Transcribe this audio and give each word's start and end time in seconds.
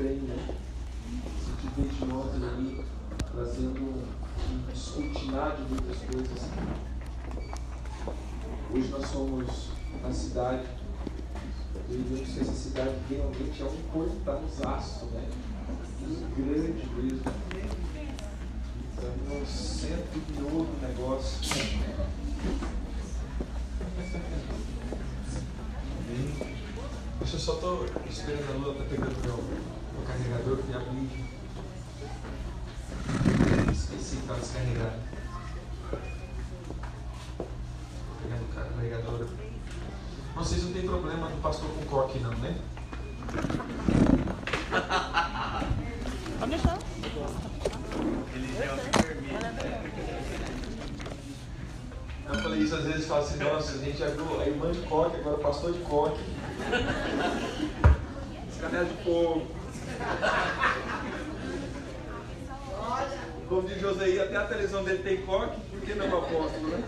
tem, 0.00 0.16
né? 0.20 0.54
Se 1.38 1.52
te 1.60 1.68
vejo 1.76 2.06
de 2.06 2.12
ontem 2.14 2.42
aí, 2.48 2.84
trazendo 3.32 3.82
um 3.82 4.72
escrutinar 4.72 5.56
de 5.56 5.62
muitas 5.62 5.98
coisas. 5.98 6.48
Hoje 8.72 8.88
nós 8.88 9.06
somos 9.06 9.68
na 10.02 10.10
cidade, 10.12 10.66
e 11.90 11.96
vemos 11.96 12.28
que 12.30 12.40
essa 12.40 12.52
cidade 12.52 12.94
realmente 13.10 13.62
é 13.62 13.64
um 13.66 13.76
portãozaço, 13.92 15.04
né? 15.06 15.28
Grande 16.36 16.86
mesmo. 16.96 17.20
Estamos 18.94 19.28
no 19.28 19.46
centro 19.46 20.20
de 20.20 20.42
outro 20.42 20.76
negócio. 20.80 21.40
Deixa 27.18 27.36
eu 27.36 27.40
só 27.40 27.54
tô 27.56 27.84
esperando 28.08 28.50
a 28.50 28.52
Lula 28.54 28.74
tá 28.74 28.84
pegando 28.88 29.20
meu 29.22 29.79
carregador 30.10 30.56
que 30.58 30.74
abri. 30.74 31.08
Esqueci 33.72 34.16
que 34.16 34.22
estava 34.22 34.40
descarregado. 34.40 34.98
Tô 37.38 37.46
pegando 38.22 38.42
o 38.42 38.48
carregador. 38.74 39.28
Vocês 40.34 40.64
não 40.64 40.72
tem 40.72 40.82
problema 40.82 41.28
do 41.28 41.40
pastor 41.40 41.70
com 41.70 41.84
coque 41.86 42.18
não, 42.18 42.32
né? 42.36 42.58
Pode 46.38 46.50
deixar. 46.50 46.78
Eu 52.26 52.34
falei 52.42 52.60
isso 52.60 52.74
às 52.76 52.84
vezes, 52.84 53.06
falo 53.06 53.22
assim, 53.22 53.38
nossa, 53.38 53.72
a 53.72 53.78
gente 53.78 54.02
abriu 54.02 54.40
a 54.40 54.46
irmã 54.46 54.70
de 54.70 54.80
coque, 54.82 55.16
agora 55.16 55.36
o 55.36 55.40
pastor 55.40 55.72
de 55.72 55.80
coque. 55.80 56.24
Canela 58.60 58.84
de 58.84 59.02
fogo. 59.02 59.59
Como 63.48 63.62
diz 63.62 63.80
Joseí, 63.80 64.20
até 64.20 64.36
a 64.36 64.46
televisão 64.46 64.84
dele 64.84 65.02
tem 65.02 65.26
coque, 65.26 65.60
por 65.60 65.80
que 65.80 65.94
não 65.94 66.08
o 66.08 66.18
apóstolo, 66.18 66.68
né? 66.68 66.84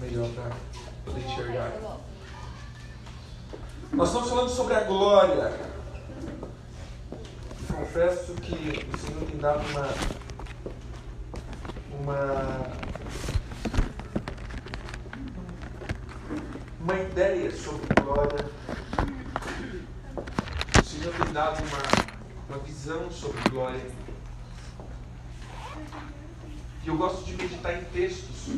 Melhor 0.00 0.28
para 0.30 0.50
poder 1.04 1.24
enxergar. 1.24 1.72
Nós 3.92 4.08
estamos 4.08 4.28
falando 4.28 4.48
sobre 4.50 4.74
a 4.74 4.80
glória. 4.80 5.52
Confesso 7.74 8.34
que 8.34 8.86
o 8.92 8.98
Senhor 8.98 9.22
tem 9.30 9.38
dado 9.38 9.60
uma, 9.70 9.88
uma, 12.04 12.70
uma 16.78 16.94
ideia 17.00 17.50
sobre 17.50 17.86
glória. 18.02 18.44
O 20.78 20.84
Senhor 20.84 21.14
tem 21.14 21.32
dado 21.32 21.62
uma, 21.64 22.56
uma 22.56 22.58
visão 22.58 23.10
sobre 23.10 23.40
glória. 23.48 23.80
E 26.84 26.88
eu 26.88 26.96
gosto 26.98 27.24
de 27.24 27.32
meditar 27.36 27.74
em 27.74 27.84
textos. 27.84 28.48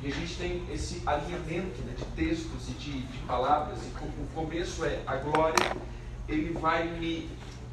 E 0.00 0.06
a 0.06 0.10
gente 0.10 0.36
tem 0.36 0.64
esse 0.72 1.02
alinhamento 1.04 1.82
né, 1.82 1.94
de 1.96 2.04
textos 2.14 2.68
e 2.68 2.72
de, 2.74 3.02
de 3.02 3.18
palavras. 3.26 3.80
E 3.82 3.88
o 4.04 4.26
começo 4.32 4.84
é 4.84 5.02
a 5.04 5.16
glória, 5.16 5.76
ele 6.28 6.52
vai 6.52 6.86
me 6.86 7.28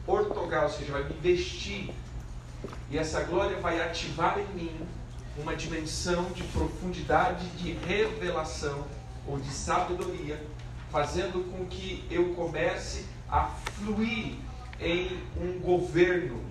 ortogar, 0.07 0.63
ou 0.63 0.69
seja, 0.69 0.93
vai 0.93 1.03
me 1.03 1.13
vestir. 1.13 1.93
E 2.89 2.97
essa 2.97 3.21
glória 3.21 3.57
vai 3.59 3.81
ativar 3.81 4.37
em 4.39 4.55
mim 4.55 4.87
uma 5.37 5.55
dimensão 5.55 6.31
de 6.31 6.43
profundidade, 6.43 7.47
de 7.57 7.73
revelação 7.73 8.85
ou 9.27 9.39
de 9.39 9.49
sabedoria, 9.49 10.41
fazendo 10.91 11.51
com 11.51 11.65
que 11.65 12.05
eu 12.09 12.33
comece 12.35 13.05
a 13.29 13.47
fluir 13.47 14.35
em 14.79 15.19
um 15.41 15.59
governo 15.59 16.45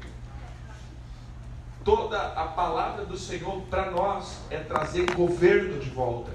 toda 1.84 2.18
a 2.18 2.46
palavra 2.46 3.04
do 3.04 3.16
Senhor 3.16 3.60
para 3.68 3.90
nós 3.90 4.38
é 4.50 4.58
trazer 4.58 5.14
governo 5.14 5.78
de 5.78 5.90
volta. 5.90 6.32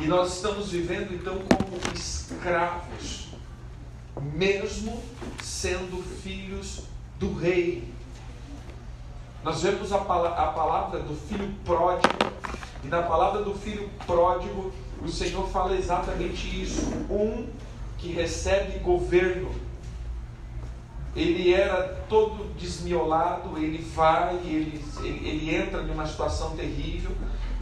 E 0.00 0.06
nós 0.06 0.36
estamos 0.36 0.70
vivendo 0.70 1.14
então 1.14 1.38
como 1.40 1.94
escravos, 1.94 3.28
mesmo 4.32 5.00
sendo 5.42 6.02
filhos 6.22 6.84
do 7.18 7.34
rei. 7.34 7.93
Nós 9.44 9.62
vemos 9.62 9.92
a, 9.92 9.98
a 9.98 10.46
palavra 10.52 11.00
do 11.00 11.14
filho 11.14 11.54
pródigo, 11.66 12.14
e 12.82 12.88
na 12.88 13.02
palavra 13.02 13.42
do 13.42 13.54
filho 13.54 13.90
pródigo, 14.06 14.72
o 15.02 15.08
Senhor 15.08 15.46
fala 15.48 15.76
exatamente 15.76 16.62
isso: 16.62 16.90
um 17.10 17.46
que 17.98 18.10
recebe 18.10 18.78
governo. 18.78 19.50
Ele 21.14 21.52
era 21.52 22.02
todo 22.08 22.54
desmiolado, 22.58 23.58
ele 23.58 23.84
vai, 23.94 24.34
ele, 24.36 24.82
ele, 25.00 25.28
ele 25.28 25.54
entra 25.54 25.82
numa 25.82 26.06
situação 26.06 26.56
terrível, 26.56 27.12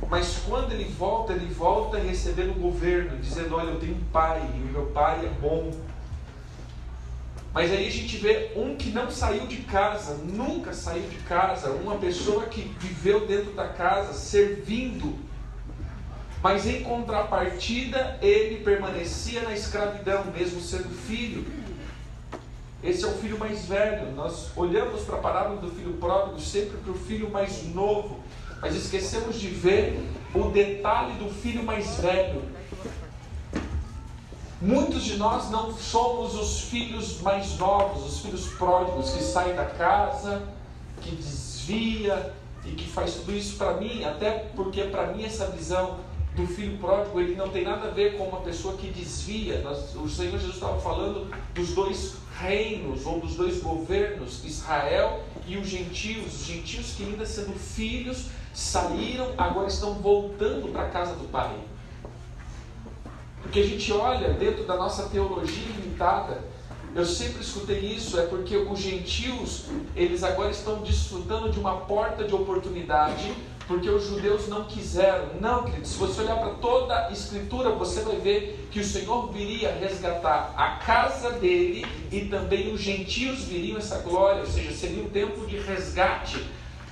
mas 0.08 0.40
quando 0.46 0.72
ele 0.72 0.84
volta, 0.84 1.32
ele 1.32 1.52
volta 1.52 1.98
recebendo 1.98 2.52
o 2.52 2.60
governo, 2.60 3.18
dizendo: 3.18 3.56
Olha, 3.56 3.70
eu 3.70 3.80
tenho 3.80 3.96
um 3.96 4.04
pai, 4.12 4.40
e 4.54 4.60
o 4.60 4.72
meu 4.72 4.86
pai 4.86 5.26
é 5.26 5.40
bom. 5.40 5.72
Mas 7.54 7.70
aí 7.70 7.86
a 7.86 7.90
gente 7.90 8.16
vê 8.16 8.50
um 8.56 8.76
que 8.76 8.90
não 8.90 9.10
saiu 9.10 9.46
de 9.46 9.58
casa, 9.58 10.14
nunca 10.24 10.72
saiu 10.72 11.06
de 11.08 11.16
casa, 11.18 11.70
uma 11.70 11.96
pessoa 11.96 12.46
que 12.46 12.62
viveu 12.80 13.26
dentro 13.26 13.52
da 13.52 13.68
casa, 13.68 14.14
servindo. 14.14 15.18
Mas 16.42 16.66
em 16.66 16.82
contrapartida, 16.82 18.18
ele 18.22 18.64
permanecia 18.64 19.42
na 19.42 19.52
escravidão, 19.52 20.24
mesmo 20.36 20.60
sendo 20.60 20.88
filho. 20.88 21.44
Esse 22.82 23.04
é 23.04 23.06
o 23.06 23.12
filho 23.12 23.38
mais 23.38 23.66
velho. 23.66 24.10
Nós 24.12 24.50
olhamos 24.56 25.02
para 25.02 25.16
a 25.16 25.20
parábola 25.20 25.60
do 25.60 25.70
filho 25.70 25.92
pródigo 25.94 26.40
sempre 26.40 26.78
para 26.78 26.90
o 26.90 26.98
filho 26.98 27.30
mais 27.30 27.64
novo, 27.72 28.20
mas 28.60 28.74
esquecemos 28.74 29.38
de 29.38 29.48
ver 29.48 30.00
o 30.34 30.44
detalhe 30.44 31.12
do 31.14 31.28
filho 31.28 31.62
mais 31.62 32.00
velho. 32.00 32.42
Muitos 34.64 35.02
de 35.02 35.16
nós 35.16 35.50
não 35.50 35.76
somos 35.76 36.36
os 36.36 36.60
filhos 36.60 37.20
mais 37.20 37.58
novos, 37.58 38.06
os 38.06 38.20
filhos 38.20 38.46
pródigos 38.46 39.10
que 39.10 39.20
saem 39.20 39.56
da 39.56 39.64
casa, 39.64 40.40
que 41.00 41.16
desvia 41.16 42.32
e 42.64 42.70
que 42.70 42.88
faz 42.88 43.14
tudo 43.14 43.32
isso 43.32 43.56
para 43.56 43.74
mim, 43.74 44.04
até 44.04 44.30
porque 44.54 44.84
para 44.84 45.08
mim 45.08 45.24
essa 45.24 45.46
visão 45.46 45.98
do 46.36 46.46
filho 46.46 46.78
pródigo 46.78 47.20
ele 47.20 47.34
não 47.34 47.48
tem 47.48 47.64
nada 47.64 47.88
a 47.88 47.90
ver 47.90 48.16
com 48.16 48.22
uma 48.22 48.40
pessoa 48.40 48.76
que 48.76 48.86
desvia. 48.88 49.64
O 49.96 50.08
Senhor 50.08 50.38
Jesus 50.38 50.54
estava 50.54 50.80
falando 50.80 51.28
dos 51.52 51.70
dois 51.74 52.14
reinos 52.38 53.04
ou 53.04 53.18
dos 53.18 53.34
dois 53.34 53.60
governos, 53.60 54.44
Israel 54.44 55.24
e 55.44 55.56
os 55.56 55.66
gentios. 55.66 56.40
Os 56.40 56.46
gentios 56.46 56.94
que 56.94 57.02
ainda 57.02 57.26
sendo 57.26 57.58
filhos 57.58 58.26
saíram, 58.54 59.32
agora 59.36 59.66
estão 59.66 59.94
voltando 59.94 60.70
para 60.72 60.82
a 60.82 60.88
casa 60.88 61.16
do 61.16 61.28
Pai. 61.32 61.52
Porque 63.42 63.60
a 63.60 63.66
gente 63.66 63.92
olha 63.92 64.30
dentro 64.30 64.64
da 64.64 64.76
nossa 64.76 65.08
teologia 65.08 65.66
limitada, 65.76 66.42
eu 66.94 67.04
sempre 67.04 67.42
escutei 67.42 67.78
isso, 67.78 68.18
é 68.20 68.26
porque 68.26 68.56
os 68.56 68.78
gentios, 68.78 69.66
eles 69.96 70.22
agora 70.22 70.50
estão 70.50 70.82
desfrutando 70.82 71.50
de 71.50 71.58
uma 71.58 71.78
porta 71.78 72.24
de 72.24 72.34
oportunidade 72.34 73.32
porque 73.66 73.88
os 73.88 74.06
judeus 74.06 74.48
não 74.48 74.64
quiseram. 74.64 75.28
Não, 75.40 75.64
querido, 75.64 75.86
se 75.86 75.96
você 75.96 76.20
olhar 76.20 76.36
para 76.36 76.50
toda 76.54 77.06
a 77.06 77.10
escritura, 77.10 77.70
você 77.70 78.02
vai 78.02 78.16
ver 78.16 78.68
que 78.70 78.80
o 78.80 78.84
Senhor 78.84 79.32
viria 79.32 79.72
resgatar 79.72 80.52
a 80.56 80.76
casa 80.84 81.30
dele 81.30 81.86
e 82.10 82.22
também 82.22 82.72
os 82.72 82.80
gentios 82.80 83.44
viriam 83.44 83.78
essa 83.78 83.98
glória, 83.98 84.40
ou 84.40 84.46
seja, 84.46 84.72
seria 84.72 85.02
um 85.02 85.08
tempo 85.08 85.46
de 85.46 85.56
resgate. 85.56 86.44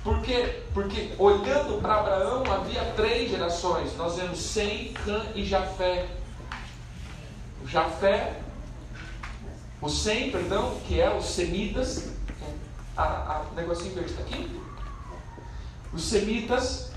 Por 0.03 0.21
quê? 0.21 0.63
Porque 0.73 1.09
olhando 1.19 1.79
para 1.79 1.99
Abraão 1.99 2.43
havia 2.51 2.83
três 2.95 3.29
gerações. 3.29 3.95
Nós 3.95 4.15
vemos 4.15 4.39
Sem, 4.39 4.93
Cã 5.05 5.21
e 5.35 5.45
Jafé. 5.45 6.07
Jafé, 7.71 8.39
o 9.81 9.89
Sem, 9.89 10.31
perdão, 10.31 10.79
que 10.87 10.99
é 10.99 11.09
os 11.15 11.25
semitas. 11.25 12.09
A, 12.97 13.03
a, 13.03 13.45
o 13.51 13.55
negocinho 13.55 13.95
verde 13.95 14.11
está 14.11 14.23
aqui? 14.23 14.61
os 15.93 16.03
semitas. 16.03 16.91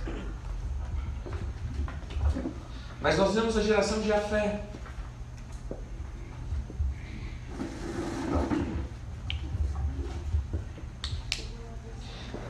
Mas 3.01 3.19
nós 3.19 3.35
vemos 3.35 3.57
a 3.57 3.63
geração 3.63 4.01
de 4.01 4.09
Jafé. 4.09 4.65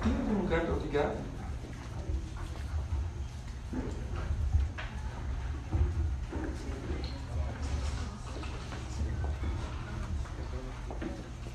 Tem 0.03 0.13
algum 0.13 0.43
lugar 0.43 0.61
para 0.61 0.71
eu 0.71 0.81
ligar? 0.81 1.15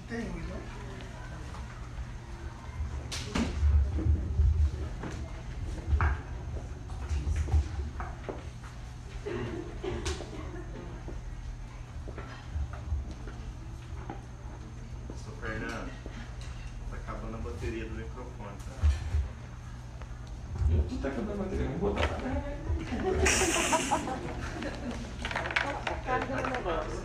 Tem, 0.10 0.18
né? 0.18 0.60
Tudo 20.90 21.02
tá 21.02 21.08
acabando 21.10 21.34
a 21.34 21.44
bateria. 21.44 21.68
Vou 21.80 21.94
botar 21.94 22.08
pra 22.08 22.18
carregar. 22.18 22.56
Carga 26.04 26.36
no 26.36 26.50
negócio. 26.50 27.00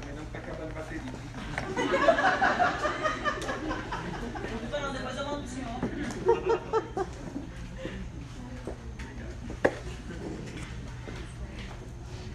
também 0.00 0.14
não 0.14 0.24
tá 0.26 0.38
acabando 0.38 0.70
a 0.70 0.74
bateria. 0.74 1.02
Não, 4.70 4.92
depois 4.92 5.16
eu 5.16 5.26
mando 5.26 5.42
pro 5.42 5.48
senhor. 5.48 5.80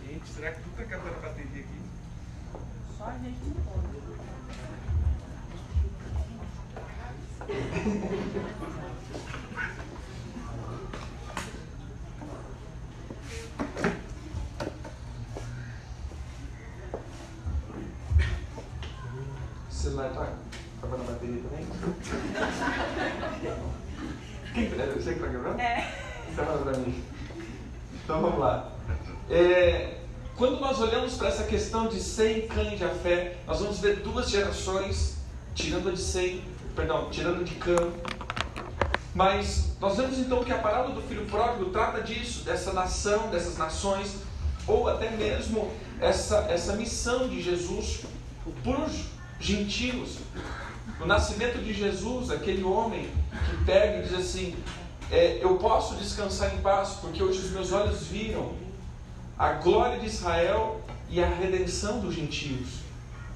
Gente, 0.08 0.28
será 0.28 0.52
que 0.52 0.62
tudo 0.62 0.76
tá 0.76 0.84
acabando 0.84 1.16
a 1.16 1.20
bateria 1.20 1.62
aqui? 1.62 1.82
Só 2.98 3.06
a 3.06 3.14
gente 3.14 3.46
não 3.46 3.56
pode. 3.64 3.94
O 19.70 19.76
celular 19.94 20.10
tá 20.12 20.28
acabando 20.80 21.04
a 21.04 21.12
bateria 21.12 21.42
também? 21.42 21.66
Quem, 24.54 24.66
é 24.66 24.86
você 24.88 25.14
que 25.14 25.20
tá 25.20 25.28
quebrando? 25.28 25.60
É. 25.60 25.92
Pra 26.36 26.78
mim. 26.78 27.04
Então 28.04 28.22
vamos 28.22 28.40
lá. 28.40 28.72
É, 29.30 30.00
quando 30.36 30.60
nós 30.60 30.82
olhamos 30.82 31.16
para 31.16 31.28
essa 31.28 31.44
questão 31.44 31.88
de 31.88 32.00
Sem 32.00 32.48
cães 32.48 32.80
de 32.80 32.86
fé, 33.02 33.38
nós 33.46 33.60
vamos 33.60 33.80
ver 33.80 33.98
duas 33.98 34.30
gerações 34.30 35.18
tirando 35.54 35.90
a 35.90 35.92
de 35.92 36.02
Sem, 36.02 36.44
perdão, 36.76 37.10
tirando 37.12 37.44
de 37.44 37.54
Cã. 37.56 37.92
Mas 39.14 39.76
nós 39.80 39.96
vemos 39.96 40.18
então 40.18 40.44
que 40.44 40.52
a 40.52 40.58
parábola 40.58 40.96
do 40.96 41.04
filho 41.04 41.26
pródigo 41.28 41.70
trata 41.70 42.02
disso, 42.02 42.44
dessa 42.44 42.74
nação, 42.74 43.30
dessas 43.30 43.58
nações, 43.58 44.16
ou 44.66 44.88
até 44.88 45.12
mesmo 45.12 45.72
essa, 46.02 46.48
essa 46.50 46.74
missão 46.74 47.28
de 47.30 47.40
Jesus 47.42 48.02
os 48.66 49.13
gentios. 49.44 50.18
O 51.00 51.06
nascimento 51.06 51.60
de 51.60 51.74
Jesus, 51.74 52.32
aquele 52.32 52.64
homem 52.64 53.10
que 53.50 53.66
pega 53.66 54.00
e 54.00 54.04
diz 54.04 54.14
assim: 54.14 54.56
é, 55.12 55.40
Eu 55.42 55.58
posso 55.58 55.96
descansar 55.96 56.54
em 56.56 56.60
paz, 56.60 56.98
porque 57.02 57.22
hoje 57.22 57.40
os 57.40 57.52
meus 57.52 57.72
olhos 57.72 58.08
viram 58.08 58.54
a 59.38 59.54
glória 59.54 60.00
de 60.00 60.06
Israel 60.06 60.82
e 61.10 61.22
a 61.22 61.28
redenção 61.28 62.00
dos 62.00 62.16
gentios. 62.16 62.84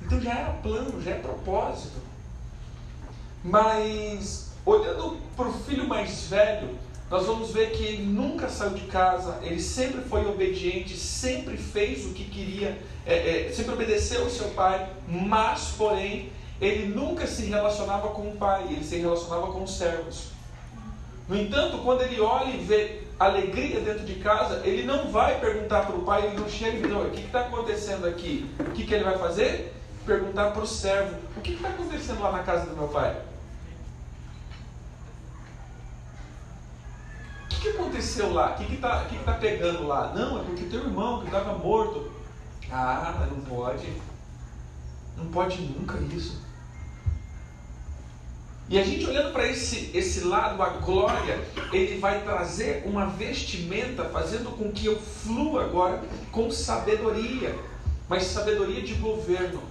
Então 0.01 0.21
já 0.21 0.31
era 0.31 0.53
plano, 0.53 1.01
já 1.01 1.11
é 1.11 1.19
propósito. 1.19 1.97
Mas, 3.43 4.51
olhando 4.65 5.17
para 5.35 5.47
o 5.47 5.53
filho 5.53 5.87
mais 5.87 6.27
velho, 6.27 6.77
nós 7.09 7.25
vamos 7.25 7.51
ver 7.51 7.71
que 7.71 7.83
ele 7.83 8.03
nunca 8.03 8.49
saiu 8.49 8.73
de 8.73 8.85
casa, 8.87 9.39
ele 9.41 9.61
sempre 9.61 10.01
foi 10.01 10.25
obediente, 10.25 10.97
sempre 10.97 11.55
fez 11.55 12.05
o 12.05 12.09
que 12.09 12.25
queria, 12.25 12.77
é, 13.07 13.47
é, 13.47 13.51
sempre 13.53 13.73
obedeceu 13.73 14.23
ao 14.23 14.29
seu 14.29 14.49
pai, 14.49 14.89
mas, 15.07 15.73
porém, 15.77 16.29
ele 16.59 16.93
nunca 16.93 17.25
se 17.25 17.45
relacionava 17.45 18.09
com 18.09 18.29
o 18.29 18.35
pai, 18.35 18.65
ele 18.69 18.83
se 18.83 18.97
relacionava 18.97 19.47
com 19.47 19.63
os 19.63 19.77
servos. 19.77 20.31
No 21.27 21.37
entanto, 21.37 21.77
quando 21.79 22.01
ele 22.01 22.19
olha 22.19 22.49
e 22.49 22.57
vê 22.57 23.03
alegria 23.17 23.79
dentro 23.79 24.05
de 24.05 24.15
casa, 24.15 24.61
ele 24.65 24.83
não 24.83 25.09
vai 25.09 25.39
perguntar 25.39 25.85
para 25.85 25.95
o 25.95 26.03
pai, 26.03 26.25
ele 26.25 26.37
não 26.37 26.49
chega 26.49 26.77
e 26.77 26.81
diz: 26.81 26.91
o 26.91 27.09
que 27.11 27.21
está 27.21 27.41
acontecendo 27.41 28.05
aqui? 28.05 28.49
O 28.59 28.71
que, 28.71 28.85
que 28.85 28.93
ele 28.93 29.03
vai 29.05 29.17
fazer? 29.17 29.73
Perguntar 30.05 30.51
para 30.51 30.63
o 30.63 30.67
servo: 30.67 31.15
o 31.37 31.41
que 31.41 31.53
está 31.53 31.69
acontecendo 31.69 32.21
lá 32.21 32.31
na 32.31 32.43
casa 32.43 32.65
do 32.65 32.75
meu 32.75 32.89
pai? 32.89 33.15
O 37.45 37.47
que, 37.49 37.61
que 37.61 37.69
aconteceu 37.69 38.33
lá? 38.33 38.51
O 38.51 38.55
que 38.55 38.73
está 38.73 39.05
que 39.05 39.17
que 39.17 39.23
tá 39.23 39.33
pegando 39.33 39.87
lá? 39.87 40.13
Não, 40.13 40.39
é 40.39 40.43
porque 40.43 40.65
teu 40.65 40.81
irmão 40.81 41.21
que 41.21 41.27
estava 41.27 41.57
morto. 41.57 42.16
Ah, 42.71 43.15
mas 43.19 43.29
não 43.31 43.41
pode. 43.41 43.87
Não 45.17 45.27
pode 45.27 45.61
nunca 45.61 45.97
isso. 46.13 46.47
E 48.69 48.77
a 48.77 48.83
gente 48.83 49.05
olhando 49.07 49.31
para 49.31 49.47
esse, 49.47 49.91
esse 49.93 50.25
lado, 50.25 50.61
a 50.61 50.69
glória, 50.69 51.41
ele 51.71 51.99
vai 51.99 52.21
trazer 52.23 52.83
uma 52.85 53.05
vestimenta, 53.05 54.03
fazendo 54.05 54.51
com 54.57 54.71
que 54.71 54.85
eu 54.85 54.99
flua 54.99 55.63
agora 55.63 56.01
com 56.33 56.51
sabedoria, 56.51 57.57
mas 58.09 58.23
sabedoria 58.23 58.81
de 58.81 58.95
governo. 58.95 59.61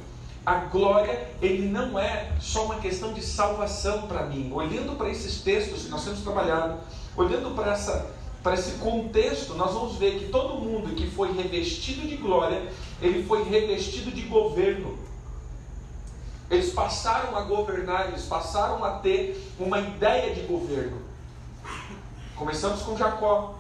A 0.47 0.55
glória, 0.55 1.29
ele 1.43 1.69
não 1.69 1.99
é 1.99 2.33
só 2.41 2.65
uma 2.65 2.77
questão 2.77 3.13
de 3.13 3.21
salvação 3.21 4.07
para 4.07 4.25
mim. 4.27 4.51
Olhando 4.53 4.97
para 4.97 5.11
esses 5.11 5.43
textos 5.43 5.83
que 5.85 5.89
nós 5.91 6.05
temos 6.05 6.21
trabalhado, 6.21 6.79
olhando 7.17 7.55
para 7.55 7.73
essa 7.73 8.16
para 8.47 8.55
esse 8.55 8.79
contexto, 8.79 9.55
nós 9.55 9.73
vamos 9.73 9.97
ver 9.97 10.21
que 10.21 10.29
todo 10.29 10.55
mundo 10.55 10.95
que 10.95 11.11
foi 11.11 11.33
revestido 11.33 12.07
de 12.07 12.15
glória, 12.15 12.63
ele 13.03 13.25
foi 13.25 13.43
revestido 13.43 14.13
de 14.13 14.23
governo. 14.23 14.97
Eles 16.49 16.73
passaram 16.73 17.37
a 17.37 17.41
governar, 17.41 18.07
eles 18.07 18.23
passaram 18.27 18.85
a 18.85 19.01
ter 19.01 19.45
uma 19.59 19.81
ideia 19.81 20.33
de 20.33 20.43
governo. 20.43 21.03
Começamos 22.37 22.83
com 22.83 22.97
Jacó. 22.97 23.57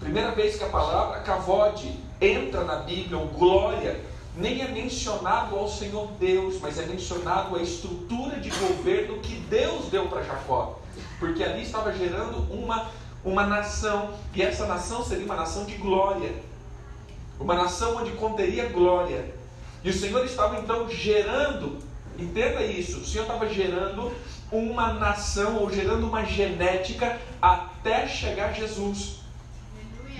Primeira 0.00 0.30
vez 0.30 0.56
que 0.56 0.64
a 0.64 0.70
palavra 0.70 1.20
cavode 1.20 1.94
entra 2.18 2.64
na 2.64 2.76
Bíblia, 2.76 3.18
ou 3.18 3.26
glória, 3.26 4.02
nem 4.34 4.62
é 4.62 4.68
mencionado 4.68 5.54
ao 5.54 5.68
Senhor 5.68 6.06
Deus, 6.12 6.58
mas 6.62 6.78
é 6.78 6.86
mencionado 6.86 7.56
a 7.56 7.60
estrutura 7.60 8.40
de 8.40 8.48
governo 8.48 9.18
que 9.18 9.34
Deus 9.50 9.90
deu 9.90 10.08
para 10.08 10.22
Jacó. 10.22 10.80
Porque 11.18 11.44
ali 11.44 11.62
estava 11.62 11.92
gerando 11.92 12.50
uma, 12.50 12.88
uma 13.28 13.46
nação, 13.46 14.14
e 14.34 14.42
essa 14.42 14.66
nação 14.66 15.04
seria 15.04 15.24
uma 15.24 15.36
nação 15.36 15.64
de 15.64 15.74
glória. 15.74 16.32
Uma 17.38 17.54
nação 17.54 17.96
onde 17.96 18.12
conteria 18.12 18.68
glória. 18.68 19.34
E 19.84 19.90
o 19.90 19.92
Senhor 19.92 20.24
estava 20.24 20.58
então 20.58 20.88
gerando 20.90 21.78
Entenda 22.18 22.64
isso, 22.64 22.98
o 22.98 23.06
Senhor 23.06 23.22
estava 23.22 23.48
gerando 23.48 24.12
uma 24.50 24.92
nação 24.92 25.58
ou 25.58 25.70
gerando 25.70 26.04
uma 26.04 26.24
genética 26.24 27.16
até 27.40 28.08
chegar 28.08 28.52
Jesus. 28.52 29.20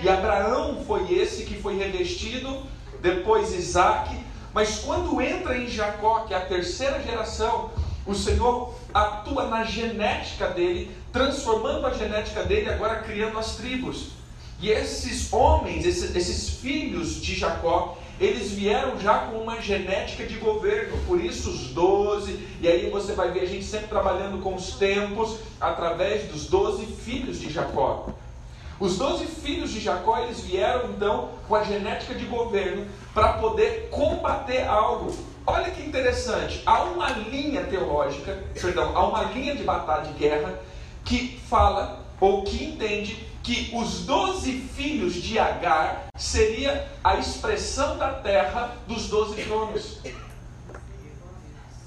E 0.01 0.07
Abraão 0.07 0.81
foi 0.87 1.13
esse 1.13 1.43
que 1.43 1.61
foi 1.61 1.77
revestido, 1.77 2.63
depois 3.01 3.53
Isaac, 3.53 4.17
mas 4.53 4.79
quando 4.79 5.21
entra 5.21 5.57
em 5.57 5.67
Jacó, 5.67 6.21
que 6.21 6.33
é 6.33 6.37
a 6.37 6.45
terceira 6.45 7.03
geração, 7.03 7.69
o 8.05 8.15
Senhor 8.15 8.73
atua 8.93 9.47
na 9.47 9.65
genética 9.65 10.47
dele, 10.47 10.95
transformando 11.11 11.85
a 11.85 11.91
genética 11.91 12.43
dele, 12.43 12.69
agora 12.69 12.97
criando 12.97 13.37
as 13.37 13.55
tribos. 13.55 14.09
E 14.61 14.69
esses 14.69 15.31
homens, 15.31 15.85
esses, 15.85 16.15
esses 16.15 16.49
filhos 16.49 17.21
de 17.21 17.35
Jacó, 17.35 17.97
eles 18.19 18.51
vieram 18.51 18.99
já 18.99 19.19
com 19.19 19.37
uma 19.37 19.61
genética 19.61 20.25
de 20.25 20.35
governo, 20.35 20.97
por 21.07 21.23
isso 21.23 21.49
os 21.49 21.69
doze, 21.69 22.37
e 22.59 22.67
aí 22.67 22.89
você 22.89 23.13
vai 23.13 23.31
ver 23.31 23.41
a 23.41 23.45
gente 23.45 23.63
sempre 23.63 23.87
trabalhando 23.87 24.41
com 24.43 24.53
os 24.53 24.71
tempos, 24.73 25.37
através 25.59 26.29
dos 26.29 26.47
doze 26.47 26.85
filhos 26.85 27.39
de 27.39 27.49
Jacó. 27.49 28.09
Os 28.77 28.97
doze 28.97 29.25
filhos 29.25 29.71
de 29.71 29.79
Jacó, 29.79 30.19
eles 30.19 30.41
vieram 30.41 30.89
então 30.89 31.29
com 31.47 31.55
a 31.55 31.63
genética 31.63 32.13
de 32.13 32.25
governo 32.25 32.85
para 33.13 33.33
poder 33.33 33.87
combater 33.89 34.63
algo. 34.67 35.15
Olha 35.45 35.71
que 35.71 35.81
interessante, 35.81 36.61
há 36.65 36.83
uma 36.83 37.09
linha 37.09 37.63
teológica, 37.63 38.37
perdão, 38.61 38.95
há 38.95 39.05
uma 39.07 39.23
linha 39.23 39.55
de 39.55 39.63
batalha 39.63 40.11
de 40.11 40.13
guerra 40.13 40.59
que 41.09 41.39
fala 41.49 42.05
ou 42.21 42.43
que 42.43 42.63
entende 42.63 43.27
que 43.41 43.71
os 43.73 44.05
doze 44.05 44.59
filhos 44.59 45.15
de 45.15 45.39
Agar 45.39 46.09
seria 46.15 46.87
a 47.03 47.17
expressão 47.17 47.97
da 47.97 48.13
terra 48.13 48.75
dos 48.87 49.07
doze 49.07 49.43
tronos. 49.43 49.97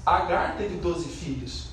Agar 0.05 0.57
teve 0.57 0.75
doze 0.75 1.07
filhos. 1.07 1.69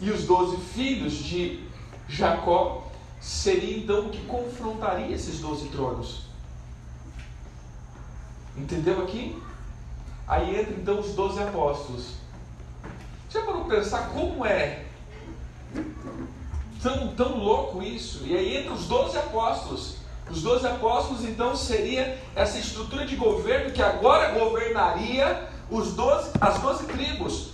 E 0.00 0.10
os 0.10 0.24
doze 0.24 0.56
filhos 0.56 1.12
de 1.12 1.68
Jacó 2.08 2.90
seria 3.20 3.76
então 3.76 4.06
o 4.06 4.10
que 4.10 4.24
confrontaria 4.24 5.14
esses 5.14 5.40
doze 5.40 5.68
tronos. 5.68 6.22
Entendeu 8.56 9.02
aqui? 9.02 9.36
Aí 10.26 10.60
entra 10.60 10.74
então 10.74 11.00
os 11.00 11.14
doze 11.14 11.42
apóstolos. 11.42 12.14
Já 13.30 13.42
parou 13.42 13.64
para 13.64 13.76
pensar 13.76 14.10
como 14.10 14.44
é 14.44 14.86
Tão, 16.82 17.08
tão 17.08 17.38
louco 17.38 17.82
isso. 17.82 18.24
E 18.24 18.36
aí 18.36 18.58
entre 18.58 18.72
os 18.72 18.86
doze 18.86 19.18
apóstolos. 19.18 19.96
Os 20.30 20.42
doze 20.42 20.66
apóstolos, 20.66 21.24
então, 21.24 21.54
seria 21.54 22.18
essa 22.34 22.58
estrutura 22.58 23.06
de 23.06 23.14
governo 23.14 23.70
que 23.70 23.80
agora 23.80 24.32
governaria 24.32 25.48
os 25.70 25.92
12, 25.92 26.32
as 26.40 26.58
doze 26.60 26.84
tribos. 26.86 27.50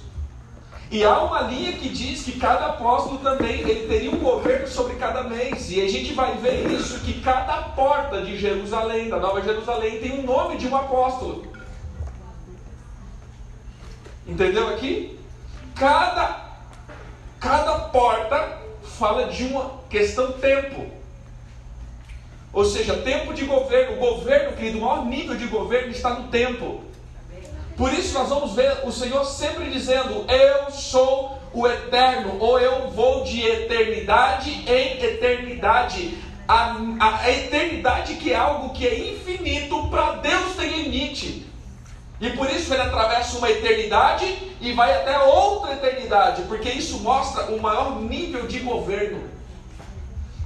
E 0.90 1.04
há 1.04 1.22
uma 1.22 1.42
linha 1.42 1.72
que 1.72 1.88
diz 1.88 2.22
que 2.22 2.38
cada 2.38 2.66
apóstolo 2.66 3.18
também 3.18 3.60
ele 3.60 3.88
teria 3.88 4.10
um 4.10 4.18
governo 4.18 4.66
sobre 4.66 4.96
cada 4.96 5.22
mês. 5.24 5.70
E 5.70 5.82
a 5.82 5.88
gente 5.88 6.12
vai 6.14 6.36
ver 6.36 6.70
isso 6.70 7.00
que 7.00 7.20
cada 7.20 7.62
porta 7.62 8.22
de 8.22 8.38
Jerusalém, 8.38 9.08
da 9.08 9.18
Nova 9.18 9.42
Jerusalém, 9.42 10.00
tem 10.00 10.20
um 10.20 10.22
nome 10.22 10.56
de 10.56 10.66
um 10.66 10.76
apóstolo. 10.76 11.51
Entendeu 14.26 14.68
aqui? 14.68 15.18
Cada 15.74 16.42
cada 17.40 17.74
porta 17.88 18.60
fala 18.98 19.24
de 19.24 19.44
uma 19.44 19.80
questão 19.90 20.32
tempo. 20.32 20.86
Ou 22.52 22.64
seja, 22.64 22.94
tempo 22.98 23.34
de 23.34 23.44
governo. 23.44 23.96
O 23.96 23.98
governo, 23.98 24.56
querido, 24.56 24.78
o 24.78 24.82
maior 24.82 25.04
nível 25.06 25.36
de 25.36 25.46
governo 25.46 25.90
está 25.90 26.10
no 26.10 26.28
tempo. 26.28 26.84
Por 27.76 27.92
isso 27.92 28.14
nós 28.14 28.28
vamos 28.28 28.54
ver 28.54 28.80
o 28.84 28.92
Senhor 28.92 29.24
sempre 29.24 29.70
dizendo: 29.70 30.24
Eu 30.30 30.70
sou 30.70 31.38
o 31.52 31.66
eterno, 31.66 32.36
ou 32.38 32.60
eu 32.60 32.90
vou 32.90 33.24
de 33.24 33.44
eternidade 33.44 34.50
em 34.70 35.02
eternidade. 35.02 36.16
A, 36.46 36.76
a, 37.00 37.20
a 37.22 37.30
eternidade 37.30 38.14
que 38.16 38.32
é 38.32 38.36
algo 38.36 38.70
que 38.70 38.86
é 38.86 39.12
infinito, 39.12 39.88
para 39.88 40.16
Deus 40.16 40.54
tem 40.54 40.82
limite. 40.82 41.46
E 42.22 42.30
por 42.30 42.48
isso 42.48 42.72
ele 42.72 42.82
atravessa 42.82 43.36
uma 43.36 43.50
eternidade 43.50 44.24
e 44.60 44.72
vai 44.74 44.94
até 44.94 45.18
outra 45.18 45.72
eternidade, 45.72 46.42
porque 46.42 46.68
isso 46.68 47.00
mostra 47.00 47.46
o 47.46 47.60
maior 47.60 48.00
nível 48.00 48.46
de 48.46 48.60
governo. 48.60 49.28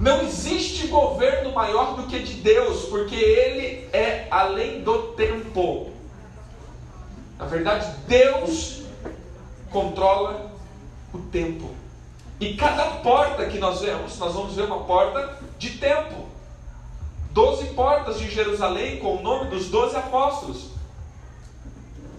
Não 0.01 0.23
existe 0.23 0.87
governo 0.87 1.53
maior 1.53 1.95
do 1.95 2.05
que 2.05 2.19
de 2.21 2.33
Deus, 2.41 2.87
porque 2.87 3.15
ele 3.15 3.91
é 3.93 4.27
além 4.31 4.81
do 4.81 5.13
tempo. 5.13 5.91
Na 7.39 7.45
verdade, 7.45 7.95
Deus 8.07 8.85
controla 9.71 10.51
o 11.13 11.19
tempo. 11.19 11.69
E 12.41 12.55
cada 12.55 12.85
porta 13.03 13.45
que 13.45 13.59
nós 13.59 13.83
vemos, 13.83 14.19
nós 14.19 14.33
vamos 14.33 14.55
ver 14.55 14.63
uma 14.63 14.85
porta 14.85 15.39
de 15.59 15.73
tempo. 15.73 16.25
Doze 17.33 17.67
portas 17.75 18.19
de 18.19 18.31
Jerusalém 18.31 18.99
com 18.99 19.17
o 19.17 19.23
nome 19.23 19.51
dos 19.51 19.69
doze 19.69 19.95
apóstolos. 19.95 20.76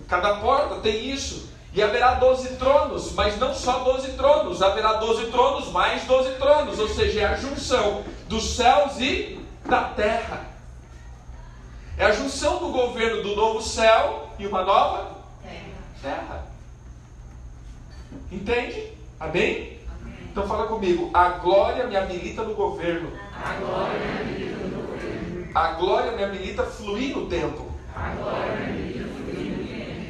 Cada 0.07 0.35
porta 0.35 0.75
tem 0.75 1.09
isso. 1.09 1.49
E 1.73 1.83
haverá 1.83 2.15
doze 2.15 2.55
tronos, 2.55 3.11
mas 3.13 3.37
não 3.37 3.53
só 3.53 3.79
doze 3.79 4.13
tronos, 4.13 4.61
haverá 4.61 4.93
doze 4.93 5.27
tronos 5.27 5.71
mais 5.71 6.05
doze 6.05 6.31
tronos, 6.35 6.79
ou 6.79 6.87
seja, 6.87 7.21
é 7.21 7.25
a 7.25 7.35
junção 7.35 8.03
dos 8.27 8.55
céus 8.55 8.99
e 8.99 9.39
da 9.65 9.83
terra. 9.83 10.47
É 11.97 12.05
a 12.05 12.11
junção 12.11 12.59
do 12.59 12.69
governo 12.69 13.21
do 13.21 13.35
novo 13.35 13.61
céu 13.61 14.29
e 14.39 14.47
uma 14.47 14.63
nova 14.63 15.17
terra. 16.01 16.45
Entende? 18.31 18.91
Amém? 19.19 19.79
Então 20.31 20.47
fala 20.47 20.67
comigo. 20.67 21.09
A 21.13 21.29
glória 21.29 21.87
me 21.87 21.95
habilita 21.95 22.43
no 22.43 22.53
governo. 22.53 23.11
A 23.33 23.53
glória 23.53 23.99
me 23.99 24.21
habilita 24.21 24.65
no 24.67 24.87
governo. 24.87 25.51
A 25.55 25.67
glória 25.73 26.11
me 26.11 26.23
habilita 26.23 26.63
fluir 26.63 27.15
no 27.15 27.25
tempo. 27.27 27.71
A 27.95 28.09
glória 28.09 28.55
me 28.55 28.69
habilita 28.69 29.03
a 29.03 29.07
fluir 29.07 29.51
no 29.51 29.63
tempo. 29.65 30.07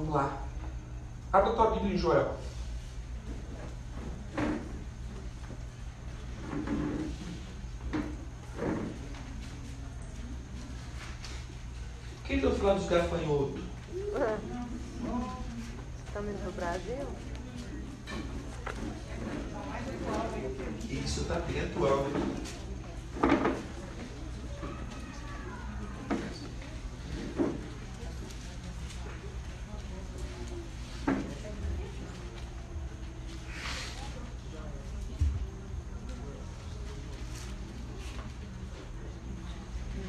Vamos 0.00 0.14
lá. 0.14 0.34
Abra 1.30 1.52
tua 1.52 1.72
Bíblia 1.72 1.94
em 1.94 1.98
Joel. 1.98 2.34
Quem 12.24 12.38
está 12.38 12.50
falando 12.50 12.78
dos 12.78 12.88
gafanhotos? 12.88 13.60
Estamos 16.06 16.44
no 16.44 16.52
Brasil? 16.52 17.06
Isso 20.88 21.20
está 21.20 21.34
dentro, 21.40 21.86
Elvio. 21.86 22.40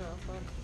Não, 0.01 0.17
pode. 0.25 0.61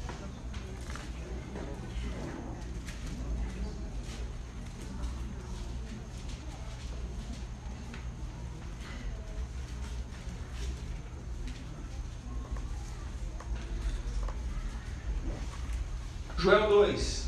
Joel 16.39 16.69
2. 16.69 17.27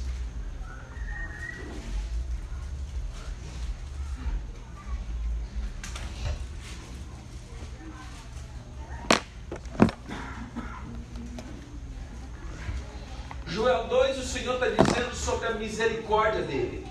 Joel 13.47 13.87
2, 13.87 14.17
o 14.19 14.23
Senhor 14.23 14.53
está 14.53 14.67
dizendo 14.83 15.15
sobre 15.15 15.47
a 15.47 15.51
misericórdia 15.79 16.41
dele. 16.41 16.85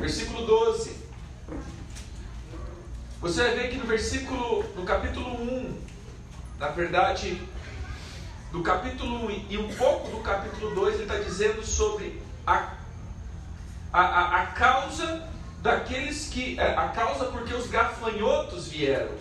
Versículo 0.00 0.44
12. 0.44 0.98
Você 3.20 3.42
vai 3.42 3.54
ver 3.54 3.70
que 3.70 3.76
no 3.76 3.86
versículo, 3.86 4.64
no 4.74 4.84
capítulo 4.84 5.30
1, 5.40 5.80
na 6.58 6.68
verdade, 6.68 7.40
do 8.50 8.62
capítulo 8.62 9.26
1 9.26 9.46
e 9.50 9.58
um 9.58 9.72
pouco 9.74 10.10
do 10.10 10.20
capítulo 10.20 10.74
2, 10.74 10.94
ele 10.94 11.02
está 11.04 11.18
dizendo 11.18 11.64
sobre 11.64 12.20
a, 12.44 12.72
a, 13.92 14.00
a, 14.00 14.42
a 14.42 14.46
causa 14.48 15.28
daqueles 15.62 16.28
que. 16.28 16.58
é, 16.58 16.74
A 16.74 16.88
causa 16.88 17.26
porque 17.26 17.54
os 17.54 17.68
gafanhotos 17.68 18.66
vieram. 18.68 19.12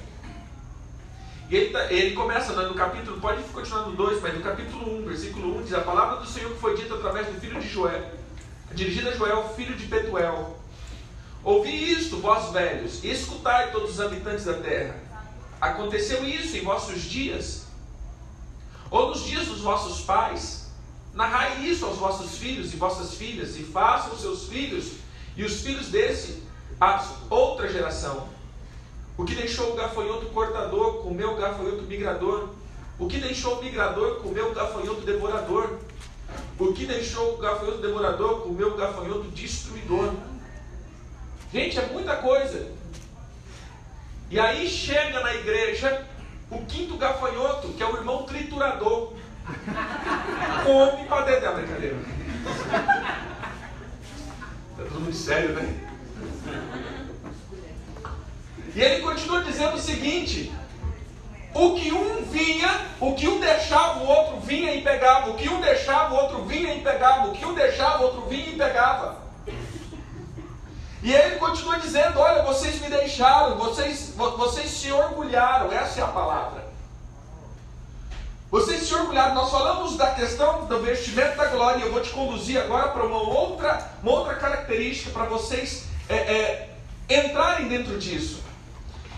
E 1.50 1.56
ele, 1.56 1.70
tá- 1.72 1.92
ele 1.92 2.14
começa 2.14 2.54
né, 2.54 2.68
no 2.68 2.74
capítulo, 2.74 3.22
pode 3.22 3.42
continuar 3.44 3.84
no 3.84 3.96
2, 3.96 4.22
mas 4.22 4.34
no 4.34 4.42
capítulo 4.42 5.00
1, 5.00 5.06
versículo 5.06 5.58
1, 5.60 5.64
diz 5.64 5.74
a 5.74 5.82
palavra 5.82 6.18
do 6.18 6.26
Senhor 6.28 6.52
que 6.54 6.60
foi 6.60 6.76
dita 6.76 6.96
através 6.96 7.28
do 7.28 7.40
filho 7.40 7.60
de 7.62 7.68
Joel, 7.68 8.04
dirigida 8.74 9.12
a 9.12 9.16
Joel, 9.16 9.54
filho 9.56 9.76
de 9.76 9.86
Petuel. 9.86 10.58
Ouvi 11.44 11.94
isto, 11.94 12.18
vós 12.18 12.52
velhos, 12.52 13.02
e 13.04 13.12
escutai 13.12 13.72
todos 13.72 13.92
os 13.92 14.02
habitantes 14.02 14.44
da 14.44 14.56
terra. 14.56 14.96
Aconteceu 15.62 16.28
isso 16.28 16.58
em 16.58 16.64
vossos 16.64 17.02
dias, 17.04 17.68
ou 18.92 19.10
nos 19.10 19.24
dias 19.24 19.48
dos 19.48 19.62
vossos 19.62 20.02
pais, 20.02 20.68
narrai 21.14 21.62
isso 21.66 21.86
aos 21.86 21.98
vossos 21.98 22.38
filhos 22.38 22.74
e 22.74 22.78
vossas 22.78 23.14
filhas, 23.14 23.56
e 23.56 23.64
façam 23.64 24.18
seus 24.18 24.48
filhos 24.50 24.92
e 25.38 25.44
os 25.46 25.62
filhos 25.62 25.88
desse 25.88 26.44
a 26.80 27.04
outra 27.30 27.72
geração. 27.72 28.28
O 29.18 29.26
que 29.26 29.34
deixou 29.34 29.74
o 29.74 29.76
gafanhoto 29.76 30.28
cortador 30.28 31.02
comeu 31.02 31.34
o 31.34 31.38
gafanhoto 31.38 31.82
migrador. 31.84 32.50
O 33.00 33.08
que 33.08 33.18
deixou 33.18 33.58
o 33.58 33.64
migrador 33.64 34.22
comeu 34.22 34.52
o 34.52 34.54
gafanhoto 34.54 35.02
devorador. 35.02 35.80
O 36.60 36.74
que 36.74 36.86
deixou 36.86 37.34
o 37.34 37.38
gafanhoto 37.38 37.80
devorador 37.80 38.42
comeu 38.42 38.70
o 38.74 38.78
gafanhoto 38.78 39.24
destruidor. 39.32 40.14
Gente, 41.52 41.80
é 41.80 41.86
muita 41.88 42.18
coisa. 42.18 42.72
E 44.30 44.40
aí 44.40 44.68
chega 44.68 45.22
na 45.22 45.34
igreja 45.34 46.06
o 46.52 46.64
quinto 46.66 46.98
gafanhoto, 46.98 47.70
que 47.70 47.82
é 47.82 47.88
o 47.88 47.96
irmão 47.96 48.24
triturador. 48.24 49.14
Come 50.66 51.08
para 51.08 51.26
dentro 51.26 51.42
da 51.42 51.52
brincadeira. 51.54 51.98
Tá 54.78 54.84
todo 54.84 55.00
mundo 55.00 55.14
sério, 55.14 55.54
né? 55.54 55.88
E 58.78 58.82
ele 58.84 59.02
continua 59.02 59.44
dizendo 59.44 59.76
o 59.76 59.82
seguinte: 59.82 60.54
o 61.52 61.74
que 61.74 61.92
um 61.92 62.24
vinha, 62.26 62.86
o 63.00 63.16
que 63.16 63.28
um 63.28 63.40
deixava, 63.40 64.02
o 64.04 64.08
outro 64.08 64.40
vinha 64.42 64.72
e 64.76 64.84
pegava. 64.84 65.32
O 65.32 65.34
que 65.34 65.50
um 65.50 65.60
deixava, 65.60 66.14
o 66.14 66.18
outro 66.18 66.46
vinha 66.46 66.76
e 66.76 66.82
pegava. 66.82 67.28
O 67.28 67.32
que 67.32 67.44
um 67.44 67.56
deixava, 67.56 68.04
o 68.04 68.06
outro 68.06 68.22
vinha 68.30 68.50
e 68.50 68.56
pegava. 68.56 69.18
E 71.02 71.12
ele 71.12 71.38
continua 71.38 71.80
dizendo: 71.80 72.20
Olha, 72.20 72.44
vocês 72.44 72.80
me 72.80 72.88
deixaram, 72.88 73.58
vocês, 73.58 74.14
vo- 74.16 74.38
vocês 74.38 74.70
se 74.70 74.92
orgulharam. 74.92 75.72
Essa 75.72 76.02
é 76.02 76.04
a 76.04 76.08
palavra. 76.10 76.68
Vocês 78.52 78.84
se 78.84 78.94
orgulharam, 78.94 79.34
nós 79.34 79.50
falamos 79.50 79.98
da 79.98 80.12
questão 80.12 80.66
do 80.66 80.80
vestimento 80.84 81.36
da 81.36 81.48
glória. 81.48 81.84
Eu 81.84 81.92
vou 81.92 82.02
te 82.02 82.12
conduzir 82.12 82.62
agora 82.62 82.90
para 82.90 83.04
uma 83.08 83.24
outra, 83.24 83.90
uma 84.04 84.12
outra 84.12 84.36
característica 84.36 85.10
para 85.10 85.24
vocês 85.26 85.86
é, 86.08 86.16
é, 86.16 86.70
entrarem 87.10 87.68
dentro 87.68 87.98
disso. 87.98 88.46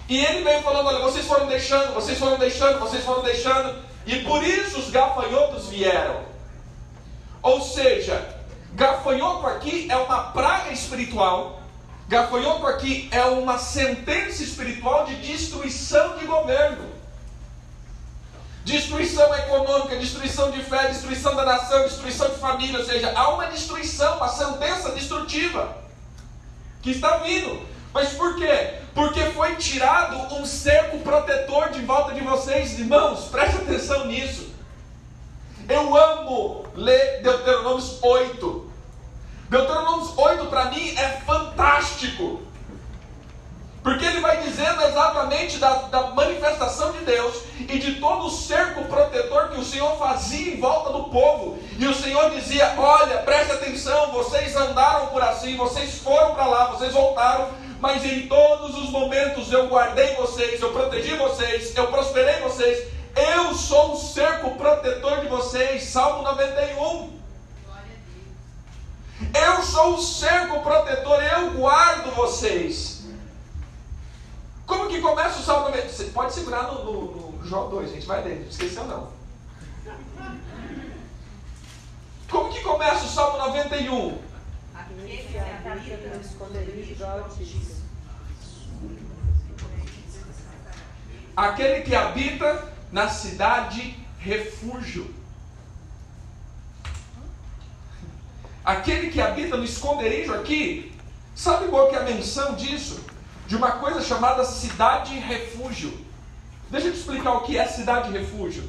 E 0.09 0.25
ele 0.25 0.43
veio 0.43 0.63
falando: 0.63 0.87
olha, 0.87 0.99
vocês 0.99 1.27
foram 1.27 1.45
deixando, 1.45 1.93
vocês 1.93 2.17
foram 2.17 2.37
deixando, 2.37 2.79
vocês 2.79 3.03
foram 3.03 3.21
deixando, 3.21 3.75
e 4.07 4.23
por 4.23 4.43
isso 4.43 4.79
os 4.79 4.89
gafanhotos 4.89 5.67
vieram. 5.67 6.21
Ou 7.43 7.61
seja, 7.61 8.35
gafanhoto 8.73 9.45
aqui 9.45 9.87
é 9.89 9.95
uma 9.95 10.31
praga 10.31 10.71
espiritual, 10.71 11.61
gafanhoto 12.07 12.65
aqui 12.65 13.07
é 13.11 13.23
uma 13.25 13.59
sentença 13.59 14.41
espiritual 14.41 15.05
de 15.05 15.15
destruição 15.17 16.17
de 16.17 16.25
governo. 16.25 16.89
Destruição 18.65 19.33
econômica, 19.35 19.95
destruição 19.95 20.51
de 20.51 20.61
fé, 20.63 20.89
destruição 20.89 21.35
da 21.35 21.45
nação, 21.45 21.83
destruição 21.83 22.29
de 22.29 22.37
família, 22.37 22.79
ou 22.79 22.85
seja, 22.85 23.13
há 23.15 23.29
uma 23.29 23.45
destruição, 23.45 24.17
uma 24.17 24.27
sentença 24.27 24.91
destrutiva 24.91 25.77
que 26.81 26.91
está 26.91 27.17
vindo. 27.17 27.65
Mas 27.93 28.09
por 28.09 28.35
quê? 28.35 28.75
Porque 28.93 29.21
foi 29.31 29.55
tirado 29.55 30.35
um 30.35 30.45
cerco 30.45 30.99
protetor 30.99 31.69
de 31.69 31.81
volta 31.81 32.13
de 32.13 32.21
vocês, 32.21 32.77
irmãos, 32.77 33.25
preste 33.25 33.57
atenção 33.57 34.05
nisso. 34.05 34.49
Eu 35.67 35.95
amo 35.95 36.65
ler 36.75 37.21
Deuteronômio 37.21 37.83
8. 38.01 38.71
Deuteronômio 39.49 40.13
8 40.17 40.45
para 40.47 40.65
mim 40.65 40.95
é 40.97 41.21
fantástico. 41.25 42.41
Porque 43.83 44.05
ele 44.05 44.19
vai 44.19 44.41
dizendo 44.41 44.81
exatamente 44.83 45.57
da, 45.57 45.73
da, 45.83 46.07
manifestação 46.07 46.91
de 46.91 46.99
Deus 46.99 47.43
e 47.59 47.79
de 47.79 47.95
todo 47.95 48.25
o 48.25 48.29
cerco 48.29 48.83
protetor 48.85 49.49
que 49.49 49.59
o 49.59 49.63
Senhor 49.63 49.97
fazia 49.97 50.53
em 50.53 50.59
volta 50.59 50.91
do 50.91 51.05
povo. 51.05 51.57
E 51.77 51.87
o 51.87 51.93
Senhor 51.93 52.29
dizia: 52.31 52.73
Olha, 52.77 53.19
preste 53.19 53.53
atenção, 53.53 54.11
vocês 54.11 54.55
andaram 54.55 55.07
por 55.07 55.21
assim, 55.23 55.55
vocês 55.55 55.97
foram 55.99 56.35
para 56.35 56.45
lá, 56.45 56.65
vocês 56.65 56.91
voltaram, 56.93 57.49
mas 57.79 58.03
em 58.03 58.27
todos 58.27 58.77
os 58.77 58.89
momentos 58.89 59.51
eu 59.51 59.67
guardei 59.67 60.15
vocês, 60.15 60.61
eu 60.61 60.71
protegi 60.71 61.15
vocês, 61.15 61.75
eu 61.75 61.87
prosperei 61.87 62.41
vocês. 62.41 62.87
Eu 63.15 63.53
sou 63.53 63.93
o 63.93 63.97
cerco 63.97 64.55
protetor 64.55 65.21
de 65.21 65.27
vocês. 65.27 65.83
Salmo 65.83 66.23
91. 66.23 67.19
Eu 69.33 69.61
sou 69.63 69.95
o 69.95 70.01
cerco 70.01 70.61
protetor, 70.61 71.21
eu 71.23 71.51
guardo 71.51 72.15
vocês. 72.15 73.03
Como 74.65 74.87
que 74.87 75.01
começa 75.01 75.39
o 75.39 75.43
Salmo 75.43 75.65
91? 75.69 75.89
Você 75.89 76.03
pode 76.05 76.33
segurar 76.33 76.63
no, 76.63 76.85
no, 76.85 77.31
no 77.31 77.45
João 77.45 77.69
2, 77.69 77.91
gente, 77.91 78.05
vai 78.05 78.21
dentro, 78.21 78.49
esqueceu 78.49 78.85
não. 78.85 79.09
Como 82.29 82.51
que 82.51 82.61
começa 82.61 83.05
o 83.05 83.09
Salmo 83.09 83.37
91? 83.39 84.28
Aquele 85.03 85.23
que 85.23 85.37
habita 85.37 86.07
no 86.09 86.21
esconderijo 86.21 86.95
do 86.95 87.05
Altíssimo. 87.05 87.89
Aquele 91.35 91.81
que 91.83 91.95
habita 91.95 92.73
na 92.91 93.07
cidade 93.07 93.97
refúgio. 94.19 95.13
Aquele 98.63 99.09
que 99.09 99.21
habita 99.21 99.57
no 99.57 99.63
esconderijo 99.63 100.33
aqui, 100.33 100.93
sabe 101.35 101.67
qual 101.69 101.89
que 101.89 101.95
é 101.95 101.99
a 101.99 102.03
menção 102.03 102.55
disso? 102.55 103.09
de 103.49 103.55
uma 103.55 103.71
coisa 103.71 103.99
chamada 103.99 104.45
cidade 104.45 105.17
refúgio. 105.17 105.91
Deixa 106.69 106.85
eu 106.85 106.93
te 106.93 106.99
explicar 106.99 107.33
o 107.33 107.41
que 107.41 107.57
é 107.57 107.65
cidade 107.65 108.11
refúgio. 108.11 108.63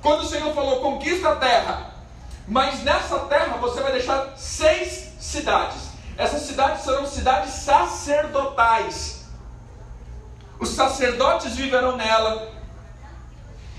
Quando 0.00 0.22
o 0.22 0.26
Senhor 0.26 0.54
falou 0.54 0.80
conquista 0.80 1.28
a 1.28 1.36
terra, 1.36 1.87
mas 2.48 2.82
nessa 2.82 3.18
terra 3.20 3.58
você 3.58 3.80
vai 3.82 3.92
deixar 3.92 4.32
seis 4.36 5.12
cidades. 5.20 5.88
Essas 6.16 6.42
cidades 6.42 6.82
serão 6.82 7.06
cidades 7.06 7.52
sacerdotais. 7.52 9.26
Os 10.58 10.70
sacerdotes 10.70 11.54
viverão 11.54 11.96
nela. 11.96 12.50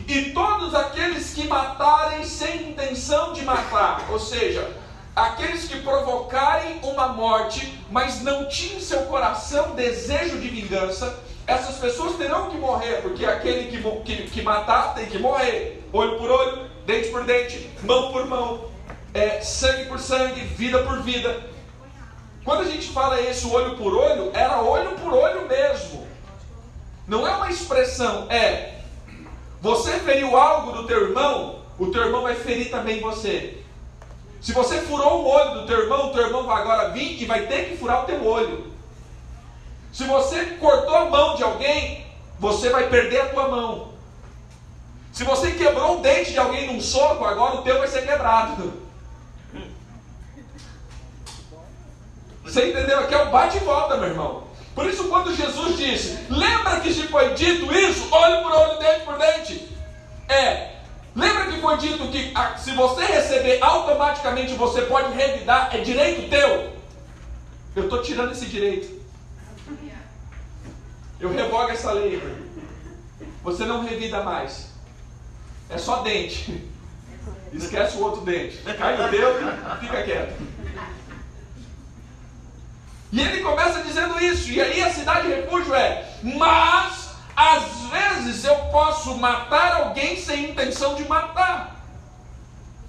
E 0.07 0.31
todos 0.31 0.73
aqueles 0.73 1.33
que 1.33 1.47
matarem 1.47 2.23
sem 2.23 2.69
intenção 2.69 3.33
de 3.33 3.43
matar, 3.43 4.05
ou 4.09 4.19
seja, 4.19 4.71
aqueles 5.15 5.67
que 5.67 5.81
provocarem 5.81 6.79
uma 6.83 7.09
morte, 7.09 7.83
mas 7.91 8.21
não 8.21 8.47
tinham 8.47 8.77
em 8.77 8.81
seu 8.81 9.01
coração 9.03 9.75
desejo 9.75 10.39
de 10.39 10.47
vingança, 10.47 11.19
essas 11.45 11.77
pessoas 11.77 12.15
terão 12.17 12.49
que 12.49 12.57
morrer, 12.57 13.01
porque 13.01 13.25
aquele 13.25 13.69
que, 13.69 13.81
que, 14.03 14.29
que 14.29 14.41
matar 14.41 14.93
tem 14.93 15.07
que 15.07 15.17
morrer, 15.17 15.83
olho 15.91 16.17
por 16.17 16.29
olho, 16.29 16.68
dente 16.89 17.09
por 17.09 17.23
dente, 17.23 17.69
mão 17.83 18.11
por 18.11 18.25
mão, 18.25 18.65
é, 19.13 19.41
sangue 19.41 19.85
por 19.85 19.99
sangue, 19.99 20.41
vida 20.41 20.79
por 20.79 21.03
vida. 21.03 21.39
Quando 22.43 22.61
a 22.61 22.65
gente 22.65 22.87
fala 22.89 23.21
isso, 23.21 23.53
olho 23.53 23.77
por 23.77 23.93
olho, 23.93 24.31
era 24.33 24.59
olho 24.59 24.97
por 24.97 25.13
olho 25.13 25.47
mesmo. 25.47 26.07
Não 27.07 27.27
é 27.27 27.31
uma 27.35 27.49
expressão, 27.49 28.25
é 28.31 28.79
você 29.61 29.99
feriu 29.99 30.35
algo 30.35 30.71
do 30.71 30.87
teu 30.87 31.09
irmão, 31.09 31.59
o 31.77 31.87
teu 31.87 32.05
irmão 32.05 32.23
vai 32.23 32.33
ferir 32.33 32.71
também 32.71 32.99
você. 33.01 33.63
Se 34.41 34.51
você 34.51 34.81
furou 34.81 35.23
o 35.23 35.27
olho 35.27 35.61
do 35.61 35.67
teu 35.67 35.81
irmão, 35.81 36.07
o 36.07 36.13
teu 36.13 36.23
irmão 36.23 36.47
vai 36.47 36.61
agora 36.61 36.89
vir 36.89 37.21
e 37.21 37.25
vai 37.25 37.45
ter 37.45 37.69
que 37.69 37.77
furar 37.77 38.03
o 38.03 38.05
teu 38.05 38.25
olho. 38.25 38.71
Se 39.91 40.05
você 40.05 40.45
cortou 40.59 40.95
a 40.95 41.05
mão 41.05 41.35
de 41.35 41.43
alguém, 41.43 42.05
você 42.39 42.69
vai 42.69 42.89
perder 42.89 43.21
a 43.21 43.29
tua 43.29 43.47
mão. 43.47 43.88
Se 45.19 45.25
você 45.25 45.51
quebrou 45.51 45.97
o 45.97 46.01
dente 46.01 46.31
de 46.31 46.39
alguém 46.39 46.67
num 46.67 46.79
soco, 46.79 47.25
agora 47.25 47.55
o 47.55 47.61
teu 47.61 47.77
vai 47.77 47.89
ser 47.89 48.07
quebrado. 48.07 48.71
Você 52.41 52.69
entendeu? 52.69 53.01
Aqui 53.01 53.13
é 53.13 53.23
o 53.23 53.29
bate 53.29 53.57
e 53.57 53.59
volta, 53.59 53.97
meu 53.97 54.11
irmão. 54.11 54.47
Por 54.73 54.85
isso, 54.85 55.09
quando 55.09 55.35
Jesus 55.35 55.77
disse, 55.77 56.25
lembra 56.29 56.79
que 56.79 56.93
se 56.93 57.03
foi 57.09 57.33
dito 57.33 57.65
isso, 57.73 58.07
olho 58.09 58.43
por 58.43 58.53
olho, 58.53 58.79
dente 58.79 59.03
por 59.03 59.17
dente, 59.17 59.69
é 60.29 60.75
Lembra 61.13 61.47
que 61.47 61.59
foi 61.59 61.75
dito 61.75 62.07
que 62.07 62.31
ah, 62.33 62.55
se 62.55 62.71
você 62.71 63.03
receber 63.03 63.61
automaticamente 63.61 64.53
você 64.53 64.83
pode 64.83 65.11
revidar, 65.11 65.75
é 65.75 65.79
direito 65.79 66.29
teu? 66.29 66.71
Eu 67.75 67.83
estou 67.83 68.01
tirando 68.01 68.31
esse 68.31 68.45
direito. 68.45 68.87
Eu 71.19 71.29
revogo 71.33 71.71
essa 71.71 71.91
lei. 71.91 72.23
Você 73.43 73.65
não 73.65 73.83
revida 73.83 74.23
mais. 74.23 74.68
É 75.69 75.77
só 75.77 75.97
dente. 75.97 76.67
Esquece 77.53 77.97
o 77.97 78.01
outro 78.01 78.21
dente. 78.21 78.57
Cai 78.77 78.97
no 78.97 79.09
teu, 79.09 79.35
fica 79.79 80.03
quieto. 80.03 80.41
E 83.11 83.21
ele 83.21 83.41
começa 83.41 83.83
dizendo 83.83 84.19
isso. 84.19 84.51
E 84.51 84.61
aí 84.61 84.81
a 84.81 84.93
cidade 84.93 85.27
refúgio 85.27 85.73
é: 85.73 86.05
Mas 86.21 87.09
às 87.35 87.63
vezes 87.89 88.43
eu 88.43 88.55
posso 88.71 89.15
matar 89.17 89.81
alguém 89.81 90.17
sem 90.17 90.51
intenção 90.51 90.95
de 90.95 91.07
matar. 91.07 91.75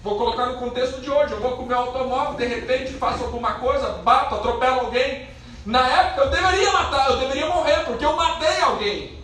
Vou 0.03 0.17
colocar 0.17 0.47
no 0.47 0.59
contexto 0.59 1.01
de 1.01 1.11
hoje. 1.11 1.33
Eu 1.33 1.41
vou 1.41 1.57
com 1.57 1.63
o 1.63 1.67
meu 1.67 1.79
automóvel, 1.79 2.35
de 2.35 2.47
repente 2.47 2.93
faço 2.95 3.25
alguma 3.25 3.55
coisa, 3.55 3.89
bato, 4.03 4.35
atropelo 4.35 4.81
alguém. 4.81 5.29
Na 5.65 5.87
época 5.87 6.23
eu 6.23 6.31
deveria 6.31 6.73
matar, 6.73 7.11
eu 7.11 7.19
deveria 7.19 7.47
morrer, 7.47 7.85
porque 7.85 8.05
eu 8.05 8.17
matei 8.17 8.61
alguém. 8.61 9.20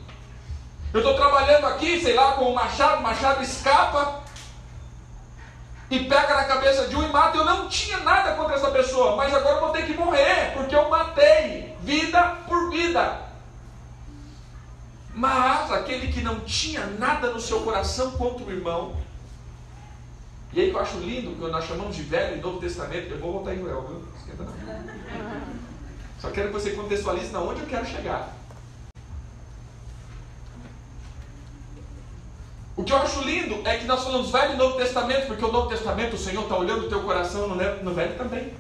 Eu 0.93 1.01
estou 1.01 1.15
trabalhando 1.15 1.67
aqui, 1.67 2.01
sei 2.01 2.15
lá, 2.15 2.33
com 2.33 2.51
o 2.51 2.55
machado, 2.55 3.01
o 3.01 3.03
machado 3.03 3.43
escapa 3.43 4.23
e 5.91 6.01
pega 6.01 6.35
na 6.35 6.45
cabeça 6.45 6.89
de 6.89 6.97
um 6.97 7.03
e 7.03 7.09
mata. 7.09 7.37
Eu 7.37 7.45
não 7.45 7.69
tinha 7.69 7.99
nada 7.99 8.35
contra 8.35 8.55
essa 8.55 8.71
pessoa, 8.71 9.17
mas 9.17 9.35
agora 9.35 9.57
eu 9.57 9.61
vou 9.61 9.71
ter 9.71 9.87
que 9.87 9.95
morrer, 9.95 10.53
porque 10.55 10.75
eu 10.75 10.89
matei, 10.89 11.77
vida 11.81 12.37
por 12.49 12.71
vida. 12.71 13.23
Mas 15.15 15.73
aquele 15.73 16.13
que 16.13 16.21
não 16.21 16.41
tinha 16.41 16.87
nada 16.87 17.31
no 17.31 17.41
seu 17.41 17.61
coração 17.61 18.13
contra 18.13 18.45
o 18.45 18.51
irmão, 18.51 18.97
e 20.53 20.61
aí 20.61 20.71
que 20.71 20.77
eu 20.77 20.81
acho 20.81 20.99
lindo, 20.99 21.35
que 21.35 21.51
nós 21.51 21.67
chamamos 21.67 21.97
de 21.97 22.03
Velho 22.03 22.37
e 22.37 22.41
Novo 22.41 22.59
Testamento, 22.59 23.11
eu 23.11 23.19
vou 23.19 23.33
voltar 23.33 23.55
em 23.55 23.61
Joel, 23.61 23.83
viu? 23.83 24.09
Esquenta 24.17 24.43
não. 24.43 25.67
Só 26.19 26.31
quero 26.31 26.49
que 26.49 26.55
você 26.55 26.71
contextualize 26.71 27.35
onde 27.37 27.61
eu 27.61 27.67
quero 27.67 27.87
chegar. 27.87 28.36
O 32.77 32.85
que 32.85 32.93
eu 32.93 32.99
acho 32.99 33.23
lindo 33.23 33.67
é 33.67 33.79
que 33.79 33.87
nós 33.87 34.05
falamos 34.05 34.31
Velho 34.31 34.53
e 34.53 34.57
Novo 34.57 34.77
Testamento, 34.77 35.27
porque 35.29 35.45
o 35.45 35.51
Novo 35.51 35.69
Testamento, 35.69 36.15
o 36.15 36.19
Senhor 36.19 36.43
está 36.43 36.57
olhando 36.57 36.85
o 36.85 36.89
teu 36.91 37.03
coração 37.03 37.49
no 37.49 37.95
Velho 37.95 38.19
também. 38.19 38.53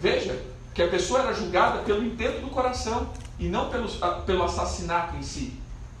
Veja 0.00 0.42
que 0.74 0.82
a 0.82 0.88
pessoa 0.88 1.20
era 1.20 1.32
julgada 1.32 1.82
pelo 1.82 2.04
intento 2.04 2.40
do 2.40 2.50
coração 2.50 3.08
e 3.38 3.46
não 3.46 3.70
pelo, 3.70 3.88
pelo 4.26 4.42
assassinato 4.42 5.16
em 5.16 5.22
si. 5.22 5.56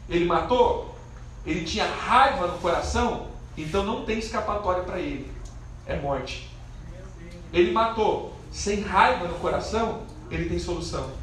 Ele 0.08 0.24
matou, 0.24 0.96
ele 1.46 1.64
tinha 1.64 1.86
raiva 1.86 2.48
no 2.48 2.58
coração, 2.58 3.28
então 3.56 3.84
não 3.84 4.04
tem 4.04 4.18
escapatória 4.18 4.82
para 4.82 4.98
ele. 4.98 5.30
É 5.86 5.96
morte. 5.96 6.50
Ele 7.52 7.70
matou 7.70 8.34
sem 8.50 8.80
raiva 8.80 9.28
no 9.28 9.34
coração, 9.34 10.02
ele 10.28 10.48
tem 10.48 10.58
solução. 10.58 11.19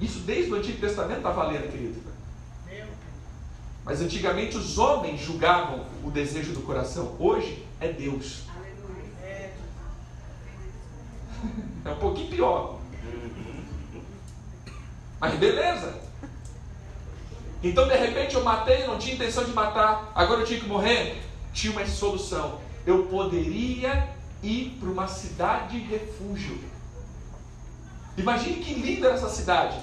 Isso 0.00 0.20
desde 0.20 0.52
o 0.52 0.56
Antigo 0.56 0.80
Testamento 0.80 1.18
está 1.18 1.30
valendo, 1.30 1.70
querido. 1.70 2.08
Mas 3.84 4.00
antigamente 4.02 4.56
os 4.56 4.76
homens 4.76 5.20
julgavam 5.20 5.86
o 6.04 6.10
desejo 6.10 6.52
do 6.52 6.60
coração. 6.60 7.16
Hoje 7.18 7.66
é 7.80 7.92
Deus. 7.92 8.42
É 11.84 11.90
um 11.90 11.96
pouquinho 11.96 12.28
pior. 12.28 12.80
Mas 15.18 15.34
beleza. 15.38 15.98
Então 17.62 17.88
de 17.88 17.96
repente 17.96 18.34
eu 18.34 18.44
matei, 18.44 18.86
não 18.86 18.98
tinha 18.98 19.14
intenção 19.14 19.44
de 19.44 19.52
matar, 19.52 20.12
agora 20.14 20.40
eu 20.40 20.46
tinha 20.46 20.60
que 20.60 20.66
morrer. 20.66 21.22
Tinha 21.52 21.72
uma 21.72 21.86
solução. 21.86 22.60
Eu 22.84 23.04
poderia 23.06 24.08
ir 24.42 24.76
para 24.78 24.90
uma 24.90 25.08
cidade 25.08 25.78
refúgio. 25.78 26.58
Imagine 28.18 28.56
que 28.56 28.74
linda 28.74 29.06
era 29.06 29.16
essa 29.16 29.30
cidade. 29.30 29.78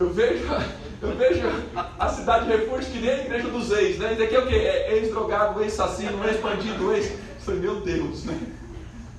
Eu 0.00 0.12
vejo, 0.12 0.44
eu 1.02 1.16
vejo 1.16 1.42
a 1.98 2.08
cidade 2.08 2.46
de 2.46 2.56
refúgio 2.56 2.92
que 2.92 3.00
nem 3.00 3.10
a 3.10 3.18
igreja 3.18 3.48
dos 3.48 3.70
ex, 3.72 3.98
né? 3.98 4.12
Isso 4.12 4.22
aqui 4.22 4.36
é 4.36 4.38
o 4.38 4.46
quê? 4.46 4.54
É 4.54 4.94
ex-drogado, 4.94 5.60
ex-assassino, 5.60 6.24
ex-bandido, 6.24 6.92
ex. 6.92 7.18
Falei, 7.40 7.60
meu 7.60 7.80
Deus, 7.80 8.24
né? 8.24 8.38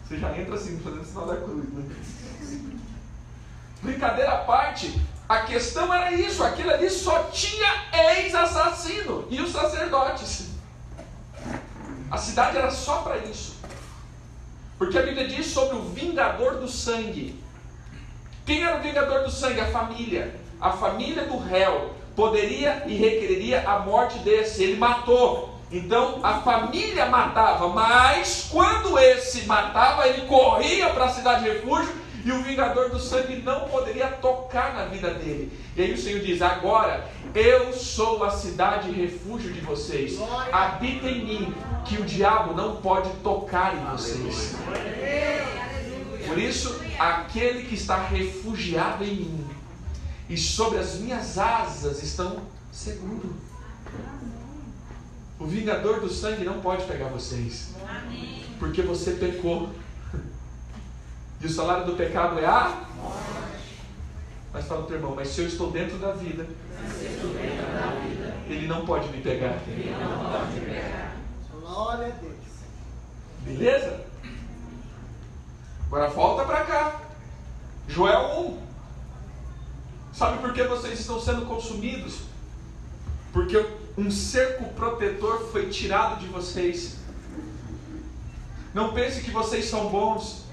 Você 0.08 0.18
já 0.18 0.38
entra 0.38 0.56
assim, 0.56 0.80
fazendo 0.80 1.04
sinal 1.04 1.28
da 1.28 1.36
cruz, 1.36 1.66
né? 1.70 1.84
Brincadeira 3.82 4.32
à 4.32 4.38
parte, 4.38 5.00
a 5.28 5.42
questão 5.42 5.94
era 5.94 6.14
isso, 6.14 6.44
aquilo 6.44 6.72
ali 6.72 6.90
só 6.90 7.24
tinha 7.24 7.68
ex-assassino 8.16 9.28
e 9.30 9.42
os 9.42 9.52
sacerdotes. 9.52 10.48
A 12.10 12.18
cidade 12.18 12.58
era 12.58 12.72
só 12.72 13.02
para 13.02 13.18
isso. 13.18 13.59
Porque 14.80 14.98
a 14.98 15.02
Bíblia 15.02 15.28
diz 15.28 15.48
sobre 15.48 15.76
o 15.76 15.82
vingador 15.82 16.56
do 16.56 16.68
sangue. 16.70 17.38
Quem 18.46 18.64
era 18.64 18.78
o 18.78 18.82
vingador 18.82 19.24
do 19.24 19.30
sangue? 19.30 19.60
A 19.60 19.68
família. 19.68 20.34
A 20.60 20.72
família 20.72 21.26
do 21.26 21.38
réu 21.38 21.94
poderia 22.16 22.84
e 22.88 22.96
requereria 22.96 23.70
a 23.70 23.80
morte 23.80 24.18
desse. 24.20 24.64
Ele 24.64 24.78
matou. 24.78 25.60
Então 25.70 26.22
a 26.24 26.42
família 26.42 27.06
matava, 27.06 27.68
mas 27.68 28.48
quando 28.50 28.98
esse 28.98 29.46
matava, 29.46 30.08
ele 30.08 30.26
corria 30.26 30.90
para 30.90 31.06
a 31.06 31.10
cidade 31.10 31.44
de 31.44 31.50
refúgio 31.50 31.94
e 32.26 32.32
o 32.32 32.42
vingador 32.42 32.90
do 32.90 33.00
sangue 33.00 33.36
não 33.44 33.68
poderia 33.68 34.08
tocar 34.08 34.74
na 34.74 34.86
vida 34.86 35.14
dele. 35.14 35.52
E 35.76 35.82
aí 35.82 35.94
o 35.94 35.98
Senhor 35.98 36.22
diz: 36.22 36.42
Agora 36.42 37.10
eu 37.34 37.72
sou 37.74 38.24
a 38.24 38.32
cidade 38.32 38.92
refúgio 38.92 39.54
de 39.54 39.62
vocês. 39.62 40.18
Habita 40.52 41.10
em 41.10 41.26
mim, 41.26 41.56
que 41.86 42.02
o 42.02 42.06
diabo 42.06 42.54
não 42.54 42.78
pode 42.78 43.10
tocar 43.24 43.76
em 43.76 43.86
vocês. 43.92 44.56
Por 46.28 46.38
isso, 46.38 46.80
aquele 47.00 47.64
que 47.64 47.76
está 47.76 48.04
refugiado 48.04 49.04
em 49.04 49.16
mim 49.16 49.48
e 50.30 50.38
sobre 50.38 50.78
as 50.78 51.00
minhas 51.00 51.38
asas 51.38 52.04
estão 52.04 52.44
seguros. 52.72 53.32
O 55.40 55.46
vingador 55.46 56.02
do 56.02 56.10
sangue 56.10 56.44
não 56.44 56.60
pode 56.60 56.86
pegar 56.86 57.08
vocês. 57.08 57.74
Porque 58.60 58.82
você 58.82 59.12
pecou. 59.12 59.70
E 61.42 61.46
o 61.46 61.50
salário 61.50 61.86
do 61.86 61.96
pecado 61.96 62.38
é 62.38 62.46
a 62.46 62.86
morte. 62.98 63.59
Mas 64.52 64.66
fala 64.66 64.84
para 64.84 64.94
o 64.94 64.98
irmão, 64.98 65.14
mas 65.16 65.28
se 65.30 65.42
eu 65.42 65.48
estou 65.48 65.72
dentro 65.72 65.98
da 66.00 66.12
vida, 66.12 66.48
ele 68.48 68.68
não 68.68 68.86
pode 68.86 69.08
me 69.10 69.22
pegar. 69.22 69.62
Ele 69.68 69.92
não 69.92 70.32
pode 70.32 70.60
me 70.60 70.66
pegar. 70.66 71.16
Glória 71.62 72.08
a 72.08 72.10
Deus. 72.10 72.36
Beleza? 73.42 74.06
Agora 75.86 76.10
volta 76.10 76.46
para 76.46 76.66
cá. 76.66 77.02
Joel 77.88 78.52
1. 78.52 78.70
Sabe 80.14 80.40
por 80.40 80.54
que 80.54 80.64
vocês 80.64 81.00
estão 81.00 81.20
sendo 81.20 81.46
consumidos? 81.46 82.22
Porque 83.32 83.66
um 83.98 84.10
cerco 84.10 84.66
protetor 84.74 85.50
foi 85.52 85.70
tirado 85.70 86.20
de 86.20 86.28
vocês. 86.28 86.98
Não 88.74 88.94
pense 88.94 89.22
que 89.22 89.32
vocês 89.32 89.66
são 89.66 89.90
bons. 89.90 90.46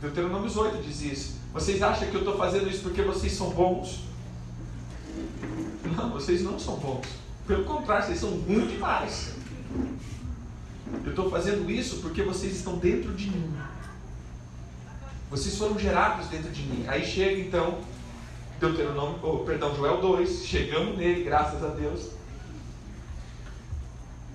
Deuteronômio 0.00 0.50
8 0.56 0.82
diz 0.82 1.00
isso. 1.02 1.37
Vocês 1.52 1.82
acham 1.82 2.08
que 2.08 2.14
eu 2.14 2.20
estou 2.20 2.36
fazendo 2.36 2.68
isso 2.68 2.82
porque 2.82 3.02
vocês 3.02 3.32
são 3.32 3.50
bons? 3.50 4.00
Não, 5.96 6.10
vocês 6.10 6.42
não 6.42 6.58
são 6.58 6.76
bons. 6.76 7.06
Pelo 7.46 7.64
contrário, 7.64 8.06
vocês 8.06 8.20
são 8.20 8.30
ruins 8.30 8.70
demais. 8.70 9.32
Eu 11.04 11.10
estou 11.10 11.30
fazendo 11.30 11.70
isso 11.70 11.96
porque 11.96 12.22
vocês 12.22 12.56
estão 12.56 12.76
dentro 12.76 13.12
de 13.14 13.30
mim. 13.30 13.52
Vocês 15.30 15.56
foram 15.56 15.78
gerados 15.78 16.26
dentro 16.28 16.50
de 16.50 16.62
mim. 16.62 16.84
Aí 16.86 17.04
chega 17.04 17.40
então 17.40 17.78
Deuteronômio, 18.60 19.20
oh, 19.22 19.38
perdão, 19.38 19.74
Joel 19.76 20.00
2, 20.00 20.44
chegamos 20.44 20.98
nele, 20.98 21.22
graças 21.22 21.62
a 21.62 21.68
Deus. 21.68 22.08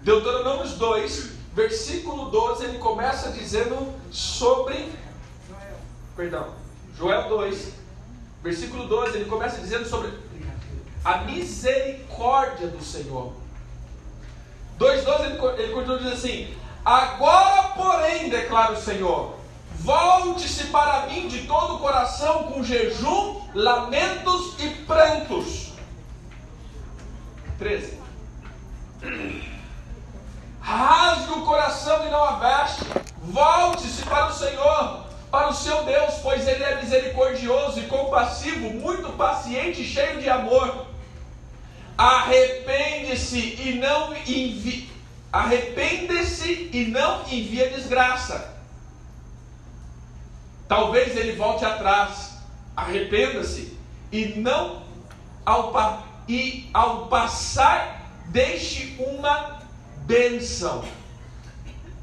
Deuteronômio 0.02 0.68
2, 0.68 1.30
versículo 1.54 2.30
12, 2.30 2.66
ele 2.66 2.78
começa 2.78 3.32
dizendo 3.32 3.94
sobre. 4.12 4.92
Perdão, 6.16 6.54
Joel 6.98 7.28
2, 7.28 7.74
versículo 8.44 8.88
12, 8.88 9.18
ele 9.18 9.30
começa 9.30 9.60
dizendo 9.60 9.88
sobre 9.88 10.14
a 11.04 11.20
misericórdia 11.20 12.68
do 12.68 12.84
Senhor. 12.84 13.34
2,12 14.80 15.26
ele, 15.26 15.64
ele 15.64 15.74
continua 15.74 15.98
dizendo 15.98 16.16
assim: 16.16 16.56
Agora, 16.84 17.70
porém, 17.70 18.30
declara 18.30 18.74
o 18.74 18.82
Senhor, 18.82 19.36
volte-se 19.76 20.66
para 20.66 21.08
mim 21.08 21.28
de 21.28 21.48
todo 21.48 21.76
o 21.76 21.80
coração 21.80 22.44
com 22.44 22.64
jejum, 22.64 23.42
lamentos 23.54 24.60
e 24.60 24.70
prantos. 24.86 25.74
13. 27.58 28.02
Rasgue 30.60 31.32
o 31.34 31.46
coração 31.46 32.06
e 32.08 32.10
não 32.10 32.24
a 32.24 32.38
veste. 32.38 32.86
Volte-se 33.22 34.04
para 34.04 34.28
o 34.28 34.34
Senhor, 34.34 35.03
para 35.34 35.50
o 35.50 35.54
seu 35.56 35.84
Deus, 35.84 36.14
pois 36.22 36.48
Ele 36.48 36.64
é 36.64 36.80
misericordioso 36.80 37.80
e 37.80 37.88
compassivo, 37.88 38.70
muito 38.70 39.14
paciente 39.14 39.84
cheio 39.84 40.22
de 40.22 40.30
amor. 40.30 40.86
Arrepende-se 41.98 43.40
e 43.40 43.80
não 43.82 44.16
envie. 44.16 44.88
Arrepende-se 45.32 46.70
e 46.72 46.86
não 46.86 47.24
envia 47.24 47.68
desgraça. 47.72 48.54
Talvez 50.68 51.18
ele 51.18 51.36
volte 51.36 51.66
atrás. 51.66 52.34
Arrependa-se 52.76 53.76
e 54.12 54.36
não 54.36 54.84
ao, 55.44 55.74
e 56.30 56.70
ao 56.72 57.08
passar 57.08 58.08
deixe 58.28 58.96
uma 59.00 59.62
benção. 60.06 60.86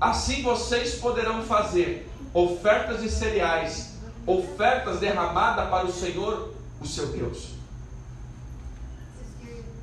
Assim 0.00 0.42
vocês 0.42 0.96
poderão 0.96 1.44
fazer 1.44 2.09
ofertas 2.32 3.00
de 3.00 3.10
cereais, 3.10 3.94
ofertas 4.26 5.00
derramadas 5.00 5.68
para 5.68 5.86
o 5.86 5.92
Senhor, 5.92 6.54
o 6.80 6.86
seu 6.86 7.08
Deus. 7.08 7.54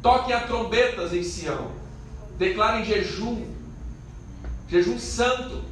Toquem 0.02 0.34
a 0.34 0.42
trombetas 0.42 1.14
em 1.14 1.24
Sião, 1.24 1.72
declarem 2.38 2.86
jejum, 2.86 3.46
jejum 4.68 4.98
santo, 4.98 5.64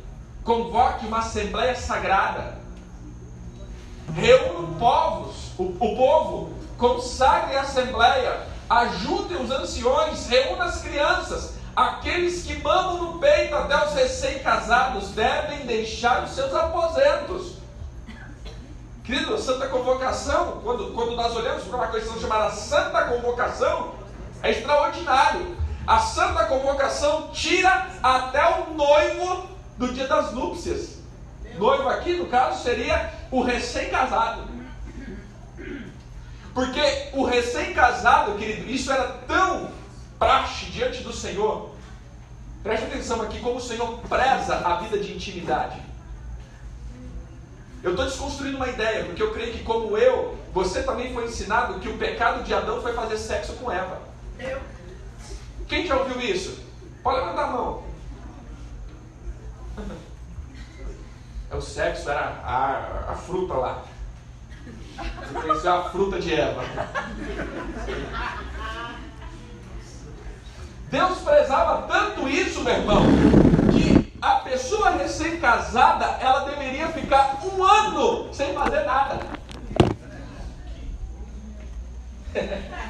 convoque 0.43 1.05
uma 1.05 1.19
assembleia 1.19 1.75
sagrada, 1.75 2.57
reúna 4.13 4.77
povos, 4.77 5.51
o, 5.57 5.63
o 5.63 5.95
povo, 5.95 6.53
consagre 6.77 7.55
a 7.55 7.61
assembleia, 7.61 8.47
ajudem 8.69 9.41
os 9.41 9.49
anciões, 9.51 10.27
reúna 10.27 10.65
as 10.65 10.81
crianças, 10.81 11.54
Aqueles 11.75 12.43
que 12.43 12.55
mamam 12.61 13.03
no 13.03 13.19
peito 13.19 13.53
até 13.53 13.85
os 13.85 13.93
recém-casados 13.93 15.09
devem 15.09 15.65
deixar 15.65 16.23
os 16.23 16.31
seus 16.31 16.55
aposentos. 16.55 17.55
Querido, 19.03 19.37
Santa 19.37 19.67
Convocação, 19.67 20.61
quando, 20.63 20.93
quando 20.93 21.15
nós 21.17 21.35
olhamos 21.35 21.65
para 21.65 21.75
uma 21.75 21.87
questão 21.87 22.19
chamada 22.19 22.49
Santa 22.51 23.03
Convocação, 23.03 23.93
é 24.41 24.51
extraordinário. 24.51 25.57
A 25.85 25.99
Santa 25.99 26.45
Convocação 26.45 27.29
tira 27.33 27.87
até 28.01 28.61
o 28.61 28.73
noivo 28.73 29.49
do 29.77 29.93
dia 29.93 30.07
das 30.07 30.31
núpcias. 30.31 30.99
Noivo 31.57 31.89
aqui, 31.89 32.13
no 32.13 32.27
caso, 32.27 32.63
seria 32.63 33.13
o 33.29 33.41
recém-casado. 33.41 34.43
Porque 36.53 37.09
o 37.13 37.25
recém-casado, 37.25 38.35
querido, 38.35 38.69
isso 38.71 38.91
era 38.91 39.03
tão 39.27 39.69
praxe 40.17 40.65
diante 40.65 41.03
do 41.03 41.13
Senhor. 41.13 41.71
Preste 42.63 42.85
atenção 42.85 43.21
aqui 43.21 43.39
como 43.39 43.57
o 43.57 43.61
Senhor 43.61 43.99
preza 44.09 44.55
a 44.55 44.77
vida 44.77 44.97
de 44.97 45.13
intimidade. 45.13 45.79
Eu 47.83 47.91
estou 47.91 48.05
desconstruindo 48.05 48.57
uma 48.57 48.67
ideia, 48.67 49.05
porque 49.05 49.21
eu 49.21 49.31
creio 49.31 49.53
que, 49.53 49.63
como 49.63 49.95
eu, 49.95 50.35
você 50.51 50.81
também 50.81 51.13
foi 51.13 51.25
ensinado 51.25 51.79
que 51.79 51.87
o 51.87 51.97
pecado 51.97 52.43
de 52.43 52.53
Adão 52.53 52.81
foi 52.81 52.93
fazer 52.93 53.17
sexo 53.17 53.53
com 53.53 53.71
Eva. 53.71 54.01
Eu. 54.39 54.59
Quem 55.67 55.85
já 55.85 55.95
ouviu 55.95 56.19
isso? 56.19 56.59
Pode 57.03 57.19
levantar 57.19 57.43
a 57.43 57.51
mão. 57.51 57.83
o 61.53 61.61
sexo 61.61 62.09
era 62.09 62.41
a, 62.43 63.11
a 63.11 63.15
fruta 63.15 63.53
lá. 63.53 63.83
Você 64.97 65.33
conheceu 65.33 65.73
a 65.73 65.89
fruta 65.89 66.19
de 66.19 66.33
Eva. 66.33 66.63
Deus 70.95 71.19
prezava 71.19 71.85
tanto 71.89 72.25
isso, 72.29 72.61
meu 72.61 72.73
irmão, 72.73 73.03
que 73.73 74.13
a 74.21 74.35
pessoa 74.35 74.91
recém-casada, 74.91 76.05
ela 76.21 76.45
deveria 76.45 76.87
ficar 76.87 77.41
um 77.43 77.61
ano 77.61 78.33
sem 78.33 78.53
fazer 78.53 78.85
nada. 78.85 79.19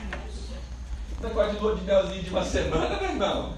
Negócio 1.19 1.53
de 1.53 1.59
lua 1.59 1.75
de 1.77 1.81
melzinho 1.81 2.21
de 2.21 2.29
uma 2.29 2.45
semana, 2.45 2.95
meu 2.97 3.09
irmão. 3.09 3.55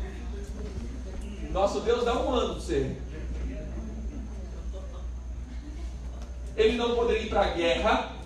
Nosso 1.51 1.81
Deus 1.81 2.05
dá 2.05 2.13
um 2.13 2.33
ano 2.33 2.53
para 2.53 2.63
você. 2.63 2.95
Ele 6.55 6.77
não 6.77 6.95
poderia 6.95 7.23
ir 7.23 7.29
para 7.29 7.41
a 7.41 7.49
guerra. 7.49 8.16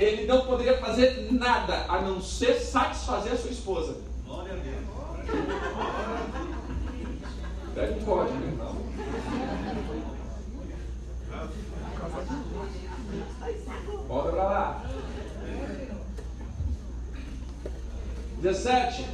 Ele 0.00 0.24
não 0.24 0.46
poderia 0.46 0.78
fazer 0.78 1.28
nada 1.30 1.84
a 1.86 2.00
não 2.00 2.22
ser 2.22 2.54
satisfazer 2.54 3.32
a 3.32 3.36
sua 3.36 3.50
esposa. 3.50 3.98
Glória 4.26 4.54
a 4.54 4.56
Deus. 4.56 4.80
Meu 8.32 8.48
irmão. 8.48 8.76
Volta 14.08 14.30
para 14.30 14.42
lá. 14.42 14.82
17. 18.38 19.04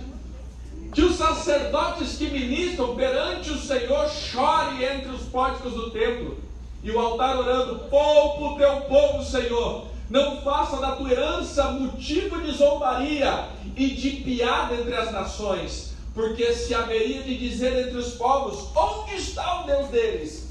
Que 0.94 1.02
os 1.02 1.16
sacerdotes 1.16 2.16
que 2.16 2.30
ministram 2.30 2.94
perante 2.94 3.50
o 3.50 3.58
Senhor 3.58 4.08
chorem 4.08 4.84
entre 4.84 5.08
os 5.08 5.22
pórticos 5.22 5.72
do 5.72 5.90
templo 5.90 6.38
e 6.84 6.92
o 6.92 7.00
altar 7.00 7.36
orando: 7.36 7.80
Poupa 7.90 8.44
o 8.44 8.56
teu 8.56 8.82
povo, 8.82 9.24
Senhor. 9.24 9.95
Não 10.08 10.40
faça 10.42 10.76
da 10.76 10.92
tua 10.92 11.10
herança 11.10 11.72
motivo 11.72 12.40
de 12.40 12.52
zombaria 12.52 13.48
e 13.74 13.90
de 13.90 14.10
piada 14.10 14.74
entre 14.74 14.94
as 14.94 15.10
nações, 15.10 15.94
porque 16.14 16.54
se 16.54 16.74
haveria 16.74 17.22
de 17.24 17.36
dizer 17.36 17.86
entre 17.86 17.98
os 17.98 18.14
povos: 18.14 18.68
Onde 18.76 19.16
está 19.16 19.62
o 19.62 19.66
Deus 19.66 19.88
deles? 19.88 20.46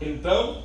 Então 0.00 0.62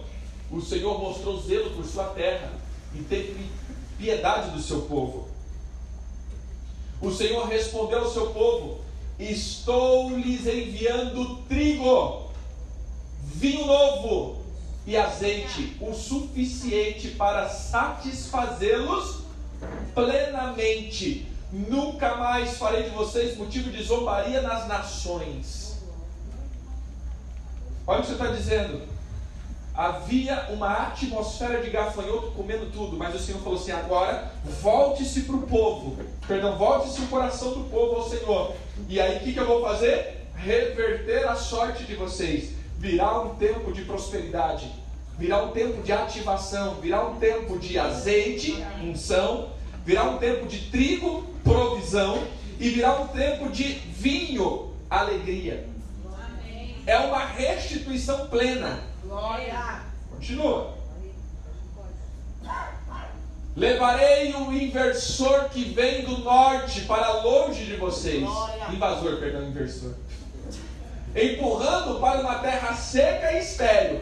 o 0.51 0.61
Senhor 0.61 0.99
mostrou 0.99 1.39
zelo 1.39 1.71
por 1.71 1.85
sua 1.85 2.05
terra 2.05 2.51
e 2.93 3.01
teve 3.03 3.49
piedade 3.97 4.51
do 4.51 4.61
seu 4.61 4.81
povo. 4.81 5.29
O 7.01 7.11
Senhor 7.11 7.47
respondeu 7.47 7.99
ao 7.99 8.11
seu 8.11 8.31
povo: 8.31 8.81
Estou 9.17 10.17
lhes 10.17 10.45
enviando 10.45 11.37
trigo, 11.47 12.29
vinho 13.23 13.65
novo 13.65 14.36
e 14.87 14.97
azeite, 14.97 15.77
o 15.79 15.93
suficiente 15.93 17.09
para 17.09 17.47
satisfazê-los 17.47 19.23
plenamente. 19.93 21.27
Nunca 21.51 22.15
mais 22.15 22.57
farei 22.57 22.83
de 22.83 22.89
vocês 22.89 23.37
motivo 23.37 23.69
de 23.69 23.83
zombaria 23.83 24.41
nas 24.41 24.67
nações. 24.67 25.77
Olha 27.85 27.99
o 27.99 28.01
que 28.01 28.07
você 28.07 28.13
está 28.13 28.27
dizendo 28.27 28.97
havia 29.77 30.47
uma 30.49 30.87
atmosfera 30.87 31.61
de 31.61 31.69
gafanhoto 31.69 32.31
comendo 32.31 32.65
tudo, 32.71 32.97
mas 32.97 33.13
o 33.13 33.19
Senhor 33.19 33.39
falou 33.41 33.59
assim: 33.59 33.71
agora 33.71 34.31
volte-se 34.43 35.21
para 35.21 35.35
o 35.35 35.43
povo, 35.43 35.95
perdão, 36.27 36.57
volte-se 36.57 37.01
o 37.01 37.07
coração 37.07 37.53
do 37.53 37.69
povo 37.69 37.97
ao 37.97 38.09
Senhor. 38.09 38.55
E 38.89 38.99
aí 38.99 39.17
o 39.17 39.19
que, 39.19 39.33
que 39.33 39.39
eu 39.39 39.45
vou 39.45 39.61
fazer? 39.61 40.25
Reverter 40.35 41.27
a 41.27 41.35
sorte 41.35 41.83
de 41.83 41.95
vocês, 41.95 42.53
virar 42.77 43.21
um 43.21 43.35
tempo 43.35 43.71
de 43.71 43.81
prosperidade, 43.83 44.71
virar 45.17 45.43
um 45.43 45.51
tempo 45.51 45.81
de 45.81 45.91
ativação, 45.91 46.75
virar 46.75 47.07
um 47.07 47.15
tempo 47.15 47.57
de 47.57 47.77
azeite, 47.77 48.63
unção, 48.81 49.49
virar 49.85 50.03
um 50.03 50.17
tempo 50.17 50.45
de 50.45 50.69
trigo, 50.69 51.25
provisão, 51.43 52.23
e 52.59 52.69
virar 52.69 53.01
um 53.01 53.07
tempo 53.07 53.49
de 53.49 53.63
vinho, 53.63 54.73
alegria. 54.89 55.67
É 56.85 56.97
uma 56.99 57.25
restituição 57.25 58.27
plena. 58.27 58.79
Glória. 59.03 59.81
Continua. 60.09 60.77
Levarei 63.55 64.33
o 64.35 64.53
inversor 64.53 65.49
que 65.49 65.63
vem 65.65 66.05
do 66.05 66.19
norte 66.19 66.81
para 66.81 67.23
longe 67.23 67.65
de 67.65 67.75
vocês. 67.75 68.23
Glória. 68.23 68.67
Invasor, 68.71 69.17
perdão, 69.17 69.47
inversor. 69.47 69.95
Empurrando 71.17 71.99
para 71.99 72.21
uma 72.21 72.35
terra 72.35 72.75
seca 72.75 73.31
e 73.31 73.39
estéril. 73.39 74.01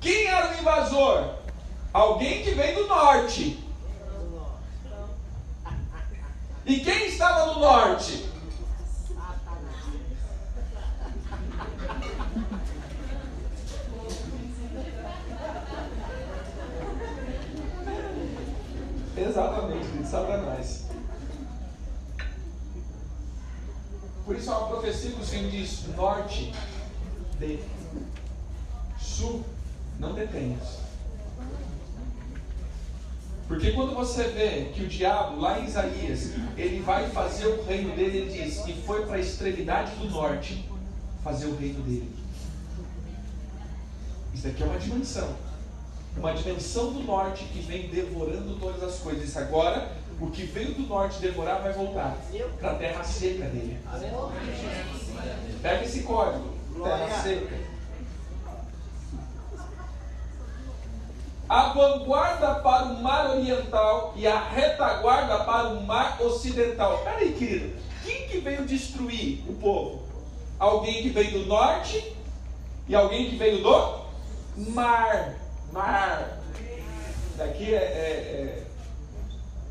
Quem 0.00 0.26
era 0.26 0.50
o 0.50 0.58
invasor? 0.58 1.34
Alguém 1.92 2.42
que 2.42 2.50
vem 2.50 2.74
do 2.74 2.88
norte. 2.88 3.64
E 6.66 6.80
quem 6.80 7.06
estava 7.06 7.54
no 7.54 7.60
norte? 7.60 8.28
Exatamente, 19.16 20.04
Satanás. 20.04 20.83
Por 24.24 24.36
isso 24.36 24.50
há 24.50 24.58
uma 24.58 24.68
profecia 24.68 25.10
que 25.10 25.20
o 25.20 25.24
Senhor 25.24 25.50
diz: 25.50 25.84
norte, 25.96 26.52
de, 27.38 27.58
sul, 28.98 29.44
não 29.98 30.14
detenhas. 30.14 30.84
Porque 33.46 33.72
quando 33.72 33.94
você 33.94 34.24
vê 34.28 34.70
que 34.74 34.84
o 34.84 34.88
diabo, 34.88 35.38
lá 35.38 35.60
em 35.60 35.66
Isaías, 35.66 36.30
ele 36.56 36.80
vai 36.80 37.10
fazer 37.10 37.46
o 37.46 37.62
reino 37.64 37.94
dele, 37.94 38.18
ele 38.18 38.44
diz 38.44 38.60
que 38.60 38.72
foi 38.82 39.04
para 39.04 39.16
a 39.16 39.20
extremidade 39.20 39.94
do 39.96 40.08
norte 40.10 40.68
fazer 41.22 41.46
o 41.46 41.56
reino 41.56 41.82
dele. 41.82 42.10
Isso 44.32 44.48
aqui 44.48 44.62
é 44.62 44.66
uma 44.66 44.78
dimensão 44.78 45.36
uma 46.16 46.32
dimensão 46.32 46.92
do 46.92 47.00
norte 47.00 47.44
que 47.46 47.60
vem 47.60 47.88
devorando 47.88 48.56
todas 48.58 48.82
as 48.82 48.98
coisas. 48.98 49.36
Agora, 49.36 49.92
o 50.20 50.30
que 50.30 50.44
veio 50.44 50.74
do 50.74 50.82
norte 50.82 51.20
devorar 51.20 51.62
vai 51.62 51.72
voltar 51.72 52.16
para 52.60 52.70
a 52.72 52.74
terra 52.74 53.04
seca 53.04 53.44
dele. 53.46 53.78
Pega 55.62 55.84
esse 55.84 56.02
código, 56.02 56.54
terra 56.82 57.22
seca. 57.22 57.74
A 61.48 61.68
vanguarda 61.74 62.54
para 62.56 62.84
o 62.86 63.02
mar 63.02 63.30
oriental 63.30 64.14
e 64.16 64.26
a 64.26 64.48
retaguarda 64.48 65.44
para 65.44 65.68
o 65.68 65.82
mar 65.82 66.20
ocidental. 66.22 67.02
Peraí, 67.04 67.34
querido, 67.34 67.76
quem 68.02 68.28
que 68.28 68.38
veio 68.38 68.64
destruir 68.64 69.44
o 69.48 69.54
povo? 69.54 70.02
Alguém 70.58 71.02
que 71.02 71.10
veio 71.10 71.40
do 71.40 71.46
norte 71.46 72.16
e 72.88 72.94
alguém 72.94 73.28
que 73.28 73.36
veio 73.36 73.62
do 73.62 74.04
mar 74.70 75.34
mar. 75.74 76.38
Daqui 77.36 77.74
é, 77.74 77.78
é, 77.78 77.80
é 77.80 78.63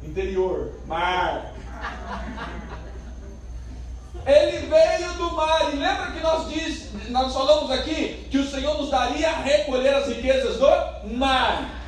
interior, 0.05 0.71
mar. 0.85 1.53
Ele 4.25 4.67
veio 4.67 5.13
do 5.13 5.31
mar. 5.31 5.73
E 5.73 5.75
lembra 5.75 6.11
que 6.11 6.19
nós, 6.19 6.49
diz, 6.49 7.09
nós 7.09 7.33
falamos 7.33 7.71
aqui 7.71 8.27
que 8.29 8.37
o 8.37 8.49
Senhor 8.49 8.77
nos 8.77 8.89
daria 8.89 9.29
a 9.29 9.41
recolher 9.41 9.95
as 9.95 10.07
riquezas 10.07 10.57
do 10.57 11.15
mar. 11.15 11.81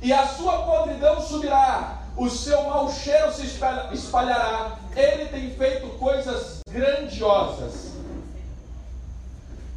E 0.00 0.12
a 0.12 0.26
sua 0.26 0.64
podridão 0.64 1.20
subirá, 1.20 2.02
o 2.16 2.28
seu 2.28 2.62
mau 2.64 2.92
cheiro 2.92 3.32
se 3.32 3.46
espalhará. 3.92 4.78
Ele 4.94 5.26
tem 5.26 5.50
feito 5.50 5.88
coisas 5.98 6.60
grandiosas. 6.70 7.93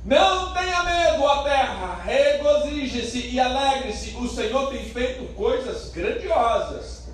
Não 0.07 0.53
tenha 0.53 0.83
medo, 0.83 1.21
ó 1.21 1.43
terra, 1.43 2.01
regozije-se 2.01 3.27
e 3.27 3.39
alegre-se, 3.41 4.15
o 4.15 4.29
Senhor 4.29 4.69
tem 4.69 4.85
feito 4.85 5.33
coisas 5.33 5.89
grandiosas. 5.91 7.09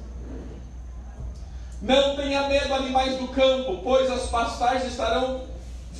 Não 1.82 2.16
tenha 2.16 2.48
medo, 2.48 2.72
animais 2.72 3.18
do 3.18 3.30
campo, 3.30 3.80
pois 3.84 4.12
as 4.12 4.30
pastagens 4.30 4.92
estarão 4.92 5.48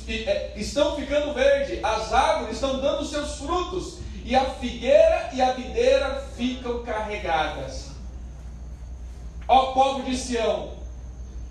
é, 0.06 0.52
estão 0.54 0.94
ficando 0.94 1.34
verde, 1.34 1.80
as 1.82 2.12
árvores 2.12 2.54
estão 2.54 2.78
dando 2.78 3.04
seus 3.04 3.38
frutos, 3.38 3.98
e 4.24 4.36
a 4.36 4.44
figueira 4.44 5.30
e 5.32 5.42
a 5.42 5.52
videira 5.52 6.24
ficam 6.36 6.84
carregadas. 6.84 7.90
Ó 9.48 9.72
povo 9.72 10.04
de 10.04 10.16
Sião, 10.16 10.74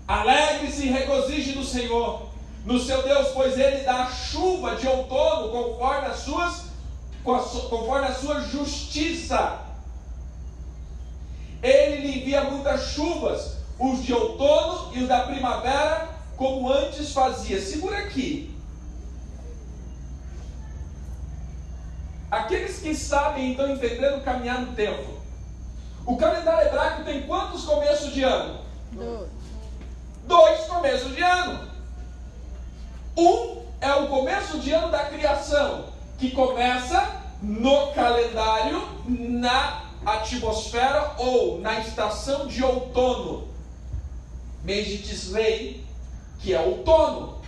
alegre-se 0.08 0.86
e 0.86 0.90
regozije 0.90 1.54
no 1.54 1.64
Senhor 1.64 2.33
no 2.64 2.78
seu 2.78 3.02
Deus, 3.02 3.28
pois 3.28 3.58
ele 3.58 3.84
dá 3.84 4.06
chuva 4.06 4.76
de 4.76 4.86
outono 4.86 5.50
conforme 5.50 6.06
as 6.06 6.18
suas 6.18 6.64
conforme 7.22 8.06
a 8.06 8.14
sua 8.14 8.40
justiça. 8.42 9.60
Ele 11.62 12.02
lhe 12.02 12.18
envia 12.20 12.44
muitas 12.44 12.88
chuvas, 12.88 13.56
os 13.78 14.02
de 14.02 14.12
outono 14.12 14.94
e 14.94 15.02
os 15.02 15.08
da 15.08 15.20
primavera 15.20 16.10
como 16.36 16.70
antes 16.70 17.12
fazia. 17.12 17.60
Segura 17.60 17.98
aqui. 17.98 18.54
Aqueles 22.30 22.80
que 22.80 22.94
sabem 22.94 23.52
estão 23.52 23.70
entendendo 23.70 24.22
caminhar 24.22 24.60
no 24.60 24.72
tempo. 24.74 25.14
O 26.04 26.16
calendário 26.16 26.68
hebraico 26.68 27.04
tem 27.04 27.22
quantos 27.22 27.64
começos 27.64 28.12
de 28.12 28.22
ano? 28.22 28.60
Dois. 28.92 29.30
Dois 30.26 30.60
começos 30.66 31.14
de 31.14 31.22
ano. 31.22 31.63
Um 33.16 33.62
é 33.80 33.92
o 33.92 34.08
começo 34.08 34.58
de 34.58 34.72
ano 34.72 34.90
da 34.90 35.04
criação, 35.04 35.86
que 36.18 36.30
começa 36.30 37.22
no 37.40 37.92
calendário, 37.92 38.82
na 39.06 39.82
atmosfera 40.04 41.14
ou 41.18 41.60
na 41.60 41.80
estação 41.80 42.46
de 42.46 42.64
outono. 42.64 43.48
Mês 44.64 44.86
de 44.86 44.98
Tisley, 44.98 45.84
que 46.40 46.54
é 46.54 46.60
outono. 46.60 47.38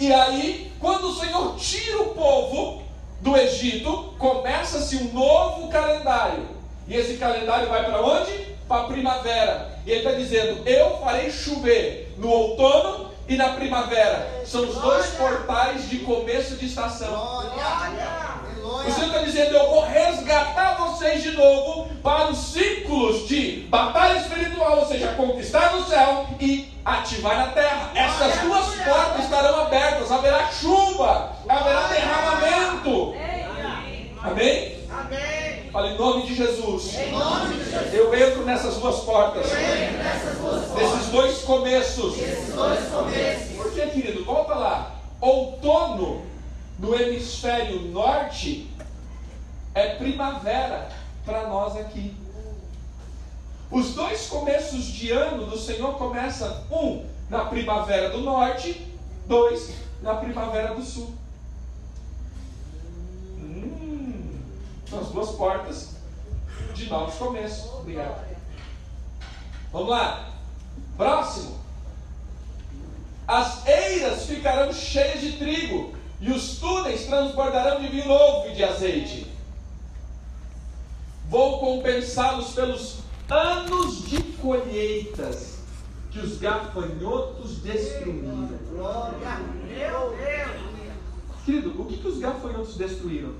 E 0.00 0.12
aí, 0.12 0.72
quando 0.80 1.08
o 1.08 1.14
Senhor 1.14 1.56
tira 1.56 2.02
o 2.02 2.14
povo 2.14 2.82
do 3.20 3.36
Egito, 3.36 4.14
começa-se 4.18 4.96
um 4.96 5.12
novo 5.12 5.68
calendário. 5.68 6.48
E 6.86 6.94
esse 6.94 7.18
calendário 7.18 7.68
vai 7.68 7.84
para 7.84 8.04
onde? 8.04 8.32
Para 8.66 8.82
a 8.82 8.86
primavera. 8.86 9.78
E 9.84 9.90
ele 9.90 10.00
está 10.00 10.12
dizendo: 10.12 10.66
Eu 10.66 10.98
farei 10.98 11.30
chover 11.30 12.14
no 12.16 12.28
outono 12.28 13.10
e 13.28 13.36
na 13.36 13.50
primavera. 13.50 14.42
São 14.44 14.62
os 14.62 14.74
dois 14.76 15.06
portais 15.08 15.88
de 15.88 15.98
começo 15.98 16.56
de 16.56 16.66
estação. 16.66 17.12
O 18.64 18.90
Senhor 18.90 19.06
está 19.06 19.18
dizendo: 19.22 19.54
Eu 19.54 19.70
vou 19.70 19.84
resgatar 19.84 20.76
vocês 20.78 21.22
de 21.22 21.32
novo 21.32 21.88
para 22.02 22.30
os 22.30 22.38
ciclos 22.38 23.28
de 23.28 23.66
batalha 23.68 24.18
espiritual, 24.18 24.78
ou 24.78 24.86
seja, 24.86 25.08
conquistar 25.08 25.72
no 25.74 25.84
céu 25.84 26.26
e 26.40 26.72
ativar 26.84 27.36
na 27.36 27.48
terra. 27.48 27.90
Essas 27.94 28.40
duas 28.40 28.66
portas 28.76 29.24
estarão 29.24 29.60
abertas, 29.60 30.10
haverá 30.10 30.50
chuva, 30.50 31.32
haverá 31.48 31.88
derramamento. 31.88 33.14
Amém? 34.22 34.78
Amém. 34.90 35.37
Fala 35.72 35.88
em 35.88 35.98
nome 35.98 36.26
de 36.26 36.34
Jesus. 36.34 36.94
Nome 37.10 37.56
de 37.56 37.70
Jesus. 37.70 37.94
Eu 37.94 38.14
entro 38.14 38.44
nessas 38.44 38.76
duas 38.76 39.00
portas. 39.00 39.46
Nessas 39.52 40.38
duas 40.38 40.64
portas. 40.64 40.90
Desses 40.90 41.06
dois 41.08 41.38
começos. 41.42 42.14
dois 42.54 42.88
começos. 42.88 43.56
Por 43.56 43.72
que, 43.72 43.86
querido? 43.88 44.24
Volta 44.24 44.54
lá. 44.54 44.94
Outono 45.20 46.22
no 46.78 46.94
hemisfério 46.94 47.82
norte 47.82 48.70
é 49.74 49.94
primavera 49.96 50.88
para 51.24 51.48
nós 51.48 51.76
aqui. 51.76 52.16
Os 53.70 53.94
dois 53.94 54.26
começos 54.26 54.84
de 54.84 55.10
ano 55.10 55.46
do 55.46 55.58
Senhor 55.58 55.94
começam 55.98 56.64
um 56.70 57.04
na 57.28 57.44
primavera 57.44 58.08
do 58.08 58.22
norte, 58.22 58.86
dois 59.26 59.74
na 60.00 60.14
primavera 60.14 60.74
do 60.74 60.82
sul. 60.82 61.17
São 64.88 65.00
as 65.00 65.08
duas 65.08 65.30
portas 65.30 65.90
de 66.74 66.88
novos 66.88 67.14
começos. 67.16 67.72
Obrigado. 67.74 68.26
Vamos 69.72 69.88
lá. 69.88 70.30
Próximo. 70.96 71.58
As 73.26 73.66
eiras 73.66 74.26
ficarão 74.26 74.72
cheias 74.72 75.20
de 75.20 75.32
trigo, 75.32 75.94
e 76.20 76.32
os 76.32 76.58
túneis 76.58 77.04
transbordarão 77.04 77.80
de 77.80 77.88
vinho 77.88 78.08
novo 78.08 78.48
e 78.48 78.54
de 78.54 78.64
azeite. 78.64 79.30
Vou 81.28 81.60
compensá-los 81.60 82.54
pelos 82.54 82.98
anos 83.28 84.08
de 84.08 84.22
colheitas 84.40 85.58
que 86.10 86.18
os 86.18 86.38
gafanhotos 86.38 87.58
destruíram. 87.58 88.48
Glória, 88.70 89.36
meu 89.66 90.16
Deus! 90.16 91.44
Querido, 91.44 91.82
o 91.82 91.84
que, 91.84 91.98
que 91.98 92.08
os 92.08 92.18
gafanhotos 92.18 92.76
destruíram? 92.76 93.34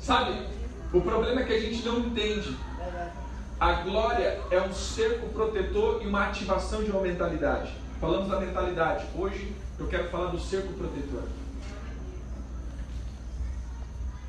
Sabe, 0.00 0.46
o 0.92 1.00
problema 1.00 1.40
é 1.40 1.44
que 1.44 1.52
a 1.52 1.60
gente 1.60 1.84
não 1.84 2.00
entende. 2.00 2.56
A 3.60 3.72
glória 3.82 4.40
é 4.50 4.60
um 4.60 4.72
cerco 4.72 5.28
protetor 5.28 6.02
e 6.02 6.06
uma 6.06 6.26
ativação 6.26 6.82
de 6.82 6.90
uma 6.90 7.02
mentalidade. 7.02 7.72
Falamos 8.00 8.28
da 8.28 8.40
mentalidade. 8.40 9.06
Hoje 9.14 9.54
eu 9.78 9.86
quero 9.86 10.08
falar 10.08 10.30
do 10.30 10.40
cerco 10.40 10.72
protetor. 10.72 11.22